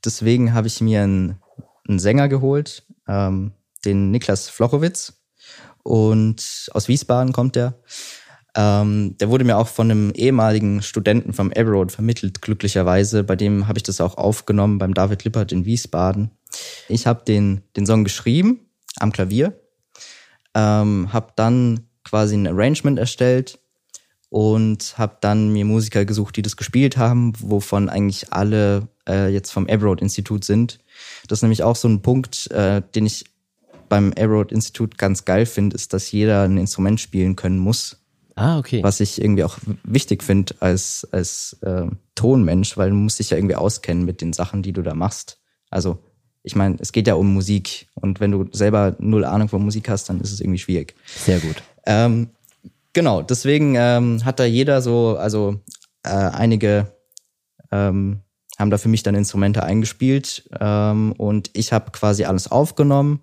deswegen 0.02 0.54
habe 0.54 0.66
ich 0.66 0.80
mir 0.80 1.02
einen, 1.02 1.36
einen 1.86 1.98
Sänger 1.98 2.28
geholt, 2.28 2.86
ähm, 3.06 3.52
den 3.84 4.10
Niklas 4.10 4.48
Flochowitz. 4.48 5.17
Und 5.82 6.68
aus 6.72 6.88
Wiesbaden 6.88 7.32
kommt 7.32 7.56
der. 7.56 7.74
Ähm, 8.54 9.16
der 9.18 9.30
wurde 9.30 9.44
mir 9.44 9.56
auch 9.56 9.68
von 9.68 9.90
einem 9.90 10.10
ehemaligen 10.12 10.82
Studenten 10.82 11.32
vom 11.32 11.50
Abbey 11.50 11.70
Road 11.70 11.92
vermittelt, 11.92 12.42
glücklicherweise. 12.42 13.22
Bei 13.24 13.36
dem 13.36 13.68
habe 13.68 13.78
ich 13.78 13.84
das 13.84 14.00
auch 14.00 14.16
aufgenommen, 14.16 14.78
beim 14.78 14.94
David 14.94 15.24
Lippert 15.24 15.52
in 15.52 15.64
Wiesbaden. 15.64 16.30
Ich 16.88 17.06
habe 17.06 17.24
den, 17.24 17.62
den 17.76 17.86
Song 17.86 18.04
geschrieben 18.04 18.60
am 18.98 19.12
Klavier, 19.12 19.60
ähm, 20.54 21.12
habe 21.12 21.32
dann 21.36 21.88
quasi 22.04 22.36
ein 22.36 22.46
Arrangement 22.46 22.98
erstellt 22.98 23.58
und 24.30 24.98
habe 24.98 25.18
dann 25.20 25.52
mir 25.52 25.64
Musiker 25.64 26.04
gesucht, 26.04 26.36
die 26.36 26.42
das 26.42 26.56
gespielt 26.56 26.96
haben, 26.96 27.32
wovon 27.38 27.88
eigentlich 27.88 28.32
alle 28.32 28.88
äh, 29.08 29.28
jetzt 29.28 29.50
vom 29.50 29.68
Abbey 29.68 29.84
Road 29.84 30.02
Institut 30.02 30.44
sind. 30.44 30.78
Das 31.28 31.38
ist 31.38 31.42
nämlich 31.42 31.62
auch 31.62 31.76
so 31.76 31.88
ein 31.88 32.02
Punkt, 32.02 32.50
äh, 32.50 32.82
den 32.94 33.06
ich 33.06 33.24
beim 33.88 34.12
Abbey 34.12 34.24
Road 34.24 34.52
Institut 34.52 34.98
ganz 34.98 35.24
geil 35.24 35.46
finde, 35.46 35.76
ist, 35.76 35.92
dass 35.92 36.10
jeder 36.12 36.42
ein 36.42 36.58
Instrument 36.58 37.00
spielen 37.00 37.36
können 37.36 37.58
muss 37.58 37.98
Ah, 38.38 38.56
okay. 38.56 38.84
was 38.84 39.00
ich 39.00 39.20
irgendwie 39.20 39.42
auch 39.42 39.58
wichtig 39.82 40.22
finde 40.22 40.54
als, 40.60 41.06
als 41.10 41.56
äh, 41.62 41.86
Tonmensch, 42.14 42.76
weil 42.76 42.90
du 42.90 42.94
musst 42.94 43.18
dich 43.18 43.30
ja 43.30 43.36
irgendwie 43.36 43.56
auskennen 43.56 44.04
mit 44.04 44.20
den 44.20 44.32
Sachen, 44.32 44.62
die 44.62 44.72
du 44.72 44.82
da 44.82 44.94
machst. 44.94 45.40
Also, 45.70 45.98
ich 46.44 46.54
meine, 46.54 46.76
es 46.78 46.92
geht 46.92 47.08
ja 47.08 47.14
um 47.14 47.34
Musik 47.34 47.88
und 47.94 48.20
wenn 48.20 48.30
du 48.30 48.48
selber 48.52 48.94
null 49.00 49.24
Ahnung 49.24 49.48
von 49.48 49.64
Musik 49.64 49.88
hast, 49.88 50.08
dann 50.08 50.20
ist 50.20 50.32
es 50.32 50.40
irgendwie 50.40 50.60
schwierig. 50.60 50.94
Sehr 51.04 51.40
gut. 51.40 51.56
Ähm, 51.84 52.28
genau, 52.92 53.22
deswegen 53.22 53.74
ähm, 53.76 54.24
hat 54.24 54.38
da 54.38 54.44
jeder 54.44 54.82
so, 54.82 55.16
also 55.18 55.60
äh, 56.04 56.10
einige 56.10 56.92
ähm, 57.72 58.20
haben 58.56 58.70
da 58.70 58.78
für 58.78 58.88
mich 58.88 59.02
dann 59.02 59.16
Instrumente 59.16 59.64
eingespielt 59.64 60.48
ähm, 60.60 61.12
und 61.18 61.50
ich 61.54 61.72
habe 61.72 61.90
quasi 61.90 62.24
alles 62.24 62.50
aufgenommen 62.50 63.20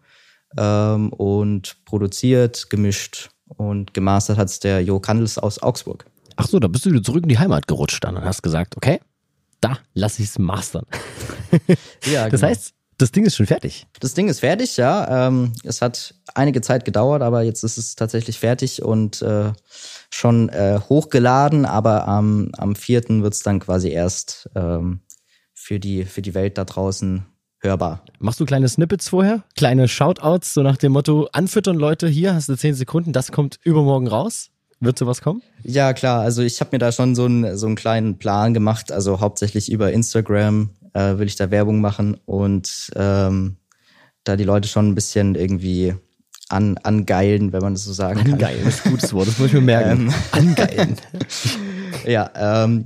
ähm, 0.58 1.12
und 1.14 1.78
produziert, 1.86 2.70
gemischt 2.70 3.30
und 3.58 3.94
gemastert 3.94 4.38
hat's 4.38 4.60
der 4.60 4.82
Jo 4.82 5.00
Kandels 5.00 5.38
aus 5.38 5.62
Augsburg. 5.62 6.06
Ach 6.36 6.48
so, 6.48 6.60
da 6.60 6.68
bist 6.68 6.86
du 6.86 6.92
wieder 6.92 7.04
zurück 7.04 7.24
in 7.24 7.30
die 7.30 7.40
Heimat 7.40 7.68
gerutscht 7.68 8.04
dann 8.04 8.18
und 8.18 8.26
hast 8.26 8.42
gesagt, 8.42 8.76
okay, 8.76 9.00
da 9.62 9.80
lass 9.94 10.20
ich 10.20 10.28
es 10.28 10.40
mastern. 10.40 10.86
Ja, 12.12 12.30
Das 12.30 12.44
heißt, 12.44 12.74
das 12.98 13.12
Ding 13.12 13.26
ist 13.26 13.36
schon 13.36 13.46
fertig. 13.46 13.88
Das 14.00 14.14
Ding 14.14 14.28
ist 14.28 14.40
fertig, 14.40 14.78
ja. 14.78 15.28
Ähm, 15.28 15.54
es 15.64 15.82
hat 15.82 16.16
einige 16.34 16.62
Zeit 16.62 16.86
gedauert, 16.86 17.22
aber 17.22 17.44
jetzt 17.44 17.64
ist 17.64 17.78
es 17.78 17.96
tatsächlich 17.96 18.40
fertig 18.40 18.84
und 18.84 19.22
äh, 19.22 19.52
schon 20.10 20.50
äh, 20.50 20.80
hochgeladen, 20.90 21.66
aber 21.66 22.08
am, 22.08 22.52
am 22.58 22.76
4. 22.76 23.22
wird's 23.22 23.44
dann 23.44 23.60
quasi 23.60 23.90
erst 23.90 24.50
ähm, 24.56 25.02
für, 25.54 25.80
die, 25.80 26.06
für 26.06 26.22
die 26.22 26.34
Welt 26.34 26.58
da 26.58 26.66
draußen 26.66 27.26
hörbar. 27.66 28.04
Machst 28.20 28.40
du 28.40 28.46
kleine 28.46 28.70
Snippets 28.70 29.10
vorher? 29.10 29.44
Kleine 29.56 29.88
Shoutouts, 29.88 30.54
so 30.54 30.62
nach 30.64 30.78
dem 30.78 30.94
Motto, 30.94 31.28
anfüttern 31.32 31.76
Leute, 31.76 32.08
hier 32.08 32.34
hast 32.34 32.50
du 32.50 32.56
10 32.56 32.76
Sekunden, 32.76 33.12
das 33.12 33.32
kommt 33.32 33.60
übermorgen 33.64 34.08
raus. 34.08 34.50
Wird 34.80 35.00
sowas 35.00 35.22
kommen? 35.22 35.42
Ja, 35.64 35.94
klar. 35.94 36.22
Also 36.22 36.42
ich 36.42 36.60
habe 36.60 36.72
mir 36.74 36.80
da 36.80 36.92
schon 36.92 37.16
so, 37.16 37.26
einen 37.26 37.58
so 37.58 37.66
einen 37.66 37.76
kleinen 37.76 38.18
Plan 38.18 38.54
gemacht. 38.54 38.92
Also 38.92 39.22
hauptsächlich 39.22 39.72
über 39.72 39.92
Instagram 39.92 40.70
äh, 40.94 41.18
will 41.18 41.28
ich 41.28 41.38
da 41.38 41.50
Werbung 41.50 41.80
machen 41.80 42.18
und 42.26 42.92
ähm, 42.96 43.56
da 44.26 44.36
die 44.36 44.44
Leute 44.44 44.68
schon 44.68 44.90
ein 44.90 44.96
bisschen 44.96 45.36
irgendwie 45.36 45.96
an, 46.50 46.78
angeilen, 46.80 47.54
wenn 47.54 47.62
man 47.62 47.74
das 47.74 47.86
so 47.86 47.94
sagen 47.94 48.20
kann. 48.20 48.34
Angeilen 48.34 48.68
ist 48.68 48.86
ein 48.86 48.92
gutes 48.92 49.14
Wort, 49.14 49.28
das 49.28 49.40
muss 49.40 49.48
ich 49.48 49.54
mir 49.54 49.62
merken. 49.62 50.14
Angeilen. 50.32 50.98
Ja, 52.06 52.30
ähm, 52.36 52.84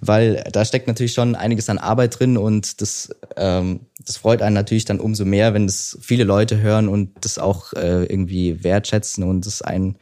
weil 0.00 0.44
da 0.52 0.64
steckt 0.64 0.86
natürlich 0.86 1.12
schon 1.12 1.34
einiges 1.34 1.68
an 1.68 1.78
Arbeit 1.78 2.18
drin 2.18 2.36
und 2.36 2.80
das, 2.80 3.14
ähm, 3.36 3.80
das 4.04 4.16
freut 4.16 4.42
einen 4.42 4.54
natürlich 4.54 4.84
dann 4.84 5.00
umso 5.00 5.24
mehr, 5.24 5.54
wenn 5.54 5.66
das 5.66 5.98
viele 6.00 6.24
Leute 6.24 6.60
hören 6.60 6.88
und 6.88 7.12
das 7.24 7.38
auch 7.38 7.72
äh, 7.72 8.04
irgendwie 8.04 8.62
wertschätzen 8.62 9.24
und 9.24 9.46
es 9.46 9.62
einen 9.62 9.98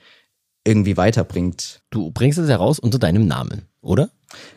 irgendwie 0.65 0.97
weiterbringt. 0.97 1.83
Du 1.91 2.11
bringst 2.11 2.39
es 2.39 2.49
heraus 2.49 2.79
unter 2.79 2.99
deinem 2.99 3.27
Namen, 3.27 3.63
oder? 3.81 4.11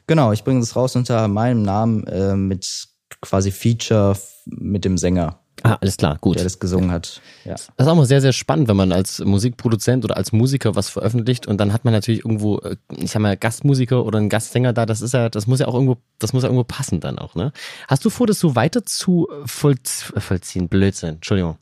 Genau, 0.07 0.31
ich 0.31 0.43
bringe 0.43 0.59
das 0.59 0.75
raus 0.75 0.95
unter 0.95 1.27
meinem 1.27 1.61
Namen 1.63 2.05
äh, 2.07 2.35
mit 2.35 2.87
quasi 3.21 3.51
Feature 3.51 4.17
mit 4.45 4.85
dem 4.85 4.97
Sänger, 4.97 5.39
Ah, 5.65 5.79
alles 5.81 5.97
klar, 5.97 6.19
gut. 6.21 6.35
der 6.35 6.43
das 6.43 6.59
gesungen 6.59 6.91
hat. 6.91 7.21
Ja. 7.43 7.53
Das 7.53 7.69
ist 7.79 7.87
auch 7.87 7.95
mal 7.95 8.05
sehr, 8.05 8.21
sehr 8.21 8.33
spannend, 8.33 8.67
wenn 8.67 8.77
man 8.77 8.91
als 8.91 9.19
Musikproduzent 9.19 10.05
oder 10.05 10.15
als 10.15 10.31
Musiker 10.31 10.75
was 10.75 10.89
veröffentlicht 10.89 11.47
und 11.47 11.57
dann 11.57 11.73
hat 11.73 11.85
man 11.85 11.93
natürlich 11.93 12.23
irgendwo, 12.23 12.59
äh, 12.59 12.75
ich 12.95 13.09
sag 13.09 13.21
mal, 13.21 13.35
Gastmusiker 13.35 14.05
oder 14.05 14.19
einen 14.19 14.29
Gastsänger 14.29 14.73
da, 14.73 14.85
das 14.85 15.01
ist 15.01 15.15
ja, 15.15 15.27
das 15.27 15.47
muss 15.47 15.59
ja 15.59 15.67
auch 15.67 15.73
irgendwo, 15.73 15.97
das 16.19 16.33
muss 16.33 16.43
ja 16.43 16.49
irgendwo 16.49 16.65
passen 16.65 16.99
dann 16.99 17.17
auch, 17.17 17.33
ne? 17.33 17.51
Hast 17.87 18.05
du 18.05 18.11
vor, 18.11 18.27
das 18.27 18.39
so 18.39 18.55
weiter 18.55 18.85
zu 18.85 19.27
vollz 19.45 20.13
äh, 20.15 20.19
vollziehen? 20.19 20.69
Blödsinn, 20.69 21.15
Entschuldigung. 21.15 21.57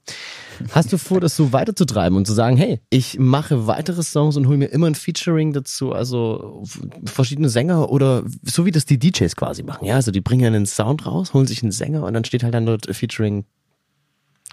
Hast 0.71 0.91
du 0.91 0.97
vor, 0.97 1.21
das 1.21 1.37
so 1.37 1.53
weiterzutreiben 1.53 2.17
und 2.17 2.27
zu 2.27 2.33
sagen, 2.33 2.57
hey, 2.57 2.81
ich 2.89 3.19
mache 3.19 3.67
weitere 3.67 4.03
Songs 4.03 4.35
und 4.35 4.47
hole 4.47 4.57
mir 4.57 4.67
immer 4.67 4.87
ein 4.87 4.95
Featuring 4.95 5.53
dazu, 5.53 5.93
also 5.93 6.63
verschiedene 7.05 7.47
Sänger 7.47 7.89
oder 7.89 8.23
so 8.43 8.65
wie 8.65 8.71
das 8.71 8.85
die 8.85 8.99
DJs 8.99 9.33
quasi 9.37 9.63
machen, 9.63 9.85
ja? 9.85 9.95
Also 9.95 10.11
die 10.11 10.21
bringen 10.21 10.53
einen 10.53 10.65
Sound 10.65 11.05
raus, 11.05 11.33
holen 11.33 11.47
sich 11.47 11.63
einen 11.63 11.71
Sänger 11.71 12.03
und 12.03 12.13
dann 12.13 12.25
steht 12.25 12.43
halt 12.43 12.53
dann 12.53 12.65
dort 12.65 12.93
Featuring 12.93 13.45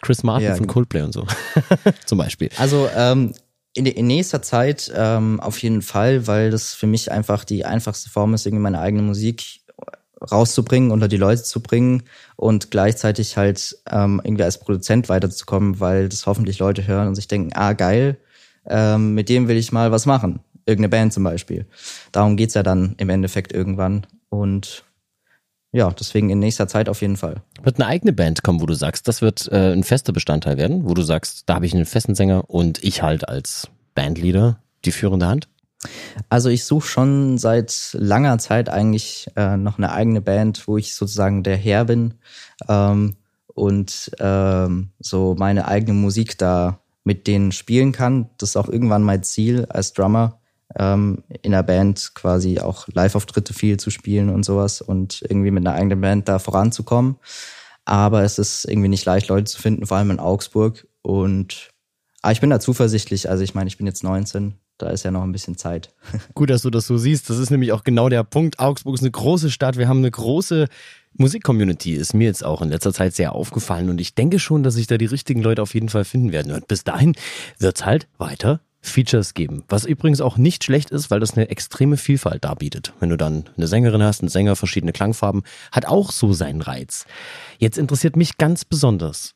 Chris 0.02 0.22
Martin 0.22 0.48
Ja, 0.48 0.54
von 0.54 0.62
genau. 0.62 0.72
Coldplay 0.72 1.02
und 1.02 1.12
so. 1.12 1.26
Zum 2.06 2.18
Beispiel. 2.18 2.50
Also 2.56 2.88
ähm, 2.94 3.34
in, 3.74 3.86
in 3.86 4.06
nächster 4.06 4.42
Zeit 4.42 4.92
ähm, 4.94 5.40
auf 5.40 5.58
jeden 5.62 5.82
Fall, 5.82 6.26
weil 6.26 6.50
das 6.50 6.74
für 6.74 6.86
mich 6.86 7.10
einfach 7.10 7.44
die 7.44 7.64
einfachste 7.64 8.10
Form 8.10 8.34
ist, 8.34 8.46
irgendwie 8.46 8.62
meine 8.62 8.80
eigene 8.80 9.02
Musik 9.02 9.60
rauszubringen, 10.30 10.90
unter 10.90 11.08
die 11.08 11.16
Leute 11.16 11.42
zu 11.42 11.62
bringen 11.62 12.02
und 12.36 12.70
gleichzeitig 12.70 13.36
halt 13.36 13.78
ähm, 13.90 14.20
irgendwie 14.22 14.44
als 14.44 14.58
Produzent 14.58 15.08
weiterzukommen, 15.08 15.80
weil 15.80 16.08
das 16.08 16.26
hoffentlich 16.26 16.58
Leute 16.58 16.86
hören 16.86 17.08
und 17.08 17.14
sich 17.14 17.28
denken, 17.28 17.52
ah 17.54 17.72
geil, 17.72 18.18
ähm, 18.66 19.14
mit 19.14 19.28
dem 19.28 19.48
will 19.48 19.56
ich 19.56 19.72
mal 19.72 19.92
was 19.92 20.06
machen. 20.06 20.40
Irgendeine 20.66 20.90
Band 20.90 21.12
zum 21.12 21.24
Beispiel. 21.24 21.66
Darum 22.12 22.36
geht's 22.36 22.54
ja 22.54 22.62
dann 22.62 22.94
im 22.98 23.08
Endeffekt 23.08 23.52
irgendwann. 23.52 24.06
Und 24.28 24.84
ja, 25.72 25.90
deswegen 25.90 26.30
in 26.30 26.38
nächster 26.38 26.68
Zeit 26.68 26.88
auf 26.88 27.00
jeden 27.00 27.16
Fall. 27.16 27.42
Wird 27.62 27.76
eine 27.76 27.86
eigene 27.86 28.12
Band 28.12 28.42
kommen, 28.42 28.60
wo 28.60 28.66
du 28.66 28.74
sagst, 28.74 29.06
das 29.06 29.20
wird 29.20 29.48
äh, 29.52 29.72
ein 29.72 29.84
fester 29.84 30.12
Bestandteil 30.12 30.56
werden, 30.56 30.88
wo 30.88 30.94
du 30.94 31.02
sagst, 31.02 31.42
da 31.46 31.56
habe 31.56 31.66
ich 31.66 31.74
einen 31.74 31.84
festen 31.84 32.14
Sänger 32.14 32.48
und 32.48 32.82
ich 32.82 33.02
halt 33.02 33.28
als 33.28 33.68
Bandleader 33.94 34.60
die 34.84 34.92
führende 34.92 35.26
Hand? 35.26 35.48
Also 36.28 36.48
ich 36.48 36.64
suche 36.64 36.86
schon 36.86 37.38
seit 37.38 37.90
langer 37.92 38.38
Zeit 38.38 38.68
eigentlich 38.68 39.28
äh, 39.36 39.56
noch 39.56 39.78
eine 39.78 39.92
eigene 39.92 40.20
Band, 40.20 40.66
wo 40.68 40.76
ich 40.76 40.94
sozusagen 40.94 41.42
der 41.42 41.56
Herr 41.56 41.84
bin 41.84 42.14
ähm, 42.68 43.16
und 43.54 44.10
ähm, 44.20 44.90
so 44.98 45.34
meine 45.38 45.68
eigene 45.68 45.94
Musik 45.94 46.38
da 46.38 46.80
mit 47.04 47.26
denen 47.26 47.52
spielen 47.52 47.92
kann. 47.92 48.28
Das 48.38 48.50
ist 48.50 48.56
auch 48.56 48.68
irgendwann 48.68 49.02
mein 49.02 49.22
Ziel 49.22 49.66
als 49.66 49.92
Drummer, 49.94 50.39
ähm, 50.78 51.22
in 51.42 51.52
der 51.52 51.62
Band 51.62 52.12
quasi 52.14 52.60
auch 52.60 52.86
Live-Auftritte 52.88 53.54
viel 53.54 53.78
zu 53.78 53.90
spielen 53.90 54.28
und 54.28 54.44
sowas 54.44 54.80
und 54.80 55.22
irgendwie 55.22 55.50
mit 55.50 55.66
einer 55.66 55.76
eigenen 55.76 56.00
Band 56.00 56.28
da 56.28 56.38
voranzukommen. 56.38 57.16
Aber 57.84 58.22
es 58.22 58.38
ist 58.38 58.66
irgendwie 58.66 58.88
nicht 58.88 59.04
leicht, 59.04 59.28
Leute 59.28 59.44
zu 59.44 59.60
finden, 59.60 59.86
vor 59.86 59.96
allem 59.96 60.10
in 60.10 60.20
Augsburg. 60.20 60.86
Und 61.02 61.70
aber 62.22 62.32
ich 62.32 62.40
bin 62.40 62.50
da 62.50 62.60
zuversichtlich. 62.60 63.28
Also 63.28 63.42
ich 63.42 63.54
meine, 63.54 63.68
ich 63.68 63.78
bin 63.78 63.86
jetzt 63.86 64.04
19. 64.04 64.54
Da 64.78 64.90
ist 64.90 65.04
ja 65.04 65.10
noch 65.10 65.22
ein 65.22 65.32
bisschen 65.32 65.56
Zeit. 65.56 65.92
Gut, 66.34 66.50
dass 66.50 66.62
du 66.62 66.70
das 66.70 66.86
so 66.86 66.96
siehst. 66.96 67.28
Das 67.28 67.38
ist 67.38 67.50
nämlich 67.50 67.72
auch 67.72 67.84
genau 67.84 68.08
der 68.08 68.24
Punkt. 68.24 68.58
Augsburg 68.58 68.94
ist 68.94 69.02
eine 69.02 69.10
große 69.10 69.50
Stadt. 69.50 69.76
Wir 69.76 69.88
haben 69.88 69.98
eine 69.98 70.10
große 70.10 70.68
Musikcommunity. 71.14 71.94
Ist 71.94 72.14
mir 72.14 72.24
jetzt 72.24 72.44
auch 72.44 72.62
in 72.62 72.70
letzter 72.70 72.92
Zeit 72.92 73.14
sehr 73.14 73.34
aufgefallen. 73.34 73.90
Und 73.90 74.00
ich 74.00 74.14
denke 74.14 74.38
schon, 74.38 74.62
dass 74.62 74.74
sich 74.74 74.86
da 74.86 74.96
die 74.96 75.06
richtigen 75.06 75.42
Leute 75.42 75.62
auf 75.62 75.74
jeden 75.74 75.88
Fall 75.88 76.04
finden 76.04 76.32
werden. 76.32 76.52
Und 76.52 76.68
bis 76.68 76.84
dahin 76.84 77.14
wird's 77.58 77.84
halt 77.84 78.08
weiter 78.18 78.60
Features 78.80 79.34
geben. 79.34 79.64
Was 79.68 79.84
übrigens 79.84 80.20
auch 80.20 80.36
nicht 80.36 80.64
schlecht 80.64 80.90
ist, 80.90 81.10
weil 81.10 81.20
das 81.20 81.36
eine 81.36 81.48
extreme 81.50 81.96
Vielfalt 81.96 82.44
darbietet. 82.44 82.92
Wenn 83.00 83.10
du 83.10 83.16
dann 83.16 83.44
eine 83.56 83.66
Sängerin 83.66 84.02
hast, 84.02 84.22
einen 84.22 84.28
Sänger, 84.28 84.56
verschiedene 84.56 84.92
Klangfarben, 84.92 85.42
hat 85.70 85.86
auch 85.86 86.12
so 86.12 86.32
seinen 86.32 86.62
Reiz. 86.62 87.04
Jetzt 87.58 87.78
interessiert 87.78 88.16
mich 88.16 88.38
ganz 88.38 88.64
besonders 88.64 89.34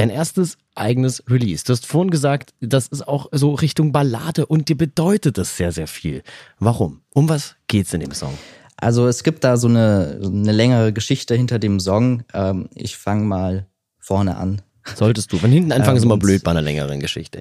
dein 0.00 0.10
erstes 0.10 0.56
eigenes 0.74 1.22
Release. 1.28 1.64
Du 1.64 1.72
hast 1.72 1.86
vorhin 1.86 2.10
gesagt, 2.10 2.54
das 2.60 2.88
ist 2.88 3.06
auch 3.06 3.28
so 3.32 3.52
Richtung 3.52 3.92
Ballade 3.92 4.46
und 4.46 4.68
dir 4.70 4.76
bedeutet 4.76 5.36
das 5.36 5.58
sehr, 5.58 5.72
sehr 5.72 5.86
viel. 5.86 6.22
Warum? 6.58 7.02
Um 7.12 7.28
was 7.28 7.56
geht's 7.66 7.92
in 7.92 8.00
dem 8.00 8.12
Song? 8.12 8.36
Also 8.76 9.06
es 9.08 9.22
gibt 9.22 9.44
da 9.44 9.58
so 9.58 9.68
eine, 9.68 10.18
eine 10.24 10.52
längere 10.52 10.94
Geschichte 10.94 11.34
hinter 11.34 11.58
dem 11.58 11.80
Song. 11.80 12.22
Ähm, 12.32 12.70
ich 12.74 12.96
fange 12.96 13.24
mal 13.24 13.66
vorne 13.98 14.38
an. 14.38 14.62
Solltest 14.96 15.32
du. 15.32 15.42
Wenn 15.42 15.52
hinten 15.52 15.72
anfangen, 15.72 15.96
ist 15.96 16.04
immer 16.04 16.16
blöd 16.16 16.42
bei 16.42 16.50
einer 16.50 16.62
längeren 16.62 17.00
Geschichte. 17.00 17.40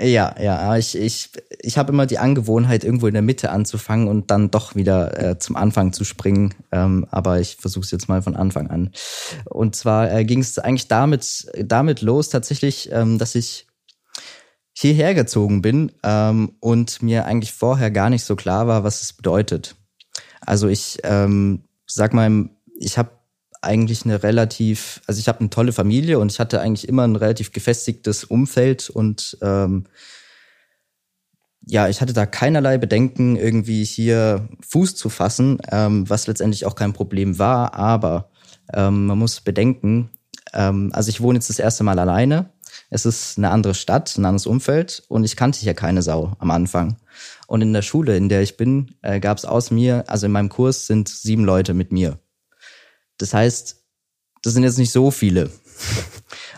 Ja, 0.00 0.34
ja, 0.40 0.76
ich, 0.76 0.96
ich, 0.96 1.30
ich 1.60 1.78
habe 1.78 1.92
immer 1.92 2.06
die 2.06 2.18
Angewohnheit, 2.18 2.84
irgendwo 2.84 3.06
in 3.06 3.14
der 3.14 3.22
Mitte 3.22 3.50
anzufangen 3.50 4.08
und 4.08 4.30
dann 4.30 4.50
doch 4.50 4.74
wieder 4.74 5.18
äh, 5.22 5.38
zum 5.38 5.56
Anfang 5.56 5.92
zu 5.92 6.04
springen. 6.04 6.54
Ähm, 6.72 7.06
aber 7.10 7.40
ich 7.40 7.56
versuche 7.56 7.84
es 7.84 7.90
jetzt 7.90 8.08
mal 8.08 8.22
von 8.22 8.36
Anfang 8.36 8.70
an. 8.70 8.90
Und 9.44 9.76
zwar 9.76 10.12
äh, 10.12 10.24
ging 10.24 10.40
es 10.40 10.58
eigentlich 10.58 10.88
damit, 10.88 11.46
damit 11.62 12.00
los, 12.00 12.28
tatsächlich, 12.28 12.90
ähm, 12.92 13.18
dass 13.18 13.34
ich 13.34 13.66
hierher 14.72 15.14
gezogen 15.14 15.62
bin 15.62 15.92
ähm, 16.02 16.52
und 16.60 17.00
mir 17.00 17.26
eigentlich 17.26 17.52
vorher 17.52 17.90
gar 17.90 18.10
nicht 18.10 18.24
so 18.24 18.34
klar 18.34 18.66
war, 18.66 18.82
was 18.82 19.02
es 19.02 19.12
bedeutet. 19.12 19.76
Also 20.40 20.68
ich 20.68 20.98
ähm, 21.04 21.64
sag 21.86 22.12
mal, 22.12 22.50
ich 22.76 22.98
habe 22.98 23.10
eigentlich 23.64 24.04
eine 24.04 24.22
relativ, 24.22 25.00
also 25.06 25.18
ich 25.18 25.28
habe 25.28 25.40
eine 25.40 25.50
tolle 25.50 25.72
Familie 25.72 26.18
und 26.18 26.30
ich 26.32 26.40
hatte 26.40 26.60
eigentlich 26.60 26.88
immer 26.88 27.04
ein 27.04 27.16
relativ 27.16 27.52
gefestigtes 27.52 28.24
Umfeld 28.24 28.90
und 28.90 29.38
ähm, 29.42 29.84
ja, 31.66 31.88
ich 31.88 32.00
hatte 32.00 32.12
da 32.12 32.26
keinerlei 32.26 32.78
Bedenken, 32.78 33.36
irgendwie 33.36 33.84
hier 33.84 34.48
Fuß 34.68 34.96
zu 34.96 35.08
fassen, 35.08 35.58
ähm, 35.70 36.08
was 36.08 36.26
letztendlich 36.26 36.66
auch 36.66 36.74
kein 36.74 36.92
Problem 36.92 37.38
war, 37.38 37.74
aber 37.74 38.30
ähm, 38.72 39.06
man 39.06 39.18
muss 39.18 39.40
bedenken, 39.40 40.10
ähm, 40.52 40.90
also 40.92 41.08
ich 41.08 41.20
wohne 41.20 41.38
jetzt 41.38 41.50
das 41.50 41.58
erste 41.58 41.84
Mal 41.84 41.98
alleine. 41.98 42.50
Es 42.90 43.06
ist 43.06 43.38
eine 43.38 43.50
andere 43.50 43.74
Stadt, 43.74 44.16
ein 44.16 44.24
anderes 44.24 44.46
Umfeld 44.46 45.02
und 45.08 45.24
ich 45.24 45.36
kannte 45.36 45.58
hier 45.60 45.74
keine 45.74 46.02
Sau 46.02 46.34
am 46.38 46.50
Anfang. 46.50 46.96
Und 47.46 47.62
in 47.62 47.72
der 47.72 47.82
Schule, 47.82 48.16
in 48.16 48.28
der 48.28 48.42
ich 48.42 48.56
bin, 48.56 48.94
äh, 49.02 49.20
gab 49.20 49.38
es 49.38 49.44
aus 49.44 49.70
mir, 49.70 50.04
also 50.06 50.26
in 50.26 50.32
meinem 50.32 50.48
Kurs 50.48 50.86
sind 50.86 51.08
sieben 51.08 51.44
Leute 51.44 51.74
mit 51.74 51.92
mir. 51.92 52.18
Das 53.18 53.34
heißt, 53.34 53.84
das 54.42 54.52
sind 54.52 54.64
jetzt 54.64 54.78
nicht 54.78 54.92
so 54.92 55.10
viele. 55.10 55.50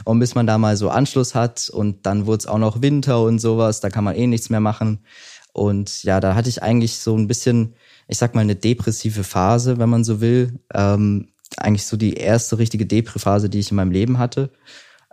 Und 0.05 0.19
bis 0.19 0.35
man 0.35 0.47
da 0.47 0.59
mal 0.59 0.77
so 0.77 0.91
Anschluss 0.91 1.35
hat 1.35 1.69
und 1.69 2.07
dann 2.07 2.27
wurde 2.27 2.39
es 2.39 2.47
auch 2.47 2.59
noch 2.59 2.83
Winter 2.83 3.23
und 3.23 3.39
sowas, 3.39 3.81
da 3.81 3.91
kann 3.91 4.05
man 4.05 4.15
eh 4.15 4.27
nichts 4.27 4.51
mehr 4.51 4.61
machen. 4.61 5.05
Und 5.53 6.03
ja, 6.03 6.21
da 6.21 6.35
hatte 6.35 6.49
ich 6.49 6.63
eigentlich 6.63 6.99
so 6.99 7.17
ein 7.17 7.29
bisschen, 7.29 7.75
ich 8.09 8.19
sag 8.19 8.35
mal, 8.35 8.43
eine 8.43 8.57
depressive 8.57 9.25
Phase, 9.25 9.79
wenn 9.79 9.89
man 9.89 10.05
so 10.05 10.21
will. 10.21 10.61
Ähm, 10.75 11.33
eigentlich 11.57 11.87
so 11.87 11.97
die 11.97 12.15
erste 12.15 12.59
richtige 12.59 12.87
Depri-Phase, 12.87 13.49
die 13.49 13.61
ich 13.61 13.71
in 13.71 13.77
meinem 13.77 13.91
Leben 13.91 14.19
hatte. 14.19 14.51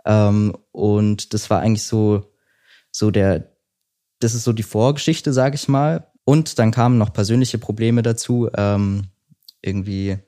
Ähm, 0.04 0.54
und 0.72 1.32
das 1.32 1.48
war 1.48 1.60
eigentlich 1.60 1.84
so, 1.84 2.30
so 2.90 3.10
der, 3.10 3.52
das 4.20 4.34
ist 4.34 4.44
so 4.44 4.52
die 4.52 4.62
Vorgeschichte, 4.62 5.32
sag 5.32 5.54
ich 5.54 5.66
mal. 5.66 6.08
Und 6.24 6.58
dann 6.58 6.70
kamen 6.70 6.98
noch 6.98 7.12
persönliche 7.12 7.58
Probleme 7.58 8.02
dazu. 8.02 8.50
Ähm, 8.56 9.04
irgendwie 9.62 10.18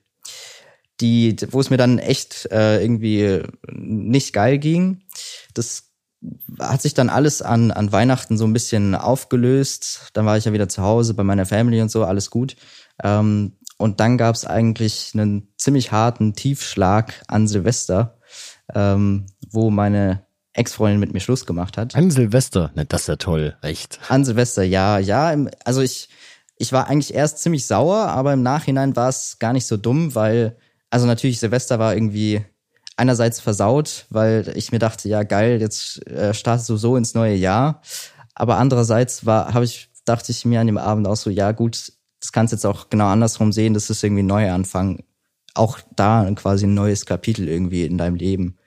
die, 1.01 1.35
wo 1.51 1.59
es 1.59 1.69
mir 1.69 1.77
dann 1.77 1.99
echt 1.99 2.47
äh, 2.51 2.81
irgendwie 2.81 3.43
nicht 3.71 4.33
geil 4.33 4.57
ging. 4.57 5.01
Das 5.53 5.91
hat 6.59 6.81
sich 6.81 6.93
dann 6.93 7.09
alles 7.09 7.41
an, 7.41 7.71
an 7.71 7.91
Weihnachten 7.91 8.37
so 8.37 8.45
ein 8.45 8.53
bisschen 8.53 8.95
aufgelöst. 8.95 10.09
Dann 10.13 10.25
war 10.25 10.37
ich 10.37 10.45
ja 10.45 10.53
wieder 10.53 10.69
zu 10.69 10.81
Hause 10.81 11.13
bei 11.13 11.23
meiner 11.23 11.45
Family 11.45 11.81
und 11.81 11.91
so, 11.91 12.03
alles 12.03 12.29
gut. 12.29 12.55
Ähm, 13.03 13.53
und 13.77 13.99
dann 13.99 14.17
gab 14.17 14.35
es 14.35 14.45
eigentlich 14.45 15.11
einen 15.13 15.53
ziemlich 15.57 15.91
harten 15.91 16.33
Tiefschlag 16.33 17.13
an 17.27 17.47
Silvester, 17.47 18.17
ähm, 18.73 19.27
wo 19.51 19.69
meine 19.69 20.25
Ex-Freundin 20.53 20.99
mit 20.99 21.13
mir 21.13 21.19
Schluss 21.19 21.45
gemacht 21.45 21.77
hat. 21.77 21.95
An 21.95 22.09
Silvester, 22.09 22.71
ne, 22.73 22.85
das 22.85 23.01
ist 23.01 23.07
ja 23.07 23.15
toll, 23.17 23.55
echt. 23.61 23.99
An 24.09 24.25
Silvester, 24.25 24.63
ja, 24.63 24.97
ja. 24.97 25.35
Also 25.63 25.81
ich, 25.81 26.09
ich 26.57 26.73
war 26.73 26.87
eigentlich 26.87 27.13
erst 27.13 27.37
ziemlich 27.37 27.67
sauer, 27.67 28.07
aber 28.07 28.33
im 28.33 28.41
Nachhinein 28.41 28.95
war 28.95 29.09
es 29.09 29.37
gar 29.37 29.53
nicht 29.53 29.67
so 29.67 29.77
dumm, 29.77 30.15
weil 30.15 30.57
also 30.89 31.05
natürlich, 31.05 31.39
Silvester 31.39 31.79
war 31.79 31.93
irgendwie 31.93 32.43
einerseits 32.95 33.39
versaut, 33.39 34.05
weil 34.09 34.51
ich 34.55 34.71
mir 34.71 34.79
dachte, 34.79 35.07
ja 35.07 35.23
geil, 35.23 35.61
jetzt 35.61 36.05
äh, 36.07 36.33
startest 36.33 36.69
du 36.69 36.77
so 36.77 36.95
ins 36.95 37.13
neue 37.13 37.35
Jahr. 37.35 37.81
Aber 38.33 38.57
andererseits 38.57 39.25
war, 39.25 39.53
habe 39.53 39.65
ich, 39.65 39.89
dachte 40.05 40.31
ich 40.31 40.45
mir 40.45 40.59
an 40.59 40.67
dem 40.67 40.77
Abend 40.77 41.07
auch 41.07 41.15
so, 41.15 41.29
ja 41.29 41.51
gut, 41.51 41.93
das 42.19 42.31
kannst 42.31 42.51
jetzt 42.51 42.65
auch 42.65 42.89
genau 42.89 43.07
andersrum 43.07 43.51
sehen, 43.51 43.73
das 43.73 43.89
ist 43.89 44.03
irgendwie 44.03 44.23
ein 44.23 44.27
neuer 44.27 44.53
Anfang. 44.53 45.03
Auch 45.53 45.79
da 45.95 46.29
quasi 46.35 46.65
ein 46.65 46.73
neues 46.73 47.05
Kapitel 47.05 47.47
irgendwie 47.47 47.85
in 47.85 47.97
deinem 47.97 48.15
Leben. 48.15 48.57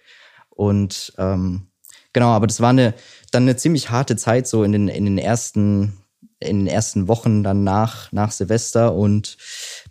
Und 0.51 1.13
ähm, 1.19 1.69
genau, 2.13 2.29
aber 2.29 2.47
das 2.47 2.61
war 2.61 2.71
eine 2.71 2.95
dann 3.31 3.45
eine 3.45 3.57
ziemlich 3.57 3.91
harte 3.91 4.17
Zeit 4.17 4.49
so 4.49 4.65
in 4.65 4.73
den 4.73 4.89
in 4.89 5.05
den 5.05 5.19
ersten 5.19 6.01
in 6.41 6.61
den 6.61 6.67
ersten 6.67 7.09
Wochen 7.09 7.43
dann 7.43 7.65
nach 7.65 8.11
nach 8.13 8.33
Silvester 8.33 8.95
und 8.95 9.37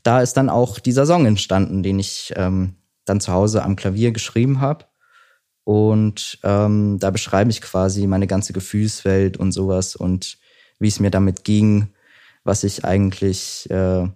da 0.04 0.22
ist 0.22 0.34
dann 0.34 0.50
auch 0.50 0.80
dieser 0.80 1.06
Song 1.06 1.26
entstanden, 1.26 1.84
den 1.84 2.00
ich 2.00 2.34
ähm, 2.36 2.76
dann 3.06 3.22
zu 3.22 3.32
Hause 3.32 3.64
am 3.64 3.76
Klavier 3.76 4.12
geschrieben 4.12 4.62
habe. 4.62 4.86
Und 5.64 6.40
ähm, 6.44 6.98
da 7.00 7.12
beschreibe 7.12 7.52
ich 7.52 7.62
quasi 7.62 8.08
meine 8.08 8.28
ganze 8.28 8.54
Gefühlswelt 8.54 9.38
und 9.38 9.52
sowas 9.52 9.96
und 9.96 10.40
wie 10.80 10.88
es 10.88 11.00
mir 11.00 11.12
damit 11.12 11.44
ging, 11.44 11.90
was 12.44 12.64
ich 12.64 12.86
eigentlich 12.86 13.70
äh, 13.70 14.08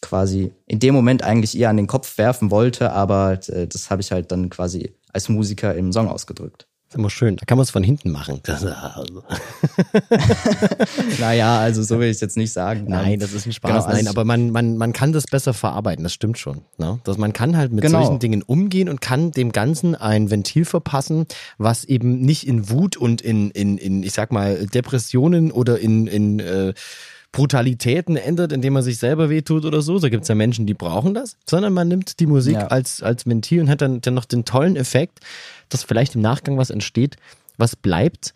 quasi 0.00 0.52
in 0.66 0.80
dem 0.80 0.94
Moment 0.94 1.22
eigentlich 1.22 1.56
eher 1.56 1.70
an 1.70 1.76
den 1.76 1.86
Kopf 1.86 2.18
werfen 2.18 2.50
wollte, 2.50 2.92
aber 2.92 3.38
äh, 3.48 3.68
das 3.68 3.90
habe 3.90 4.02
ich 4.02 4.10
halt 4.10 4.32
dann 4.32 4.50
quasi 4.50 4.94
als 5.12 5.28
Musiker 5.28 5.74
im 5.74 5.92
Song 5.92 6.08
ausgedrückt. 6.08 6.66
Ist 6.92 6.98
immer 6.98 7.08
schön. 7.08 7.36
Da 7.36 7.46
kann 7.46 7.56
man 7.56 7.62
es 7.62 7.70
von 7.70 7.82
hinten 7.82 8.10
machen. 8.10 8.42
naja, 11.18 11.58
also 11.58 11.82
so 11.82 11.98
will 11.98 12.08
ich 12.08 12.16
es 12.16 12.20
jetzt 12.20 12.36
nicht 12.36 12.52
sagen. 12.52 12.84
Nein, 12.86 13.18
das 13.18 13.32
ist 13.32 13.46
ein 13.46 13.54
Spaß. 13.54 13.70
Genau, 13.70 13.84
also 13.86 13.96
Nein, 13.96 14.08
aber 14.08 14.26
man, 14.26 14.50
man, 14.50 14.76
man 14.76 14.92
kann 14.92 15.14
das 15.14 15.24
besser 15.24 15.54
verarbeiten, 15.54 16.02
das 16.02 16.12
stimmt 16.12 16.36
schon. 16.36 16.60
Ne? 16.76 17.00
Dass 17.04 17.16
man 17.16 17.32
kann 17.32 17.56
halt 17.56 17.72
mit 17.72 17.80
genau. 17.80 18.02
solchen 18.02 18.18
Dingen 18.18 18.42
umgehen 18.42 18.90
und 18.90 19.00
kann 19.00 19.30
dem 19.30 19.52
Ganzen 19.52 19.94
ein 19.94 20.30
Ventil 20.30 20.66
verpassen, 20.66 21.24
was 21.56 21.84
eben 21.84 22.20
nicht 22.20 22.46
in 22.46 22.68
Wut 22.68 22.98
und 22.98 23.22
in, 23.22 23.50
in, 23.52 23.78
in 23.78 24.02
ich 24.02 24.12
sag 24.12 24.30
mal, 24.30 24.66
Depressionen 24.66 25.50
oder 25.50 25.78
in, 25.78 26.06
in 26.06 26.40
äh, 26.40 26.74
Brutalitäten 27.32 28.16
ändert, 28.16 28.52
indem 28.52 28.74
man 28.74 28.82
sich 28.82 28.98
selber 28.98 29.30
wehtut 29.30 29.64
oder 29.64 29.80
so. 29.80 29.98
Da 29.98 30.10
gibt's 30.10 30.28
ja 30.28 30.34
Menschen, 30.34 30.66
die 30.66 30.74
brauchen 30.74 31.14
das, 31.14 31.38
sondern 31.48 31.72
man 31.72 31.88
nimmt 31.88 32.20
die 32.20 32.26
Musik 32.26 32.54
ja. 32.54 32.66
als, 32.66 33.02
als 33.02 33.26
Ventil 33.26 33.62
und 33.62 33.70
hat 33.70 33.80
dann, 33.80 34.02
dann 34.02 34.12
noch 34.12 34.26
den 34.26 34.44
tollen 34.44 34.76
Effekt, 34.76 35.20
dass 35.72 35.84
vielleicht 35.84 36.14
im 36.14 36.20
Nachgang 36.20 36.58
was 36.58 36.70
entsteht, 36.70 37.16
was 37.56 37.76
bleibt. 37.76 38.34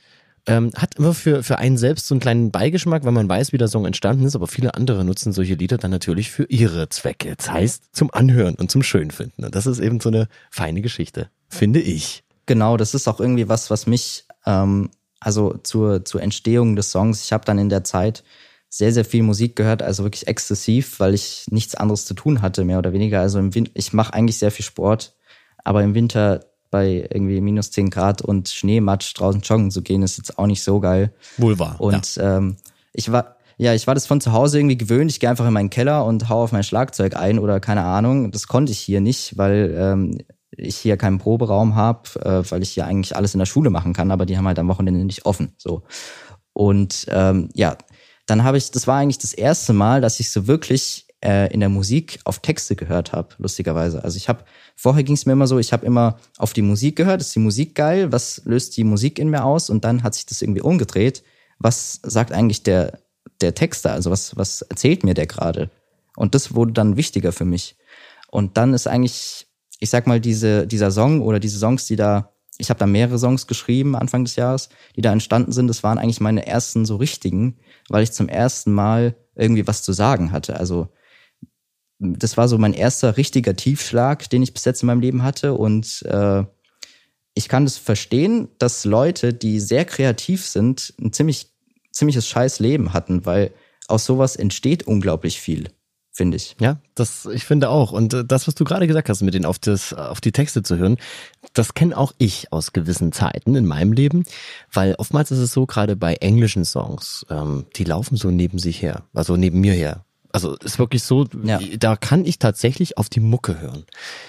Ähm, 0.49 0.71
hat 0.77 0.95
immer 0.95 1.13
für, 1.13 1.43
für 1.43 1.59
einen 1.59 1.77
selbst 1.77 2.07
so 2.07 2.15
einen 2.15 2.21
kleinen 2.21 2.53
Beigeschmack, 2.53 3.05
weil 3.05 3.13
man 3.13 3.29
weiß, 3.29 3.53
wie 3.53 3.59
der 3.59 3.67
Song 3.67 3.85
entstanden 3.85 4.25
ist, 4.25 4.37
aber 4.37 4.47
viele 4.47 4.75
andere 4.75 5.05
nutzen 5.05 5.33
solche 5.33 5.55
Lieder 5.55 5.77
dann 5.77 5.91
natürlich 5.91 6.31
für 6.31 6.45
ihre 6.45 6.89
Zwecke. 6.89 7.35
Das 7.37 7.51
heißt, 7.51 7.85
zum 7.93 8.15
Anhören 8.15 8.55
und 8.55 8.71
zum 8.71 8.85
Schönfinden. 8.85 9.45
Und 9.45 9.55
das 9.57 9.67
ist 9.67 9.81
eben 9.81 9.99
so 9.99 10.09
eine 10.09 10.29
feine 10.51 10.83
Geschichte, 10.83 11.31
finde 11.49 11.81
ich. 11.81 12.23
Genau, 12.47 12.77
das 12.77 12.95
ist 12.95 13.09
auch 13.09 13.19
irgendwie 13.19 13.49
was, 13.49 13.71
was 13.71 13.89
mich, 13.89 14.25
ähm, 14.47 14.91
also 15.19 15.59
zur, 15.65 16.05
zur 16.05 16.23
Entstehung 16.23 16.77
des 16.77 16.93
Songs, 16.93 17.25
ich 17.25 17.33
habe 17.33 17.45
dann 17.45 17.59
in 17.59 17.69
der 17.69 17.83
Zeit 17.83 18.23
sehr, 18.69 18.93
sehr 18.93 19.05
viel 19.05 19.25
Musik 19.25 19.57
gehört, 19.57 19.83
also 19.83 20.05
wirklich 20.05 20.29
exzessiv, 20.29 21.01
weil 21.01 21.15
ich 21.15 21.47
nichts 21.51 21.75
anderes 21.75 22.05
zu 22.05 22.15
tun 22.15 22.43
hatte, 22.43 22.65
mehr 22.65 22.79
oder 22.79 22.93
weniger. 22.93 23.21
Also 23.21 23.39
im 23.41 23.55
Winter, 23.55 23.73
ich 23.75 23.93
mache 23.93 24.15
eigentlich 24.15 24.39
sehr 24.39 24.51
viel 24.53 24.65
Sport, 24.65 25.17
aber 25.65 25.83
im 25.83 25.95
Winter 25.95 26.45
bei 26.71 27.07
irgendwie 27.11 27.41
minus 27.41 27.71
10 27.71 27.91
Grad 27.91 28.23
und 28.23 28.49
Schneematsch 28.49 29.15
draußen 29.15 29.41
joggen 29.41 29.71
zu 29.71 29.83
gehen, 29.83 30.03
ist 30.03 30.19
jetzt 30.19 30.39
auch 30.39 30.47
nicht 30.47 30.63
so 30.63 30.81
geil. 30.81 31.13
Wohl 31.37 31.59
wahr. 31.59 31.77
Und 31.79 32.17
ja. 32.17 32.39
ähm, 32.39 32.57
ich 32.93 33.11
war, 33.13 33.37
ja, 33.59 33.75
ich 33.75 33.87
war 33.87 33.95
das 33.95 34.07
von 34.07 34.21
zu 34.21 34.33
Hause 34.33 34.59
irgendwie 34.59 34.79
gewöhnt. 34.79 35.11
Ich 35.11 35.21
gehe 35.21 35.31
einfach 35.31 35.47
in 35.47 35.53
meinen 35.53 35.71
Keller 35.71 36.05
und 36.05 36.29
hau 36.29 36.43
auf 36.43 36.53
mein 36.53 36.65
Schlagzeug 36.65 37.17
ein 37.17 37.39
oder 37.39 37.61
keine 37.61 37.85
Ahnung. 37.85 38.31
Das 38.31 38.49
konnte 38.49 38.73
ich 38.73 38.79
hier 38.79 39.01
nicht, 39.01 39.39
weil 39.39 39.75
ähm, 39.79 40.19
ich 40.57 40.77
hier 40.77 40.97
keinen 40.97 41.19
Proberaum 41.19 41.75
habe, 41.75 42.09
äh, 42.21 42.51
weil 42.51 42.63
ich 42.63 42.71
hier 42.71 42.87
eigentlich 42.87 43.17
alles 43.17 43.35
in 43.35 43.39
der 43.39 43.47
Schule 43.47 43.71
machen 43.71 43.93
kann, 43.93 44.11
aber 44.11 44.27
die 44.27 44.37
haben 44.37 44.47
halt 44.47 44.59
am 44.59 44.69
Wochenende 44.69 45.05
nicht 45.05 45.27
offen. 45.27 45.53
So. 45.59 45.83
Und 46.53 47.07
ähm, 47.11 47.51
ja, 47.55 47.77
dann 48.27 48.45
habe 48.45 48.59
ich, 48.59 48.71
das 48.71 48.87
war 48.87 48.99
eigentlich 48.99 49.19
das 49.19 49.35
erste 49.35 49.73
Mal, 49.73 50.01
dass 50.01 50.21
ich 50.21 50.31
so 50.31 50.47
wirklich 50.47 51.06
äh, 51.25 51.53
in 51.53 51.61
der 51.61 51.69
Musik 51.69 52.21
auf 52.25 52.41
Texte 52.41 52.77
gehört 52.77 53.13
habe, 53.13 53.35
lustigerweise. 53.39 54.05
Also 54.05 54.17
ich 54.17 54.29
habe, 54.29 54.45
vorher 54.75 55.03
ging 55.03 55.15
es 55.15 55.27
mir 55.27 55.33
immer 55.33 55.47
so, 55.47 55.59
ich 55.59 55.73
habe 55.73 55.87
immer 55.87 56.19
auf 56.39 56.53
die 56.53 56.63
Musik 56.63 56.97
gehört, 56.97 57.21
ist 57.21 57.35
die 57.35 57.41
Musik 57.41 57.75
geil, 57.75 58.13
was 58.13 58.43
löst 58.45 58.77
die 58.77 58.85
Musik 58.85 59.19
in 59.19 59.31
mir 59.31 59.45
aus? 59.45 59.71
Und 59.71 59.85
dann 59.85 60.03
hat 60.03 60.15
sich 60.15 60.27
das 60.27 60.43
irgendwie 60.43 60.61
umgedreht. 60.61 61.23
Was 61.59 62.01
sagt 62.03 62.33
eigentlich 62.33 62.63
der, 62.63 63.01
der 63.41 63.55
Texter? 63.55 63.93
Also 63.93 64.11
was, 64.11 64.37
was 64.37 64.63
erzählt 64.63 65.05
mir 65.05 65.15
der 65.15 65.27
gerade? 65.27 65.71
Und 66.17 66.35
das 66.35 66.55
wurde 66.55 66.73
dann 66.73 66.97
wichtiger 66.97 67.33
für 67.33 67.45
mich. 67.45 67.77
Und 68.31 68.57
dann 68.57 68.75
ist 68.75 68.87
eigentlich, 68.87 69.47
ich 69.79 69.91
sag 69.91 70.07
mal, 70.07 70.21
diese, 70.21 70.67
dieser 70.67 70.91
Song 70.91 71.23
oder 71.23 71.41
diese 71.41 71.59
Songs, 71.59 71.87
die 71.87 71.97
da, 71.97 72.33
ich 72.59 72.71
habe 72.71 72.79
da 72.79 72.87
mehrere 72.87 73.19
Songs 73.19 73.47
geschrieben 73.47 73.97
Anfang 73.97 74.25
des 74.25 74.37
Jahres, 74.37 74.69
die 74.97 75.03
da 75.03 75.13
entstanden 75.13 75.53
sind, 75.53 75.69
das 75.69 75.83
waren 75.83 75.99
eigentlich 75.99 76.21
meine 76.21 76.47
ersten 76.47 76.85
so 76.85 76.97
richtigen, 76.97 77.59
weil 77.89 78.03
ich 78.03 78.13
zum 78.13 78.29
ersten 78.29 78.73
Mal 78.73 79.15
irgendwie 79.35 79.67
was 79.67 79.83
zu 79.83 79.93
sagen 79.93 80.33
hatte. 80.33 80.59
Also 80.59 80.89
das 81.99 82.37
war 82.37 82.49
so 82.49 82.59
mein 82.59 82.75
erster 82.75 83.17
richtiger 83.17 83.57
Tiefschlag, 83.57 84.29
den 84.31 84.43
ich 84.43 84.53
bis 84.53 84.65
jetzt 84.65 84.83
in 84.83 84.87
meinem 84.87 85.01
Leben 85.01 85.23
hatte. 85.23 85.55
Und 85.55 86.03
äh, 86.03 86.45
ich 87.35 87.49
kann 87.49 87.65
das 87.65 87.79
verstehen, 87.79 88.49
dass 88.59 88.85
Leute, 88.85 89.33
die 89.33 89.61
sehr 89.61 89.85
kreativ 89.85 90.47
sind, 90.47 90.95
ein 91.01 91.13
ziemlich, 91.13 91.49
ziemliches 91.93 92.29
scheiß 92.29 92.61
Leben 92.61 92.93
hatten, 92.93 93.25
weil 93.25 93.53
aus 93.89 94.05
sowas 94.05 94.37
entsteht 94.37 94.87
unglaublich 94.87 95.41
viel 95.41 95.69
finde 96.17 96.39
ich. 96.39 96.57
Ja, 96.59 96.81
das 96.95 97.27
ich 97.27 97.45
finde 97.45 97.69
auch. 97.69 97.93
Und 97.93 98.15
äh, 98.15 98.25
das, 98.25 98.49
was 98.49 98.55
du 98.55 98.65
gerade 98.65 98.87
gesagt 98.87 99.09
hast, 99.09 99.23
mit 99.23 99.35
den 99.35 99.45
auf 99.45 99.59
das 99.59 99.93
auf 99.93 100.21
die 100.21 100.33
Texte 100.33 100.63
zu 100.63 100.79
hören, 100.79 100.97
das 101.53 101.75
kenne 101.75 101.97
auch 101.97 102.13
ich 102.19 102.53
aus 102.53 102.73
gewissen 102.73 103.13
Zeiten 103.13 103.55
in 103.55 103.67
meinem 103.67 103.93
Leben, 103.93 104.25
weil 104.73 104.95
oftmals 104.97 105.31
ist 105.31 105.39
es 105.39 105.53
so, 105.53 105.67
gerade 105.67 105.95
bei 105.95 106.15
englischen 106.15 106.65
Songs, 106.65 107.27
ähm, 107.31 107.67
die 107.77 107.85
laufen 107.85 108.17
so 108.17 108.31
neben 108.31 108.59
sich 108.59 108.81
her, 108.83 109.05
also 109.13 109.37
neben 109.37 109.61
mir 109.61 109.75
her. 109.75 110.05
Also 110.33 110.57
ist 110.57 110.79
wirklich 110.79 111.03
so, 111.03 111.27
ja. 111.45 111.61
da 111.79 111.97
kann 111.97 112.25
ich 112.25 112.39
tatsächlich 112.39 112.99
auf 112.99 113.09
die 113.09 113.21
Mucke 113.21 113.61
hören. 113.61 113.85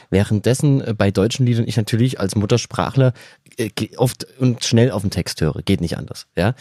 Währenddessen 0.09 0.81
äh, 0.81 0.93
bei 0.93 1.11
deutschen 1.11 1.45
Liedern 1.45 1.67
ich 1.67 1.77
natürlich 1.77 2.19
als 2.19 2.35
Muttersprachler 2.35 3.13
äh, 3.57 3.69
oft 3.97 4.27
und 4.39 4.63
schnell 4.63 4.91
auf 4.91 5.01
den 5.01 5.11
Text 5.11 5.41
höre, 5.41 5.61
geht 5.63 5.81
nicht 5.81 5.97
anders, 5.97 6.27
ja. 6.35 6.53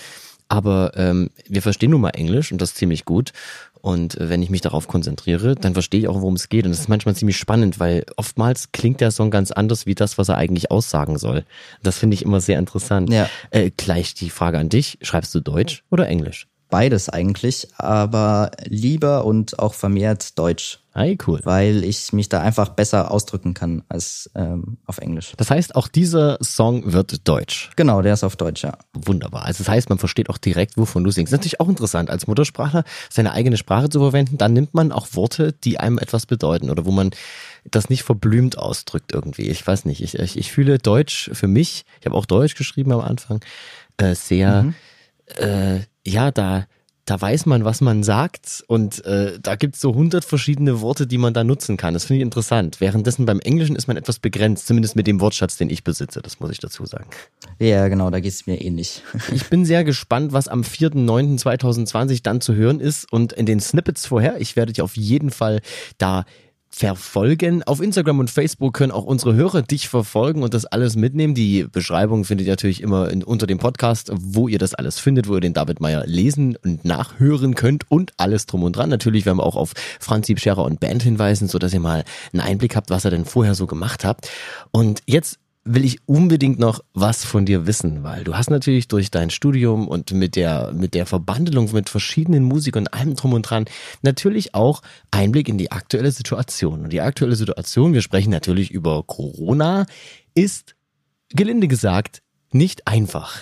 Aber 0.49 0.93
ähm, 0.95 1.31
wir 1.49 1.61
verstehen 1.61 1.91
nun 1.91 2.01
mal 2.01 2.11
Englisch 2.11 2.53
und 2.53 2.61
das 2.61 2.75
ziemlich 2.75 3.05
gut. 3.05 3.33
Und 3.81 4.17
äh, 4.17 4.29
wenn 4.29 4.43
ich 4.43 4.51
mich 4.51 4.61
darauf 4.61 4.89
konzentriere, 4.89 5.55
dann 5.55 5.75
verstehe 5.75 6.01
ich 6.01 6.09
auch, 6.09 6.21
worum 6.21 6.35
es 6.35 6.49
geht. 6.49 6.65
Und 6.65 6.71
das 6.71 6.81
ist 6.81 6.89
manchmal 6.89 7.17
ziemlich 7.17 7.37
spannend, 7.37 7.81
weil 7.81 8.05
oftmals 8.17 8.73
klingt 8.73 9.01
der 9.01 9.11
Song 9.11 9.31
ganz 9.31 9.51
anders 9.51 9.87
wie 9.87 9.95
das, 9.95 10.19
was 10.19 10.29
er 10.29 10.37
eigentlich 10.37 10.71
aussagen 10.71 11.19
soll. 11.19 11.45
Das 11.83 11.99
finde 11.99 12.15
ich 12.15 12.23
immer 12.23 12.41
sehr 12.41 12.59
interessant. 12.59 13.11
Ja. 13.13 13.29
Äh, 13.51 13.71
gleich 13.77 14.15
die 14.15 14.31
Frage 14.31 14.59
an 14.59 14.69
dich. 14.69 14.99
Schreibst 15.03 15.35
du 15.35 15.41
Deutsch 15.41 15.83
oder 15.91 16.09
Englisch? 16.09 16.47
Beides 16.69 17.09
eigentlich, 17.09 17.69
aber 17.79 18.51
lieber 18.65 19.25
und 19.25 19.59
auch 19.59 19.75
vermehrt 19.75 20.39
Deutsch. 20.39 20.81
Hey, 20.97 21.19
cool. 21.27 21.41
Weil 21.45 21.85
ich 21.85 22.15
mich 22.15 22.31
da 22.31 22.41
einfach 22.41 22.71
besser 22.71 23.11
ausdrücken 23.11 23.53
kann 23.53 23.83
als 23.91 24.31
ähm, 24.35 24.79
auf 24.87 24.97
Englisch. 24.97 25.35
Das 25.37 25.51
heißt, 25.51 25.75
auch 25.77 25.89
dieser 25.89 26.39
Song 26.43 26.91
wird 26.91 27.29
deutsch. 27.29 27.71
Genau, 27.77 28.01
der 28.01 28.15
ist 28.15 28.25
auf 28.25 28.37
Deutsch, 28.37 28.65
ja. 28.65 28.79
Wunderbar. 28.95 29.45
Also 29.45 29.63
das 29.63 29.69
heißt, 29.69 29.91
man 29.91 29.99
versteht 29.99 30.31
auch 30.31 30.39
direkt, 30.39 30.79
wovon 30.79 31.05
du 31.05 31.11
singst. 31.11 31.33
Das 31.33 31.37
ist 31.37 31.41
natürlich 31.41 31.61
auch 31.61 31.69
interessant, 31.69 32.09
als 32.09 32.27
Muttersprachler 32.27 32.85
seine 33.11 33.33
eigene 33.33 33.59
Sprache 33.59 33.91
zu 33.91 34.01
verwenden. 34.01 34.39
Dann 34.39 34.55
nimmt 34.55 34.73
man 34.73 34.91
auch 34.91 35.09
Worte, 35.13 35.53
die 35.53 35.79
einem 35.79 35.99
etwas 35.99 36.25
bedeuten 36.25 36.71
oder 36.71 36.87
wo 36.87 36.93
man 36.93 37.11
das 37.71 37.91
nicht 37.91 38.03
verblümt 38.03 38.57
ausdrückt 38.57 39.13
irgendwie. 39.13 39.51
Ich 39.51 39.67
weiß 39.67 39.85
nicht. 39.85 40.03
Ich, 40.03 40.15
ich, 40.19 40.39
ich 40.39 40.51
fühle 40.51 40.79
Deutsch 40.79 41.29
für 41.35 41.49
mich, 41.49 41.85
ich 42.01 42.07
habe 42.07 42.17
auch 42.17 42.27
Deutsch 42.27 42.55
geschrieben 42.55 42.93
am 42.93 43.01
Anfang, 43.01 43.41
äh, 43.99 44.15
sehr 44.15 44.63
mhm. 44.63 44.75
äh, 45.37 45.81
ja, 46.07 46.31
da, 46.31 46.67
da 47.05 47.21
weiß 47.21 47.47
man, 47.47 47.65
was 47.65 47.81
man 47.81 48.03
sagt 48.03 48.65
und 48.67 49.05
äh, 49.05 49.39
da 49.41 49.55
gibt's 49.55 49.81
so 49.81 49.95
hundert 49.95 50.25
verschiedene 50.25 50.81
Worte, 50.81 51.07
die 51.07 51.19
man 51.19 51.35
da 51.35 51.45
nutzen 51.45 51.77
kann. 51.77 51.95
Das 51.95 52.05
finde 52.05 52.19
ich 52.19 52.23
interessant. 52.23 52.81
Währenddessen 52.81 53.27
beim 53.27 53.39
Englischen 53.41 53.77
ist 53.77 53.87
man 53.87 53.97
etwas 53.97 54.19
begrenzt, 54.19 54.67
zumindest 54.67 54.97
mit 54.97 55.07
dem 55.07 55.21
Wortschatz, 55.21 55.57
den 55.57 55.71
ich 55.71 55.85
besitze, 55.85 56.21
das 56.21 56.41
muss 56.41 56.51
ich 56.51 56.59
dazu 56.59 56.85
sagen. 56.85 57.09
Ja, 57.59 57.87
genau, 57.89 58.11
da 58.11 58.21
geht's 58.21 58.47
mir 58.47 58.61
ähnlich. 58.61 59.03
ich 59.33 59.49
bin 59.49 59.65
sehr 59.65 59.85
gespannt, 59.85 60.33
was 60.33 60.49
am 60.49 60.63
4.9.2020 60.63 62.23
dann 62.23 62.41
zu 62.41 62.55
hören 62.55 62.81
ist 62.81 63.11
und 63.13 63.33
in 63.33 63.47
den 63.47 63.61
Snippets 63.61 64.07
vorher, 64.07 64.41
ich 64.41 64.57
werde 64.57 64.73
dich 64.73 64.83
auf 64.83 64.97
jeden 64.97 65.31
Fall 65.31 65.61
da 65.99 66.25
verfolgen. 66.77 67.63
Auf 67.63 67.81
Instagram 67.81 68.19
und 68.19 68.31
Facebook 68.31 68.75
können 68.75 68.93
auch 68.93 69.05
unsere 69.05 69.35
Hörer 69.35 69.63
dich 69.63 69.89
verfolgen 69.89 70.43
und 70.43 70.53
das 70.53 70.67
alles 70.67 70.95
mitnehmen. 70.95 71.35
Die 71.35 71.65
Beschreibung 71.65 72.25
findet 72.25 72.47
ihr 72.47 72.53
natürlich 72.53 72.83
immer 72.83 73.09
in, 73.11 73.25
unter 73.25 73.47
dem 73.47 73.57
Podcast, 73.57 74.13
wo 74.13 74.47
ihr 74.47 74.59
das 74.59 74.75
alles 74.75 74.99
findet, 74.99 75.27
wo 75.27 75.37
ihr 75.37 75.41
den 75.41 75.55
David 75.55 75.81
Meyer 75.81 76.05
lesen 76.07 76.55
und 76.63 76.85
nachhören 76.85 77.55
könnt 77.55 77.91
und 77.91 78.13
alles 78.19 78.45
drum 78.45 78.63
und 78.63 78.77
dran. 78.77 78.91
Natürlich 78.91 79.25
werden 79.25 79.39
wir 79.39 79.47
auch 79.47 79.57
auf 79.57 79.73
Franz 80.01 80.27
Scherer 80.37 80.65
und 80.65 80.79
Band 80.79 81.03
hinweisen, 81.03 81.49
so 81.49 81.59
dass 81.59 81.73
ihr 81.73 81.81
mal 81.81 82.05
einen 82.35 82.43
Einblick 82.43 82.77
habt, 82.77 82.91
was 82.91 83.07
er 83.07 83.11
denn 83.11 83.25
vorher 83.25 83.55
so 83.55 83.67
gemacht 83.67 84.05
hat. 84.05 84.29
Und 84.71 85.01
jetzt 85.07 85.39
will 85.67 85.85
ich 85.85 85.99
unbedingt 86.07 86.59
noch 86.59 86.81
was 86.95 87.25
von 87.25 87.45
dir 87.45 87.67
wissen, 87.67 88.05
weil 88.05 88.23
du 88.23 88.35
hast 88.37 88.51
natürlich 88.51 88.87
durch 88.87 89.11
dein 89.11 89.31
Studium 89.31 89.89
und 89.89 90.13
mit 90.13 90.37
der, 90.37 90.73
mit 90.73 90.95
der 90.95 91.07
Verbandelung 91.07 91.73
mit 91.73 91.91
verschiedenen 91.91 92.45
Musikern 92.45 92.85
und 92.85 92.95
allem 92.95 93.17
drum 93.17 93.33
und 93.33 93.43
dran 93.43 93.65
natürlich 94.03 94.55
auch 94.55 94.81
Einblick 95.11 95.49
in 95.49 95.59
die 95.59 95.73
aktuelle 95.73 96.13
Situation. 96.13 96.85
Und 96.85 96.93
die 96.93 97.01
aktuelle 97.01 97.35
Situation, 97.35 97.93
wir 97.93 98.01
sprechen 98.01 98.31
natürlich 98.31 98.71
über 98.71 99.03
Corona, 99.03 99.87
ist, 100.35 100.77
gelinde 101.31 101.67
gesagt, 101.67 102.23
nicht 102.53 102.87
einfach. 102.87 103.37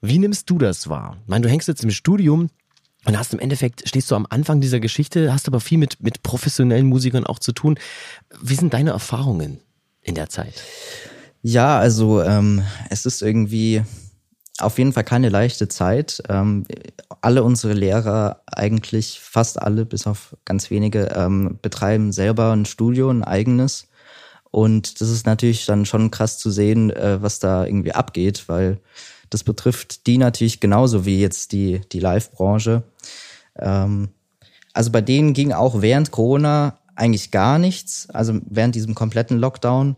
Wie 0.00 0.18
nimmst 0.18 0.50
du 0.50 0.58
das 0.58 0.88
wahr? 0.88 1.16
Ich 1.22 1.28
meine, 1.28 1.42
du 1.42 1.48
hängst 1.48 1.68
jetzt 1.68 1.84
im 1.84 1.90
Studium 1.92 2.50
und 3.04 3.16
hast 3.16 3.32
im 3.32 3.38
Endeffekt, 3.38 3.88
stehst 3.88 4.10
du 4.10 4.16
am 4.16 4.26
Anfang 4.28 4.60
dieser 4.60 4.80
Geschichte, 4.80 5.32
hast 5.32 5.46
aber 5.46 5.60
viel 5.60 5.78
mit, 5.78 6.02
mit 6.02 6.24
professionellen 6.24 6.86
Musikern 6.86 7.24
auch 7.24 7.38
zu 7.38 7.52
tun. 7.52 7.78
Wie 8.42 8.56
sind 8.56 8.74
deine 8.74 8.90
Erfahrungen 8.90 9.60
in 10.02 10.16
der 10.16 10.28
Zeit? 10.28 10.54
Ja, 11.42 11.78
also 11.78 12.22
ähm, 12.22 12.62
es 12.90 13.06
ist 13.06 13.22
irgendwie 13.22 13.82
auf 14.58 14.78
jeden 14.78 14.92
Fall 14.92 15.04
keine 15.04 15.28
leichte 15.28 15.68
Zeit. 15.68 16.22
Ähm, 16.28 16.66
alle 17.20 17.44
unsere 17.44 17.74
Lehrer, 17.74 18.42
eigentlich 18.46 19.20
fast 19.20 19.60
alle, 19.60 19.84
bis 19.84 20.06
auf 20.06 20.36
ganz 20.44 20.70
wenige, 20.70 21.06
ähm, 21.14 21.58
betreiben 21.62 22.12
selber 22.12 22.52
ein 22.52 22.64
Studio, 22.66 23.10
ein 23.10 23.24
eigenes. 23.24 23.88
Und 24.50 25.00
das 25.00 25.10
ist 25.10 25.26
natürlich 25.26 25.66
dann 25.66 25.86
schon 25.86 26.10
krass 26.10 26.38
zu 26.38 26.50
sehen, 26.50 26.90
äh, 26.90 27.22
was 27.22 27.38
da 27.38 27.66
irgendwie 27.66 27.92
abgeht, 27.92 28.48
weil 28.48 28.80
das 29.30 29.44
betrifft 29.44 30.06
die 30.06 30.18
natürlich 30.18 30.58
genauso 30.58 31.04
wie 31.04 31.20
jetzt 31.20 31.52
die, 31.52 31.80
die 31.92 32.00
Live-Branche. 32.00 32.82
Ähm, 33.56 34.08
also 34.72 34.90
bei 34.90 35.00
denen 35.00 35.34
ging 35.34 35.52
auch 35.52 35.82
während 35.82 36.10
Corona 36.10 36.77
eigentlich 36.98 37.30
gar 37.30 37.60
nichts, 37.60 38.08
also 38.10 38.40
während 38.50 38.74
diesem 38.74 38.94
kompletten 38.96 39.38
Lockdown. 39.38 39.96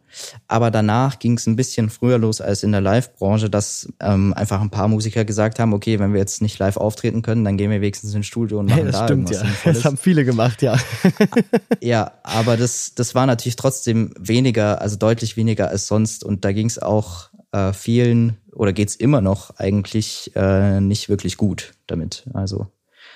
Aber 0.48 0.70
danach 0.70 1.18
ging 1.18 1.38
es 1.38 1.46
ein 1.46 1.56
bisschen 1.56 1.88
früher 1.88 2.18
los 2.18 2.42
als 2.42 2.62
in 2.62 2.72
der 2.72 2.82
Live-Branche, 2.82 3.48
dass 3.48 3.90
ähm, 4.00 4.34
einfach 4.34 4.60
ein 4.60 4.68
paar 4.68 4.86
Musiker 4.86 5.24
gesagt 5.24 5.58
haben, 5.58 5.72
okay, 5.72 5.98
wenn 5.98 6.12
wir 6.12 6.20
jetzt 6.20 6.42
nicht 6.42 6.58
live 6.58 6.76
auftreten 6.76 7.22
können, 7.22 7.42
dann 7.42 7.56
gehen 7.56 7.70
wir 7.70 7.80
wenigstens 7.80 8.14
ins 8.14 8.26
Studio 8.26 8.58
und 8.58 8.66
machen 8.66 8.80
ja, 8.80 8.84
das 8.84 8.98
da 8.98 9.04
stimmt, 9.06 9.30
ja. 9.30 9.42
Das 9.64 9.84
haben 9.86 9.96
viele 9.96 10.26
gemacht, 10.26 10.60
ja. 10.60 10.76
ja, 11.80 12.12
aber 12.22 12.58
das, 12.58 12.94
das 12.94 13.14
war 13.14 13.24
natürlich 13.24 13.56
trotzdem 13.56 14.12
weniger, 14.18 14.82
also 14.82 14.96
deutlich 14.96 15.38
weniger 15.38 15.70
als 15.70 15.86
sonst. 15.86 16.22
Und 16.22 16.44
da 16.44 16.52
ging 16.52 16.66
es 16.66 16.78
auch 16.78 17.30
äh, 17.52 17.72
vielen 17.72 18.36
oder 18.52 18.74
geht's 18.74 18.94
immer 18.94 19.22
noch 19.22 19.56
eigentlich 19.56 20.32
äh, 20.36 20.80
nicht 20.80 21.08
wirklich 21.08 21.38
gut 21.38 21.72
damit. 21.86 22.24
Also 22.34 22.66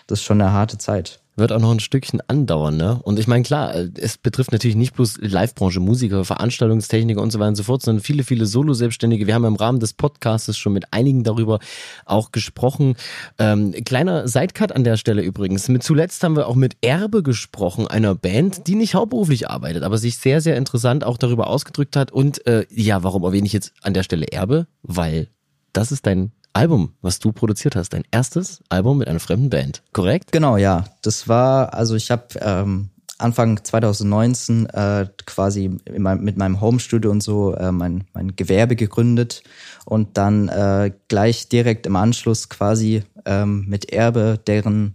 das 0.07 0.21
ist 0.21 0.25
schon 0.25 0.41
eine 0.41 0.53
harte 0.53 0.79
Zeit 0.79 1.21
wird 1.37 1.53
auch 1.53 1.61
noch 1.61 1.73
ein 1.73 1.81
Stückchen 1.81 2.21
andauern, 2.29 2.77
ne? 2.77 3.01
Und 3.03 3.19
ich 3.19 3.27
meine, 3.27 3.43
klar, 3.43 3.75
es 3.97 4.19
betrifft 4.19 4.53
natürlich 4.53 4.77
nicht 4.77 4.95
bloß 4.95 5.19
Livebranche, 5.19 5.81
Musiker, 5.81 6.25
Veranstaltungstechniker 6.25 7.21
und 7.21 7.31
so 7.33 7.39
weiter 7.41 7.49
und 7.49 7.57
so 7.57 7.65
fort, 7.65 7.83
sondern 7.83 8.03
viele, 8.03 8.23
viele 8.23 8.47
Solo-Selbstständige. 8.47 9.27
Wir 9.27 9.35
haben 9.35 9.45
im 9.45 9.57
Rahmen 9.57 9.81
des 9.81 9.95
Podcasts 9.95 10.57
schon 10.57 10.73
mit 10.73 10.93
einigen 10.93 11.25
darüber 11.25 11.59
auch 12.05 12.31
gesprochen. 12.31 12.97
Ähm, 13.39 13.73
kleiner 13.85 14.29
Sidecut 14.29 14.73
an 14.73 14.85
der 14.85 14.97
Stelle 14.97 15.23
übrigens. 15.23 15.69
Mit 15.69 15.83
zuletzt 15.83 16.23
haben 16.23 16.37
wir 16.37 16.47
auch 16.47 16.55
mit 16.55 16.77
Erbe 16.83 17.23
gesprochen, 17.23 17.89
einer 17.89 18.15
Band, 18.15 18.67
die 18.69 18.77
nicht 18.77 18.95
hauptberuflich 18.95 19.51
arbeitet, 19.51 19.83
aber 19.83 19.99
sich 19.99 20.19
sehr, 20.19 20.41
sehr 20.41 20.57
interessant 20.57 21.03
auch 21.03 21.19
darüber 21.19 21.49
ausgedrückt 21.49 21.97
hat. 21.97 22.13
Und 22.13 22.47
äh, 22.47 22.65
ja, 22.71 23.03
warum 23.03 23.25
erwähne 23.25 23.47
ich 23.47 23.53
jetzt 23.53 23.73
an 23.83 23.95
der 23.95 24.05
Stelle 24.05 24.29
Erbe? 24.29 24.67
Weil 24.83 25.29
das 25.73 25.91
ist 25.91 26.07
dein 26.07 26.33
Album, 26.55 26.95
was 27.03 27.19
du 27.19 27.33
produziert 27.33 27.77
hast, 27.77 27.91
dein 27.91 28.05
erstes 28.11 28.63
Album 28.69 28.99
mit 28.99 29.09
einer 29.09 29.21
fremden 29.21 29.51
Band, 29.51 29.83
korrekt? 29.93 30.33
Genau, 30.33 30.57
ja. 30.57 30.85
Das 31.03 31.29
war, 31.29 31.75
also 31.75 31.97
ich 31.97 32.11
habe 32.11 32.27
ähm, 32.41 32.91
Anfang 33.19 33.63
2019 33.63 34.67
äh, 34.67 35.07
quasi 35.27 35.77
meinem, 35.99 36.23
mit 36.23 36.37
meinem 36.37 36.61
Homestudio 36.61 37.11
und 37.11 37.23
so 37.23 37.55
äh, 37.55 37.73
mein, 37.73 38.05
mein 38.13 38.37
Gewerbe 38.37 38.77
gegründet 38.77 39.43
und 39.85 40.17
dann 40.17 40.49
äh, 40.49 40.93
gleich 41.09 41.49
direkt 41.49 41.87
im 41.87 41.97
Anschluss 41.97 42.49
quasi 42.49 43.03
ähm, 43.25 43.65
mit 43.69 43.93
Erbe 43.93 44.41
deren 44.47 44.95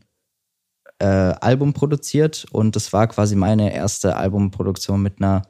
äh, 1.00 1.06
Album 1.06 1.74
produziert 1.74 2.46
und 2.52 2.76
das 2.76 2.92
war 2.94 3.08
quasi 3.08 3.36
meine 3.36 3.74
erste 3.74 4.16
Albumproduktion 4.16 5.02
mit 5.02 5.22
einer 5.22 5.44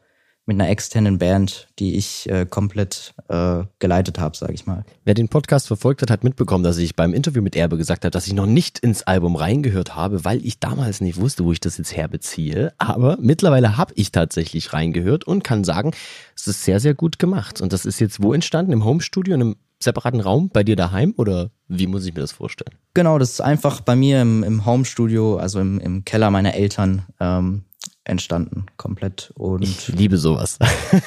mit 0.49 0.59
einer 0.59 0.69
externen 0.69 1.19
Band, 1.19 1.67
die 1.77 1.95
ich 1.95 2.29
äh, 2.29 2.45
komplett 2.45 3.13
äh, 3.29 3.63
geleitet 3.77 4.19
habe, 4.19 4.35
sage 4.35 4.53
ich 4.53 4.65
mal. 4.65 4.83
Wer 5.05 5.13
den 5.13 5.29
Podcast 5.29 5.67
verfolgt 5.67 6.01
hat, 6.01 6.11
hat 6.11 6.23
mitbekommen, 6.23 6.63
dass 6.63 6.77
ich 6.77 6.95
beim 6.95 7.13
Interview 7.13 7.41
mit 7.41 7.55
Erbe 7.55 7.77
gesagt 7.77 8.03
habe, 8.03 8.11
dass 8.11 8.27
ich 8.27 8.33
noch 8.33 8.47
nicht 8.47 8.79
ins 8.79 9.03
Album 9.03 9.35
reingehört 9.35 9.95
habe, 9.95 10.25
weil 10.25 10.43
ich 10.45 10.59
damals 10.59 11.01
nicht 11.01 11.19
wusste, 11.19 11.45
wo 11.45 11.51
ich 11.51 11.59
das 11.59 11.77
jetzt 11.77 11.95
herbeziehe. 11.95 12.73
Aber 12.79 13.17
mittlerweile 13.21 13.77
habe 13.77 13.93
ich 13.95 14.11
tatsächlich 14.11 14.73
reingehört 14.73 15.23
und 15.23 15.43
kann 15.43 15.63
sagen, 15.63 15.91
es 16.35 16.47
ist 16.47 16.63
sehr, 16.63 16.79
sehr 16.79 16.95
gut 16.95 17.19
gemacht. 17.19 17.61
Und 17.61 17.71
das 17.71 17.85
ist 17.85 17.99
jetzt 17.99 18.21
wo 18.21 18.33
entstanden? 18.33 18.71
Im 18.71 18.83
Homestudio, 18.83 19.35
in 19.35 19.41
einem 19.41 19.55
separaten 19.81 20.19
Raum 20.19 20.49
bei 20.49 20.63
dir 20.63 20.75
daheim 20.75 21.13
oder 21.15 21.51
wie 21.67 21.87
muss 21.87 22.05
ich 22.05 22.13
mir 22.13 22.21
das 22.21 22.31
vorstellen? 22.31 22.75
Genau, 22.93 23.17
das 23.19 23.31
ist 23.31 23.41
einfach 23.41 23.81
bei 23.81 23.95
mir 23.95 24.21
im, 24.21 24.43
im 24.43 24.65
Homestudio, 24.65 25.37
also 25.37 25.59
im, 25.59 25.79
im 25.79 26.03
Keller 26.03 26.31
meiner 26.31 26.55
Eltern. 26.55 27.03
Ähm, 27.19 27.63
entstanden, 28.03 28.65
komplett. 28.77 29.31
Und 29.35 29.63
ich 29.63 29.87
liebe 29.89 30.17
sowas. 30.17 30.57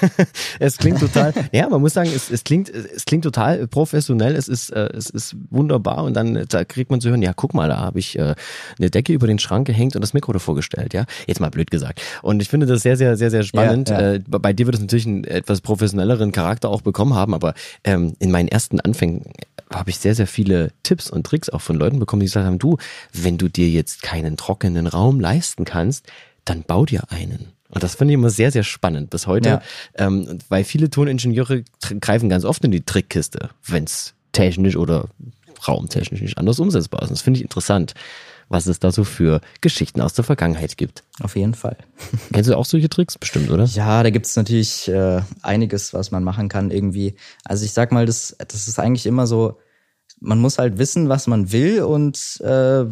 es 0.59 0.79
klingt 0.79 1.01
total, 1.01 1.33
ja, 1.53 1.69
man 1.69 1.81
muss 1.81 1.95
sagen, 1.95 2.11
es, 2.15 2.31
es 2.31 2.45
klingt, 2.45 2.69
es 2.69 3.05
klingt 3.05 3.25
total 3.25 3.67
professionell, 3.67 4.37
es 4.37 4.49
ist, 4.49 4.71
äh, 4.71 4.89
es 4.95 5.11
ist 5.11 5.37
wunderbar 5.51 6.05
und 6.05 6.15
dann 6.15 6.45
da 6.49 6.65
kriegt 6.65 6.91
man 6.91 7.01
zu 7.01 7.11
hören, 7.11 7.23
ja, 7.23 7.33
guck 7.35 7.55
mal, 7.55 7.69
da 7.69 7.79
habe 7.79 7.99
ich 7.99 8.19
äh, 8.19 8.35
eine 8.79 8.91
Decke 8.91 9.13
über 9.13 9.27
den 9.27 9.39
Schrank 9.39 9.67
gehängt 9.67 9.97
und 9.97 10.03
das 10.03 10.15
Mikro 10.15 10.33
davor 10.33 10.55
gestellt, 10.55 10.95
ja. 10.95 11.05
Jetzt 11.27 11.41
mal 11.41 11.51
blöd 11.51 11.71
gesagt. 11.71 12.01
Und 12.23 12.41
ich 12.41 12.49
finde 12.49 12.67
das 12.67 12.83
sehr, 12.83 12.97
sehr, 12.97 13.17
sehr, 13.17 13.31
sehr 13.31 13.43
spannend. 13.43 13.89
Ja, 13.89 14.01
ja. 14.01 14.13
Äh, 14.15 14.21
bei 14.27 14.53
dir 14.53 14.67
wird 14.67 14.77
es 14.77 14.81
natürlich 14.81 15.07
einen 15.07 15.25
etwas 15.25 15.61
professionelleren 15.61 16.33
Charakter 16.33 16.69
auch 16.69 16.83
bekommen 16.83 17.15
haben, 17.15 17.35
aber 17.35 17.55
ähm, 17.85 18.15
in 18.19 18.31
meinen 18.31 18.49
ersten 18.49 18.81
Anfängen 18.81 19.25
habe 19.75 19.91
ich 19.91 19.99
sehr, 19.99 20.15
sehr 20.15 20.27
viele 20.27 20.73
Tipps 20.83 21.11
und 21.11 21.27
Tricks 21.27 21.51
auch 21.51 21.61
von 21.61 21.77
Leuten 21.77 21.99
bekommen, 21.99 22.21
die 22.21 22.27
gesagt 22.27 22.47
haben, 22.47 22.59
du, 22.59 22.77
wenn 23.13 23.39
du 23.39 23.49
dir 23.49 23.69
jetzt 23.69 24.03
keinen 24.03 24.37
trockenen 24.37 24.87
Raum 24.87 25.21
leisten 25.21 25.65
kannst, 25.65 26.07
dann 26.45 26.63
bau 26.63 26.85
dir 26.85 27.11
einen. 27.11 27.53
Und 27.69 27.83
das 27.83 27.95
finde 27.95 28.13
ich 28.13 28.19
immer 28.19 28.31
sehr, 28.31 28.51
sehr 28.51 28.65
spannend 28.65 29.11
bis 29.11 29.27
heute, 29.27 29.49
ja. 29.49 29.63
ähm, 29.95 30.39
weil 30.49 30.65
viele 30.65 30.91
Toningenieure 30.91 31.65
greifen 32.01 32.29
ganz 32.29 32.45
oft 32.45 32.63
in 32.65 32.71
die 32.71 32.83
Trickkiste, 32.83 33.49
wenn 33.67 33.85
es 33.85 34.15
technisch 34.33 34.77
oder 34.77 35.09
raumtechnisch 35.67 36.21
nicht 36.21 36.39
anders 36.39 36.61
umsetzbar 36.61 37.03
ist. 37.03 37.09
Und 37.09 37.17
das 37.17 37.23
finde 37.23 37.39
ich 37.39 37.45
interessant, 37.45 37.95
was 38.49 38.67
es 38.67 38.79
da 38.79 38.93
so 38.93 39.05
für 39.05 39.41
Geschichten 39.63 40.03
aus 40.03 40.13
der 40.13 40.25
Vergangenheit 40.25 40.77
gibt. 40.77 41.03
Auf 41.21 41.37
jeden 41.37 41.55
Fall. 41.55 41.79
Kennst 42.33 42.51
du 42.51 42.57
auch 42.57 42.67
solche 42.67 42.91
Tricks 42.91 43.17
bestimmt, 43.17 43.51
oder? 43.51 43.65
Ja, 43.65 44.03
da 44.03 44.11
gibt 44.11 44.27
es 44.27 44.37
natürlich 44.37 44.89
äh, 44.89 45.23
einiges, 45.41 45.95
was 45.95 46.11
man 46.11 46.23
machen 46.23 46.49
kann 46.49 46.71
irgendwie. 46.71 47.15
Also 47.45 47.65
ich 47.65 47.73
sag 47.73 47.93
mal, 47.93 48.05
das, 48.05 48.37
das 48.39 48.69
ist 48.69 48.79
eigentlich 48.79 49.07
immer 49.07 49.27
so, 49.27 49.59
man 50.21 50.39
muss 50.39 50.59
halt 50.59 50.77
wissen, 50.79 51.09
was 51.09 51.27
man 51.27 51.53
will 51.53 51.83
und 51.83 52.41
äh, 52.43 52.85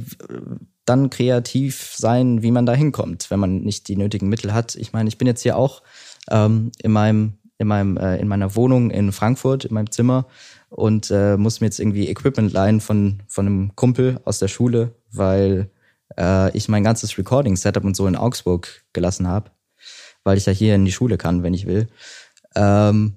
dann 0.85 1.11
kreativ 1.11 1.95
sein, 1.97 2.43
wie 2.43 2.51
man 2.51 2.67
da 2.67 2.75
hinkommt, 2.75 3.31
wenn 3.31 3.41
man 3.41 3.61
nicht 3.61 3.89
die 3.89 3.97
nötigen 3.97 4.29
Mittel 4.29 4.53
hat. 4.53 4.75
Ich 4.75 4.93
meine, 4.93 5.09
ich 5.09 5.19
bin 5.19 5.27
jetzt 5.27 5.43
hier 5.43 5.57
auch 5.57 5.83
ähm, 6.31 6.73
in 6.83 6.93
meinem 6.93 7.35
in 7.59 7.67
meinem 7.67 7.97
äh, 7.99 8.17
in 8.17 8.29
meiner 8.29 8.57
Wohnung 8.57 8.91
in 8.91 9.13
Frankfurt 9.13 9.67
in 9.67 9.75
meinem 9.75 9.91
Zimmer 9.91 10.27
und 10.71 11.11
äh, 11.11 11.37
muss 11.37 11.61
mir 11.61 11.67
jetzt 11.67 11.79
irgendwie 11.79 12.09
Equipment 12.09 12.53
leihen 12.53 12.81
von 12.81 13.23
von 13.29 13.47
einem 13.47 13.77
Kumpel 13.77 14.21
aus 14.25 14.39
der 14.39 14.49
Schule, 14.49 14.95
weil 15.13 15.71
äh, 16.19 16.57
ich 16.57 16.69
mein 16.69 16.85
ganzes 16.85 17.19
Recording 17.19 17.57
Setup 17.57 17.85
und 17.85 17.97
so 17.97 18.07
in 18.07 18.17
Augsburg 18.17 18.85
gelassen 18.93 19.29
habe, 19.29 19.51
weil 20.25 20.39
ich 20.39 20.47
ja 20.47 20.53
hier 20.53 20.75
in 20.75 20.85
die 20.85 20.93
Schule 20.93 21.19
kann, 21.19 21.43
wenn 21.43 21.55
ich 21.55 21.67
will. 21.67 21.89
Ähm, 22.57 23.17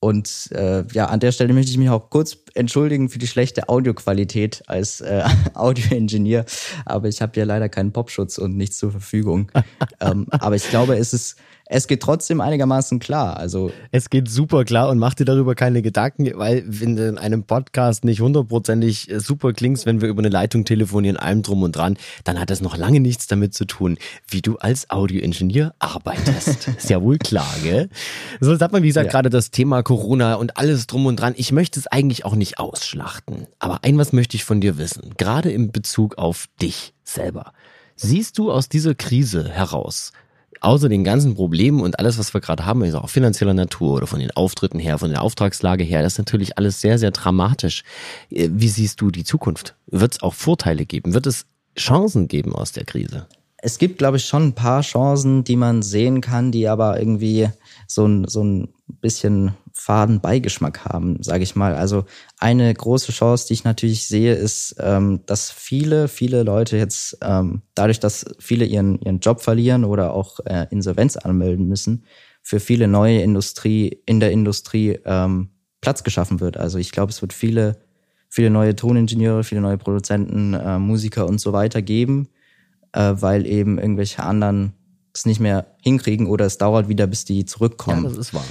und 0.00 0.50
äh, 0.52 0.84
ja, 0.92 1.06
an 1.06 1.20
der 1.20 1.32
Stelle 1.32 1.54
möchte 1.54 1.70
ich 1.70 1.78
mich 1.78 1.88
auch 1.88 2.10
kurz 2.10 2.36
entschuldigen 2.54 3.08
für 3.08 3.18
die 3.18 3.26
schlechte 3.26 3.68
Audioqualität 3.68 4.62
als 4.66 5.00
äh, 5.00 5.24
Audioingenieur. 5.54 6.44
Aber 6.84 7.08
ich 7.08 7.20
habe 7.22 7.38
ja 7.38 7.44
leider 7.44 7.68
keinen 7.68 7.92
Popschutz 7.92 8.38
und 8.38 8.56
nichts 8.56 8.78
zur 8.78 8.90
Verfügung. 8.90 9.50
ähm, 10.00 10.26
aber 10.30 10.56
ich 10.56 10.68
glaube, 10.68 10.96
es 10.96 11.12
ist 11.12 11.36
es 11.66 11.86
geht 11.86 12.02
trotzdem 12.02 12.40
einigermaßen 12.40 12.98
klar. 12.98 13.38
Also 13.38 13.70
es 13.90 14.10
geht 14.10 14.28
super 14.28 14.64
klar 14.64 14.90
und 14.90 14.98
mach 14.98 15.14
dir 15.14 15.24
darüber 15.24 15.54
keine 15.54 15.80
Gedanken, 15.80 16.30
weil 16.34 16.62
wenn 16.66 16.96
du 16.96 17.08
in 17.08 17.16
einem 17.16 17.44
Podcast 17.44 18.04
nicht 18.04 18.20
hundertprozentig 18.20 19.10
äh, 19.10 19.18
super 19.18 19.52
klingst, 19.52 19.86
wenn 19.86 20.00
wir 20.00 20.08
über 20.08 20.20
eine 20.20 20.28
Leitung 20.28 20.64
telefonieren, 20.64 21.16
allem 21.16 21.42
drum 21.42 21.62
und 21.62 21.74
dran, 21.74 21.96
dann 22.24 22.38
hat 22.38 22.50
das 22.50 22.60
noch 22.60 22.76
lange 22.76 23.00
nichts 23.00 23.26
damit 23.28 23.54
zu 23.54 23.64
tun, 23.64 23.96
wie 24.28 24.42
du 24.42 24.56
als 24.56 24.90
Audioingenieur 24.90 25.74
arbeitest. 25.78 26.68
Ist 26.76 26.90
ja 26.90 27.00
wohl 27.00 27.18
klar, 27.18 27.52
gell? 27.62 27.88
So, 28.40 28.52
jetzt 28.52 28.60
hat 28.60 28.72
man, 28.72 28.82
wie 28.82 28.88
gesagt, 28.88 29.06
ja. 29.06 29.12
gerade 29.12 29.30
das 29.30 29.50
Thema 29.50 29.82
Corona 29.82 30.34
und 30.34 30.58
alles 30.58 30.86
drum 30.86 31.06
und 31.06 31.16
dran. 31.16 31.32
Ich 31.36 31.50
möchte 31.50 31.80
es 31.80 31.86
eigentlich 31.86 32.26
auch 32.26 32.34
nicht 32.34 32.43
ausschlachten. 32.58 33.46
Aber 33.58 33.82
ein 33.82 33.98
was 33.98 34.12
möchte 34.12 34.36
ich 34.36 34.44
von 34.44 34.60
dir 34.60 34.78
wissen, 34.78 35.14
gerade 35.16 35.50
in 35.50 35.72
Bezug 35.72 36.18
auf 36.18 36.46
dich 36.60 36.94
selber. 37.04 37.52
Siehst 37.96 38.38
du 38.38 38.50
aus 38.50 38.68
dieser 38.68 38.94
Krise 38.94 39.48
heraus 39.48 40.12
außer 40.64 40.88
den 40.88 41.04
ganzen 41.04 41.34
Problemen 41.34 41.80
und 41.80 41.98
alles, 41.98 42.18
was 42.18 42.34
wir 42.34 42.40
gerade 42.40 42.66
haben, 42.66 42.82
ist 42.82 42.94
auch 42.94 43.10
finanzieller 43.10 43.54
Natur 43.54 43.96
oder 43.96 44.06
von 44.06 44.18
den 44.18 44.30
Auftritten 44.32 44.78
her, 44.78 44.98
von 44.98 45.10
der 45.10 45.22
Auftragslage 45.22 45.84
her, 45.84 46.02
das 46.02 46.14
ist 46.14 46.18
natürlich 46.18 46.58
alles 46.58 46.80
sehr, 46.80 46.98
sehr 46.98 47.10
dramatisch. 47.10 47.84
Äh, 48.30 48.48
wie 48.52 48.68
siehst 48.68 49.00
du 49.00 49.10
die 49.10 49.24
Zukunft? 49.24 49.76
Wird 49.86 50.14
es 50.14 50.22
auch 50.22 50.34
Vorteile 50.34 50.86
geben? 50.86 51.14
Wird 51.14 51.26
es 51.26 51.46
Chancen 51.78 52.28
geben 52.28 52.54
aus 52.54 52.72
der 52.72 52.84
Krise? 52.84 53.26
Es 53.58 53.78
gibt, 53.78 53.98
glaube 53.98 54.18
ich, 54.18 54.26
schon 54.26 54.48
ein 54.48 54.54
paar 54.54 54.82
Chancen, 54.82 55.44
die 55.44 55.56
man 55.56 55.82
sehen 55.82 56.20
kann, 56.20 56.52
die 56.52 56.68
aber 56.68 56.98
irgendwie 56.98 57.48
so 57.86 58.06
ein, 58.06 58.28
so 58.28 58.44
ein 58.44 58.68
bisschen 59.00 59.52
faden 59.74 60.20
Beigeschmack 60.20 60.84
haben, 60.84 61.22
sage 61.22 61.42
ich 61.42 61.56
mal. 61.56 61.74
Also 61.74 62.04
eine 62.38 62.72
große 62.72 63.10
Chance, 63.12 63.48
die 63.48 63.54
ich 63.54 63.64
natürlich 63.64 64.06
sehe, 64.06 64.34
ist, 64.34 64.76
ähm, 64.78 65.20
dass 65.26 65.50
viele, 65.50 66.06
viele 66.06 66.44
Leute 66.44 66.76
jetzt 66.76 67.18
ähm, 67.22 67.62
dadurch, 67.74 67.98
dass 67.98 68.24
viele 68.38 68.64
ihren 68.64 69.00
ihren 69.00 69.18
Job 69.18 69.42
verlieren 69.42 69.84
oder 69.84 70.14
auch 70.14 70.38
äh, 70.46 70.66
Insolvenz 70.70 71.16
anmelden 71.16 71.66
müssen, 71.68 72.04
für 72.40 72.60
viele 72.60 72.86
neue 72.86 73.20
Industrie 73.20 74.00
in 74.06 74.20
der 74.20 74.30
Industrie 74.30 75.00
ähm, 75.04 75.50
Platz 75.80 76.04
geschaffen 76.04 76.40
wird. 76.40 76.56
Also 76.56 76.78
ich 76.78 76.92
glaube, 76.92 77.10
es 77.10 77.20
wird 77.20 77.32
viele 77.32 77.76
viele 78.28 78.50
neue 78.50 78.76
Toningenieure, 78.76 79.44
viele 79.44 79.60
neue 79.60 79.78
Produzenten, 79.78 80.54
äh, 80.54 80.78
Musiker 80.78 81.26
und 81.26 81.40
so 81.40 81.52
weiter 81.52 81.82
geben, 81.82 82.28
äh, 82.92 83.14
weil 83.16 83.44
eben 83.46 83.78
irgendwelche 83.78 84.22
anderen 84.22 84.72
es 85.12 85.26
nicht 85.26 85.40
mehr 85.40 85.66
hinkriegen 85.82 86.26
oder 86.26 86.44
es 86.44 86.58
dauert 86.58 86.88
wieder, 86.88 87.06
bis 87.06 87.24
die 87.24 87.44
zurückkommen. 87.44 88.04
Ja, 88.04 88.08
das 88.10 88.18
ist 88.18 88.34
wahr 88.34 88.44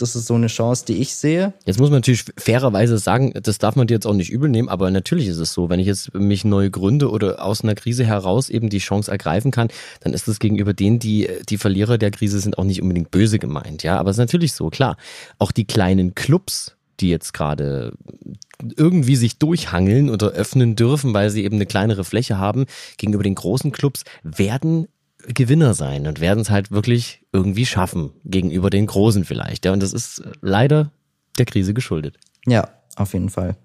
das 0.00 0.16
ist 0.16 0.26
so 0.26 0.34
eine 0.34 0.46
Chance, 0.46 0.84
die 0.86 0.96
ich 0.96 1.14
sehe. 1.14 1.52
Jetzt 1.66 1.78
muss 1.78 1.90
man 1.90 1.98
natürlich 1.98 2.24
fairerweise 2.36 2.98
sagen, 2.98 3.32
das 3.42 3.58
darf 3.58 3.76
man 3.76 3.86
dir 3.86 3.94
jetzt 3.94 4.06
auch 4.06 4.14
nicht 4.14 4.30
übel 4.30 4.48
nehmen, 4.48 4.68
aber 4.68 4.90
natürlich 4.90 5.28
ist 5.28 5.38
es 5.38 5.52
so, 5.52 5.68
wenn 5.68 5.80
ich 5.80 5.86
jetzt 5.86 6.14
mich 6.14 6.44
neu 6.44 6.70
gründe 6.70 7.10
oder 7.10 7.44
aus 7.44 7.62
einer 7.62 7.74
Krise 7.74 8.04
heraus 8.04 8.50
eben 8.50 8.70
die 8.70 8.78
Chance 8.78 9.10
ergreifen 9.10 9.50
kann, 9.50 9.68
dann 10.00 10.14
ist 10.14 10.28
das 10.28 10.38
gegenüber 10.38 10.74
denen, 10.74 10.98
die 10.98 11.28
die 11.48 11.58
Verlierer 11.58 11.98
der 11.98 12.10
Krise 12.10 12.40
sind, 12.40 12.58
auch 12.58 12.64
nicht 12.64 12.82
unbedingt 12.82 13.10
böse 13.10 13.38
gemeint, 13.38 13.82
ja, 13.82 13.98
aber 13.98 14.10
es 14.10 14.16
ist 14.16 14.20
natürlich 14.20 14.52
so, 14.52 14.70
klar. 14.70 14.96
Auch 15.38 15.52
die 15.52 15.64
kleinen 15.64 16.14
Clubs, 16.14 16.76
die 17.00 17.08
jetzt 17.08 17.32
gerade 17.32 17.92
irgendwie 18.76 19.16
sich 19.16 19.38
durchhangeln 19.38 20.10
oder 20.10 20.28
öffnen 20.28 20.76
dürfen, 20.76 21.14
weil 21.14 21.30
sie 21.30 21.44
eben 21.44 21.56
eine 21.56 21.66
kleinere 21.66 22.04
Fläche 22.04 22.38
haben, 22.38 22.66
gegenüber 22.98 23.22
den 23.22 23.34
großen 23.34 23.72
Clubs, 23.72 24.04
werden 24.22 24.88
Gewinner 25.26 25.74
sein 25.74 26.06
und 26.06 26.20
werden 26.20 26.40
es 26.40 26.50
halt 26.50 26.70
wirklich 26.70 27.26
irgendwie 27.32 27.66
schaffen, 27.66 28.12
gegenüber 28.24 28.70
den 28.70 28.86
Großen 28.86 29.24
vielleicht. 29.24 29.64
Ja, 29.64 29.72
und 29.72 29.82
das 29.82 29.92
ist 29.92 30.22
leider 30.40 30.92
der 31.38 31.46
Krise 31.46 31.74
geschuldet. 31.74 32.18
Ja, 32.46 32.68
auf 32.96 33.12
jeden 33.12 33.30
Fall. 33.30 33.56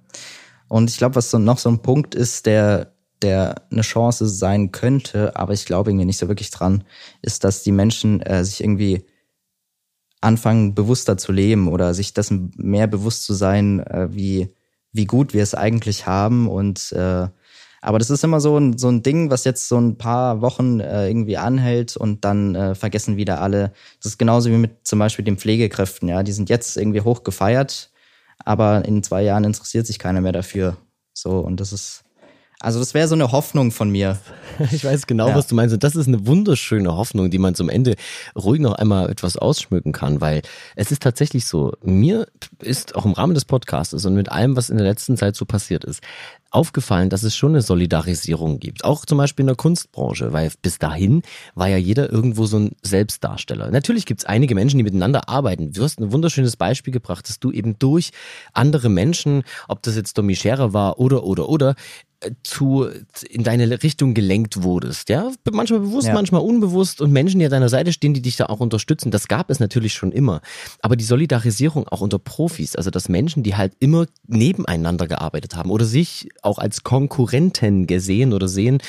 Und 0.67 0.89
ich 0.89 0.97
glaube, 0.97 1.15
was 1.15 1.31
so 1.31 1.39
noch 1.39 1.57
so 1.57 1.69
ein 1.69 1.81
Punkt 1.81 2.15
ist, 2.15 2.45
der, 2.45 2.93
der 3.21 3.63
eine 3.71 3.81
Chance 3.81 4.27
sein 4.27 4.71
könnte, 4.71 5.35
aber 5.35 5.53
ich 5.53 5.65
glaube 5.65 5.91
irgendwie 5.91 6.05
nicht 6.05 6.17
so 6.17 6.27
wirklich 6.27 6.51
dran, 6.51 6.83
ist, 7.21 7.43
dass 7.43 7.63
die 7.63 7.71
Menschen 7.71 8.21
äh, 8.21 8.43
sich 8.43 8.61
irgendwie 8.61 9.05
anfangen, 10.21 10.73
bewusster 10.73 11.17
zu 11.17 11.31
leben 11.31 11.67
oder 11.67 11.93
sich 11.93 12.13
dessen 12.13 12.51
mehr 12.57 12.87
bewusst 12.87 13.23
zu 13.23 13.33
sein, 13.33 13.79
äh, 13.79 14.07
wie, 14.11 14.53
wie 14.91 15.05
gut 15.05 15.33
wir 15.33 15.43
es 15.43 15.53
eigentlich 15.53 16.07
haben 16.07 16.47
und 16.47 16.91
äh, 16.93 17.27
aber 17.85 17.99
das 17.99 18.09
ist 18.09 18.23
immer 18.23 18.41
so 18.41 18.57
ein, 18.57 18.79
so 18.79 18.89
ein 18.89 19.03
Ding, 19.03 19.29
was 19.29 19.43
jetzt 19.43 19.67
so 19.67 19.77
ein 19.77 19.95
paar 19.95 20.41
Wochen 20.41 20.79
äh, 20.79 21.07
irgendwie 21.07 21.37
anhält 21.37 21.95
und 21.95 22.25
dann 22.25 22.55
äh, 22.55 22.73
vergessen 22.73 23.15
wieder 23.15 23.41
alle. 23.41 23.73
Das 24.01 24.13
ist 24.13 24.17
genauso 24.17 24.49
wie 24.49 24.55
mit 24.55 24.87
zum 24.87 24.97
Beispiel 24.97 25.23
den 25.23 25.37
Pflegekräften, 25.37 26.09
ja. 26.09 26.23
Die 26.23 26.31
sind 26.31 26.49
jetzt 26.49 26.77
irgendwie 26.77 27.01
hoch 27.01 27.23
gefeiert, 27.23 27.91
aber 28.43 28.85
in 28.85 29.03
zwei 29.03 29.21
Jahren 29.21 29.43
interessiert 29.43 29.85
sich 29.85 29.99
keiner 29.99 30.21
mehr 30.21 30.31
dafür. 30.31 30.77
So, 31.13 31.37
und 31.41 31.59
das 31.59 31.71
ist, 31.73 32.03
also 32.59 32.79
das 32.79 32.95
wäre 32.95 33.07
so 33.07 33.13
eine 33.13 33.31
Hoffnung 33.31 33.71
von 33.71 33.91
mir. 33.91 34.17
Ich 34.71 34.85
weiß 34.85 35.05
genau, 35.05 35.27
ja. 35.27 35.35
was 35.35 35.47
du 35.47 35.53
meinst. 35.55 35.73
Und 35.73 35.83
das 35.83 35.97
ist 35.97 36.07
eine 36.07 36.25
wunderschöne 36.25 36.95
Hoffnung, 36.95 37.29
die 37.29 37.39
man 37.39 37.55
zum 37.55 37.67
Ende 37.67 37.95
ruhig 38.37 38.61
noch 38.61 38.73
einmal 38.73 39.09
etwas 39.09 39.35
ausschmücken 39.35 39.91
kann, 39.91 40.21
weil 40.21 40.43
es 40.77 40.91
ist 40.91 41.03
tatsächlich 41.03 41.45
so, 41.45 41.73
mir 41.83 42.25
ist 42.63 42.95
auch 42.95 43.03
im 43.03 43.11
Rahmen 43.11 43.33
des 43.33 43.43
Podcasts 43.43 44.05
und 44.05 44.15
mit 44.15 44.29
allem, 44.29 44.55
was 44.55 44.69
in 44.69 44.77
der 44.77 44.87
letzten 44.87 45.17
Zeit 45.17 45.35
so 45.35 45.43
passiert 45.43 45.83
ist, 45.83 46.01
aufgefallen, 46.55 47.09
dass 47.09 47.23
es 47.23 47.35
schon 47.35 47.51
eine 47.51 47.61
Solidarisierung 47.61 48.59
gibt. 48.59 48.85
Auch 48.85 49.05
zum 49.05 49.17
Beispiel 49.17 49.43
in 49.43 49.47
der 49.47 49.55
Kunstbranche, 49.55 50.31
weil 50.31 50.51
bis 50.61 50.79
dahin 50.79 51.21
war 51.53 51.67
ja 51.67 51.77
jeder 51.77 52.11
irgendwo 52.11 52.45
so 52.45 52.57
ein 52.57 52.71
Selbstdarsteller. 52.81 53.69
Natürlich 53.71 54.05
gibt 54.05 54.21
es 54.21 54.25
einige 54.25 54.55
Menschen, 54.55 54.77
die 54.77 54.83
miteinander 54.83 55.27
arbeiten. 55.27 55.73
Du 55.73 55.83
hast 55.83 55.99
ein 55.99 56.13
wunderschönes 56.13 56.55
Beispiel 56.55 56.93
gebracht, 56.93 57.27
dass 57.27 57.39
du 57.39 57.51
eben 57.51 57.77
durch 57.77 58.11
andere 58.53 58.89
Menschen, 58.89 59.43
ob 59.67 59.83
das 59.83 59.97
jetzt 59.97 60.17
Domi 60.17 60.35
Scherer 60.35 60.73
war 60.73 60.97
oder, 60.97 61.25
oder, 61.25 61.49
oder, 61.49 61.75
zu 62.43 62.87
in 63.29 63.43
deine 63.43 63.83
Richtung 63.83 64.13
gelenkt 64.13 64.63
wurdest, 64.63 65.09
ja, 65.09 65.31
manchmal 65.51 65.81
bewusst, 65.81 66.07
ja. 66.07 66.13
manchmal 66.13 66.41
unbewusst 66.41 67.01
und 67.01 67.11
Menschen, 67.11 67.39
die 67.39 67.45
an 67.45 67.51
deiner 67.51 67.69
Seite 67.69 67.93
stehen, 67.93 68.13
die 68.13 68.21
dich 68.21 68.35
da 68.37 68.45
auch 68.47 68.59
unterstützen, 68.59 69.11
das 69.11 69.27
gab 69.27 69.49
es 69.49 69.59
natürlich 69.59 69.93
schon 69.93 70.11
immer. 70.11 70.41
Aber 70.81 70.95
die 70.95 71.03
Solidarisierung 71.03 71.87
auch 71.87 72.01
unter 72.01 72.19
Profis, 72.19 72.75
also 72.75 72.89
dass 72.89 73.09
Menschen, 73.09 73.43
die 73.43 73.55
halt 73.55 73.73
immer 73.79 74.05
nebeneinander 74.27 75.07
gearbeitet 75.07 75.55
haben 75.55 75.69
oder 75.69 75.85
sich 75.85 76.29
auch 76.45 76.59
als 76.59 76.83
Konkurrenten 76.83 77.87
gesehen 77.87 78.33
oder 78.33 78.47
sehen, 78.47 78.79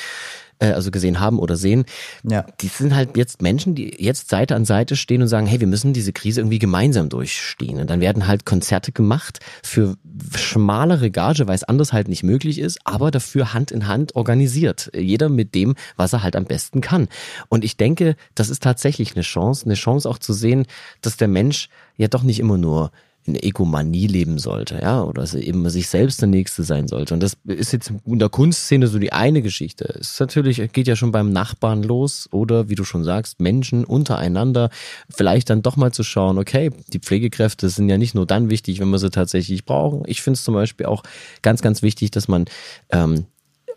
äh, 0.59 0.71
also 0.71 0.91
gesehen 0.91 1.19
haben 1.19 1.39
oder 1.39 1.55
sehen, 1.55 1.85
ja. 2.23 2.45
die 2.61 2.67
sind 2.67 2.95
halt 2.95 3.17
jetzt 3.17 3.41
Menschen, 3.41 3.75
die 3.75 3.95
jetzt 4.03 4.29
Seite 4.29 4.55
an 4.55 4.65
Seite 4.65 4.95
stehen 4.95 5.21
und 5.21 5.27
sagen, 5.27 5.47
hey, 5.47 5.59
wir 5.59 5.67
müssen 5.67 5.93
diese 5.93 6.13
Krise 6.13 6.41
irgendwie 6.41 6.59
gemeinsam 6.59 7.09
durchstehen. 7.09 7.79
Und 7.79 7.89
dann 7.89 8.01
werden 8.01 8.27
halt 8.27 8.45
Konzerte 8.45 8.91
gemacht 8.91 9.39
für 9.63 9.95
schmalere 10.35 11.11
Gage, 11.11 11.47
weil 11.47 11.55
es 11.55 11.63
anders 11.63 11.93
halt 11.93 12.07
nicht 12.07 12.23
möglich 12.23 12.59
ist, 12.59 12.79
aber 12.85 13.11
dafür 13.11 13.53
Hand 13.53 13.71
in 13.71 13.87
Hand 13.87 14.15
organisiert. 14.15 14.89
Jeder 14.95 15.29
mit 15.29 15.53
dem, 15.53 15.75
was 15.95 16.13
er 16.13 16.23
halt 16.23 16.35
am 16.35 16.45
besten 16.45 16.81
kann. 16.81 17.07
Und 17.49 17.63
ich 17.63 17.77
denke, 17.77 18.15
das 18.35 18.49
ist 18.49 18.63
tatsächlich 18.63 19.15
eine 19.15 19.23
Chance, 19.23 19.65
eine 19.65 19.75
Chance 19.75 20.09
auch 20.09 20.17
zu 20.17 20.33
sehen, 20.33 20.65
dass 21.01 21.17
der 21.17 21.27
Mensch 21.27 21.69
ja 21.97 22.07
doch 22.07 22.23
nicht 22.23 22.39
immer 22.39 22.57
nur 22.57 22.91
in 23.27 23.35
Egomanie 23.35 24.07
leben 24.07 24.39
sollte, 24.39 24.79
ja, 24.81 25.03
oder 25.03 25.21
dass 25.21 25.33
er 25.33 25.41
eben 25.41 25.69
sich 25.69 25.89
selbst 25.89 26.21
der 26.21 26.29
Nächste 26.29 26.63
sein 26.63 26.87
sollte. 26.87 27.13
Und 27.13 27.21
das 27.21 27.37
ist 27.45 27.73
jetzt 27.73 27.91
in 28.05 28.19
der 28.19 28.29
Kunstszene 28.29 28.87
so 28.87 28.99
die 28.99 29.11
eine 29.11 29.41
Geschichte. 29.41 29.83
Es 29.99 30.11
ist 30.11 30.19
natürlich, 30.19 30.71
geht 30.71 30.87
ja 30.87 30.95
schon 30.95 31.11
beim 31.11 31.31
Nachbarn 31.31 31.83
los 31.83 32.29
oder 32.31 32.69
wie 32.69 32.75
du 32.75 32.85
schon 32.85 33.03
sagst, 33.03 33.41
Menschen 33.41 33.83
untereinander 33.83 34.69
vielleicht 35.09 35.49
dann 35.49 35.61
doch 35.61 35.75
mal 35.75 35.91
zu 35.91 36.03
schauen, 36.03 36.37
okay, 36.37 36.71
die 36.93 36.99
Pflegekräfte 36.99 37.69
sind 37.69 37.89
ja 37.89 37.97
nicht 37.97 38.15
nur 38.15 38.25
dann 38.25 38.49
wichtig, 38.49 38.79
wenn 38.79 38.89
wir 38.89 38.99
sie 38.99 39.11
tatsächlich 39.11 39.65
brauchen. 39.65 40.03
Ich 40.07 40.21
finde 40.21 40.37
es 40.37 40.43
zum 40.43 40.53
Beispiel 40.53 40.85
auch 40.85 41.03
ganz, 41.41 41.61
ganz 41.61 41.81
wichtig, 41.81 42.11
dass 42.11 42.27
man 42.27 42.45
ähm, 42.91 43.25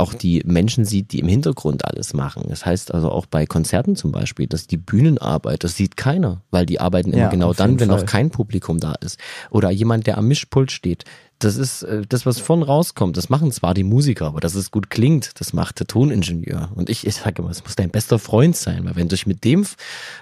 auch 0.01 0.15
die 0.15 0.43
Menschen 0.45 0.85
sieht, 0.85 1.13
die 1.13 1.21
im 1.21 1.29
Hintergrund 1.29 1.85
alles 1.85 2.15
machen. 2.15 2.45
Das 2.49 2.67
heißt 2.67 2.93
also 2.93 3.11
auch 3.11 3.27
bei 3.27 3.47
Konzerten 3.47 3.97
zum 3.97 4.13
Beispiel, 4.13 4.47
dass 4.47 4.67
die 4.67 4.77
Bühnenarbeit, 4.77 5.63
das 5.63 5.77
sieht 5.77 5.97
keiner, 5.97 6.43
weil 6.51 6.67
die 6.67 6.81
arbeiten 6.81 7.13
immer 7.13 7.23
ja, 7.23 7.29
genau 7.29 7.53
dann, 7.53 7.79
wenn 7.79 7.91
Fall. 7.91 8.01
auch 8.01 8.07
kein 8.07 8.31
Publikum 8.31 8.81
da 8.81 8.95
ist. 9.01 9.19
Oder 9.51 9.71
jemand, 9.71 10.07
der 10.07 10.19
am 10.19 10.27
Mischpult 10.27 10.73
steht, 10.73 11.05
das 11.41 11.57
ist 11.57 11.83
äh, 11.83 12.03
das, 12.07 12.27
was 12.27 12.39
von 12.39 12.63
rauskommt. 12.63 13.17
Das 13.17 13.31
machen 13.31 13.51
zwar 13.51 13.75
die 13.75 13.83
Musiker, 13.83 14.27
aber 14.27 14.41
dass 14.41 14.55
es 14.55 14.71
gut 14.71 14.91
klingt, 14.91 15.41
das 15.41 15.53
macht 15.53 15.81
der 15.81 15.87
Toningenieur. 15.87 16.71
Und 16.75 16.91
ich, 16.91 17.07
ich 17.07 17.17
sage 17.17 17.43
immer, 17.43 17.51
es 17.51 17.65
muss 17.65 17.77
dein 17.77 17.91
bester 17.91 18.19
Freund 18.19 18.55
sein, 18.55 18.85
weil 18.85 18.95
wenn 18.97 19.09
du 19.09 19.17
dich 19.17 19.27
mit 19.27 19.43
dem 19.45 19.67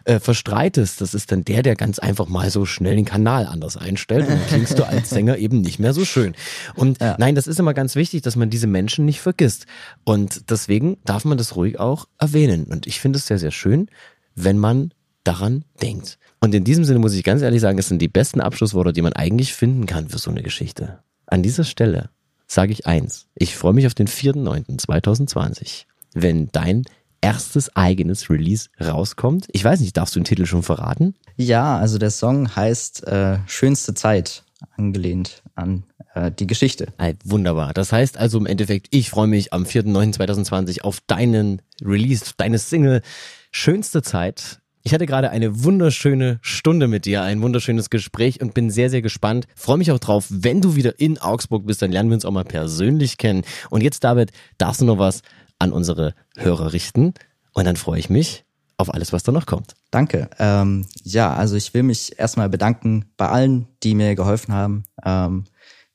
äh, 0.05 0.21
verstreitest, 0.21 1.01
das 1.01 1.15
ist 1.15 1.33
dann 1.33 1.45
der, 1.45 1.63
der 1.63 1.77
ganz 1.77 1.99
einfach 1.99 2.29
mal 2.29 2.51
so 2.51 2.65
schnell 2.65 2.97
den 2.97 3.05
Kanal 3.05 3.47
anders 3.47 3.77
einstellt 3.77 4.29
und 4.29 4.35
dann 4.35 4.47
klingst 4.47 4.79
du 4.79 4.87
als 4.87 5.11
Sänger 5.11 5.37
eben 5.39 5.61
nicht 5.61 5.81
mehr 5.81 5.93
so 5.93 6.05
schön. 6.05 6.35
Und 6.75 7.01
ja. 7.01 7.17
nein, 7.19 7.35
das 7.35 7.49
ist 7.49 7.59
immer 7.59 7.75
ganz 7.75 7.97
wichtig, 7.97 8.23
dass 8.23 8.37
man 8.37 8.49
diese 8.49 8.69
Menschen 8.69 9.05
nicht 9.05 9.21
vergisst. 9.21 9.67
Und 10.05 10.51
deswegen 10.51 10.99
darf 11.05 11.25
man 11.25 11.37
das 11.37 11.57
ruhig 11.57 11.81
auch 11.81 12.07
erwähnen. 12.19 12.65
Und 12.65 12.87
ich 12.87 13.01
finde 13.01 13.19
es 13.19 13.27
sehr, 13.27 13.39
sehr 13.39 13.51
schön, 13.51 13.91
wenn 14.37 14.59
man 14.59 14.93
daran 15.25 15.65
denkt. 15.83 16.19
Und 16.41 16.55
in 16.55 16.65
diesem 16.65 16.85
Sinne 16.85 16.99
muss 16.99 17.15
ich 17.15 17.25
ganz 17.25 17.43
ehrlich 17.43 17.61
sagen, 17.61 17.79
es 17.79 17.89
sind 17.89 18.01
die 18.01 18.09
besten 18.09 18.41
Abschlussworte, 18.41 18.93
die 18.93 19.03
man 19.03 19.13
eigentlich 19.13 19.55
finden 19.55 19.87
kann 19.87 20.09
für 20.09 20.19
so 20.19 20.31
eine 20.31 20.43
Geschichte. 20.43 21.01
An 21.27 21.43
dieser 21.43 21.65
Stelle 21.65 22.11
sage 22.47 22.73
ich 22.73 22.87
eins. 22.87 23.27
Ich 23.35 23.57
freue 23.57 23.75
mich 23.75 23.87
auf 23.87 23.95
den 23.95 24.09
4.9.2020, 24.09 25.85
wenn 26.15 26.49
dein 26.53 26.85
erstes 27.21 27.75
eigenes 27.77 28.31
Release 28.31 28.69
rauskommt. 28.81 29.47
Ich 29.53 29.65
weiß 29.65 29.81
nicht, 29.81 29.97
darfst 29.97 30.15
du 30.15 30.21
den 30.21 30.25
Titel 30.25 30.47
schon 30.47 30.63
verraten? 30.63 31.15
Ja, 31.37 31.77
also 31.79 31.99
der 31.99 32.11
Song 32.11 32.55
heißt 32.55 33.07
äh, 33.07 33.39
Schönste 33.47 33.95
Zeit, 33.95 34.45
angelehnt 34.77 35.43
an 35.55 35.85
äh, 36.15 36.31
die 36.31 36.47
Geschichte. 36.47 36.93
Hey, 36.99 37.17
wunderbar. 37.25 37.75
Das 37.75 37.93
heißt 37.93 38.17
also 38.17 38.39
im 38.39 38.47
Endeffekt, 38.47 38.89
ich 38.91 39.11
freue 39.11 39.27
mich 39.27 39.53
am 39.53 39.65
4.9.2020 39.65 40.83
auf 40.83 41.01
deinen 41.07 41.63
Release, 41.83 42.33
deine 42.37 42.59
Single 42.59 43.03
Schönste 43.51 44.03
Zeit. 44.03 44.61
Ich 44.83 44.95
hatte 44.95 45.07
gerade 45.07 45.31
eine 45.31 45.65
wunderschöne 45.65 46.39
Stunde 46.41 46.89
mit 46.89 47.05
dir, 47.05 47.23
ein 47.23 47.43
wunderschönes 47.43 47.91
Gespräch 47.91 48.41
und 48.41 48.55
bin 48.55 48.71
sehr, 48.71 48.91
sehr 48.91 49.03
gespannt. 49.03 49.47
Freue 49.55 49.77
mich 49.77 49.91
auch 49.91 49.99
drauf, 49.99 50.27
wenn 50.31 50.61
du 50.61 50.77
wieder 50.77 50.99
in 51.01 51.19
Augsburg 51.19 51.67
bist, 51.67 51.83
dann 51.83 51.93
lernen 51.93 52.11
wir 52.11 52.15
uns 52.15 52.25
auch 52.25 52.31
mal 52.31 52.45
persönlich 52.45 53.19
kennen. 53.19 53.43
Und 53.71 53.83
jetzt, 53.83 54.05
David, 54.05 54.31
darfst 54.57 54.81
du 54.81 54.85
noch 54.85 54.99
was 54.99 55.23
an 55.59 55.73
unsere 55.73 56.15
Hörer 56.37 56.73
richten. 56.73 57.15
Und 57.53 57.65
dann 57.65 57.77
freue 57.77 57.99
ich 57.99 58.09
mich 58.09 58.45
auf 58.77 58.95
alles, 58.95 59.13
was 59.13 59.25
da 59.25 59.33
noch 59.33 59.47
kommt. 59.47 59.75
Danke. 59.91 60.31
Ähm, 60.39 60.87
ja, 61.03 61.35
also 61.35 61.57
ich 61.57 61.75
will 61.75 61.83
mich 61.83 62.19
erstmal 62.19 62.49
bedanken 62.49 63.07
bei 63.17 63.29
allen, 63.29 63.67
die 63.83 63.95
mir 63.95 64.15
geholfen 64.15 64.55
haben, 64.55 64.85
ähm, 65.05 65.45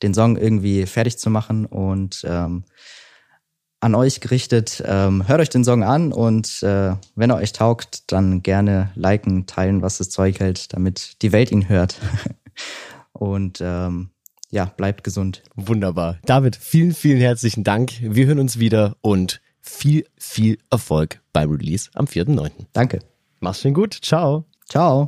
den 0.01 0.13
Song 0.13 0.37
irgendwie 0.37 0.85
fertig 0.85 1.17
zu 1.17 1.29
machen 1.29 1.65
und 1.65 2.25
ähm, 2.27 2.65
an 3.83 3.95
euch 3.95 4.21
gerichtet. 4.21 4.81
Ähm, 4.85 5.27
hört 5.27 5.41
euch 5.41 5.49
den 5.49 5.65
Song 5.65 5.83
an 5.83 6.13
und 6.13 6.63
äh, 6.63 6.95
wenn 7.15 7.29
er 7.29 7.35
euch 7.35 7.51
taugt, 7.51 8.11
dann 8.11 8.41
gerne 8.41 8.91
liken, 8.95 9.45
teilen, 9.45 9.81
was 9.81 9.97
das 9.97 10.09
Zeug 10.09 10.39
hält, 10.39 10.73
damit 10.73 11.21
die 11.21 11.31
Welt 11.31 11.51
ihn 11.51 11.67
hört. 11.67 11.99
und 13.11 13.59
ähm, 13.61 14.09
ja, 14.49 14.65
bleibt 14.65 15.03
gesund. 15.03 15.43
Wunderbar. 15.55 16.17
David, 16.25 16.55
vielen, 16.55 16.93
vielen 16.93 17.19
herzlichen 17.19 17.63
Dank. 17.63 17.91
Wir 18.01 18.25
hören 18.25 18.39
uns 18.39 18.57
wieder 18.57 18.95
und 19.01 19.41
viel, 19.59 20.05
viel 20.17 20.59
Erfolg 20.69 21.21
beim 21.33 21.51
Release 21.51 21.89
am 21.93 22.05
4.9. 22.05 22.51
Danke. 22.71 22.99
Mach's 23.39 23.61
schön 23.61 23.73
gut. 23.73 23.97
Ciao. 24.01 24.45
Ciao. 24.69 25.05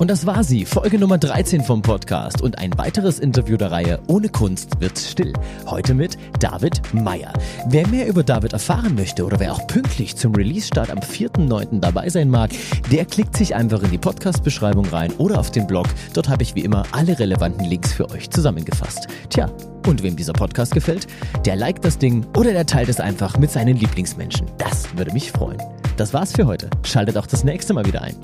Und 0.00 0.08
das 0.08 0.24
war 0.24 0.44
sie, 0.44 0.64
Folge 0.64 0.98
Nummer 0.98 1.18
13 1.18 1.62
vom 1.62 1.82
Podcast 1.82 2.40
und 2.40 2.56
ein 2.56 2.70
weiteres 2.78 3.18
Interview 3.18 3.58
der 3.58 3.70
Reihe 3.70 4.00
Ohne 4.06 4.30
Kunst 4.30 4.80
wird's 4.80 5.10
still. 5.10 5.34
Heute 5.66 5.92
mit 5.92 6.16
David 6.38 6.80
Meyer. 6.94 7.34
Wer 7.66 7.86
mehr 7.86 8.08
über 8.08 8.22
David 8.22 8.54
erfahren 8.54 8.94
möchte 8.94 9.26
oder 9.26 9.38
wer 9.38 9.52
auch 9.52 9.66
pünktlich 9.66 10.16
zum 10.16 10.34
Release-Start 10.34 10.88
am 10.88 11.00
4.9. 11.00 11.80
dabei 11.80 12.08
sein 12.08 12.30
mag, 12.30 12.50
der 12.90 13.04
klickt 13.04 13.36
sich 13.36 13.54
einfach 13.54 13.82
in 13.82 13.90
die 13.90 13.98
Podcast-Beschreibung 13.98 14.86
rein 14.86 15.12
oder 15.18 15.38
auf 15.38 15.50
den 15.50 15.66
Blog. 15.66 15.86
Dort 16.14 16.30
habe 16.30 16.44
ich 16.44 16.54
wie 16.54 16.64
immer 16.64 16.84
alle 16.92 17.18
relevanten 17.18 17.66
Links 17.66 17.92
für 17.92 18.08
euch 18.08 18.30
zusammengefasst. 18.30 19.06
Tja, 19.28 19.50
und 19.86 20.02
wem 20.02 20.16
dieser 20.16 20.32
Podcast 20.32 20.72
gefällt, 20.72 21.08
der 21.44 21.56
liked 21.56 21.84
das 21.84 21.98
Ding 21.98 22.24
oder 22.38 22.52
der 22.52 22.64
teilt 22.64 22.88
es 22.88 23.00
einfach 23.00 23.36
mit 23.36 23.50
seinen 23.50 23.76
Lieblingsmenschen. 23.76 24.46
Das 24.56 24.96
würde 24.96 25.12
mich 25.12 25.30
freuen. 25.30 25.62
Das 25.98 26.14
war's 26.14 26.32
für 26.32 26.46
heute. 26.46 26.70
Schaltet 26.84 27.18
auch 27.18 27.26
das 27.26 27.44
nächste 27.44 27.74
Mal 27.74 27.84
wieder 27.84 28.00
ein. 28.00 28.16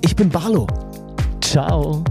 Ich 0.00 0.14
bin 0.14 0.28
Barlo. 0.28 0.68
Ciao. 1.54 2.02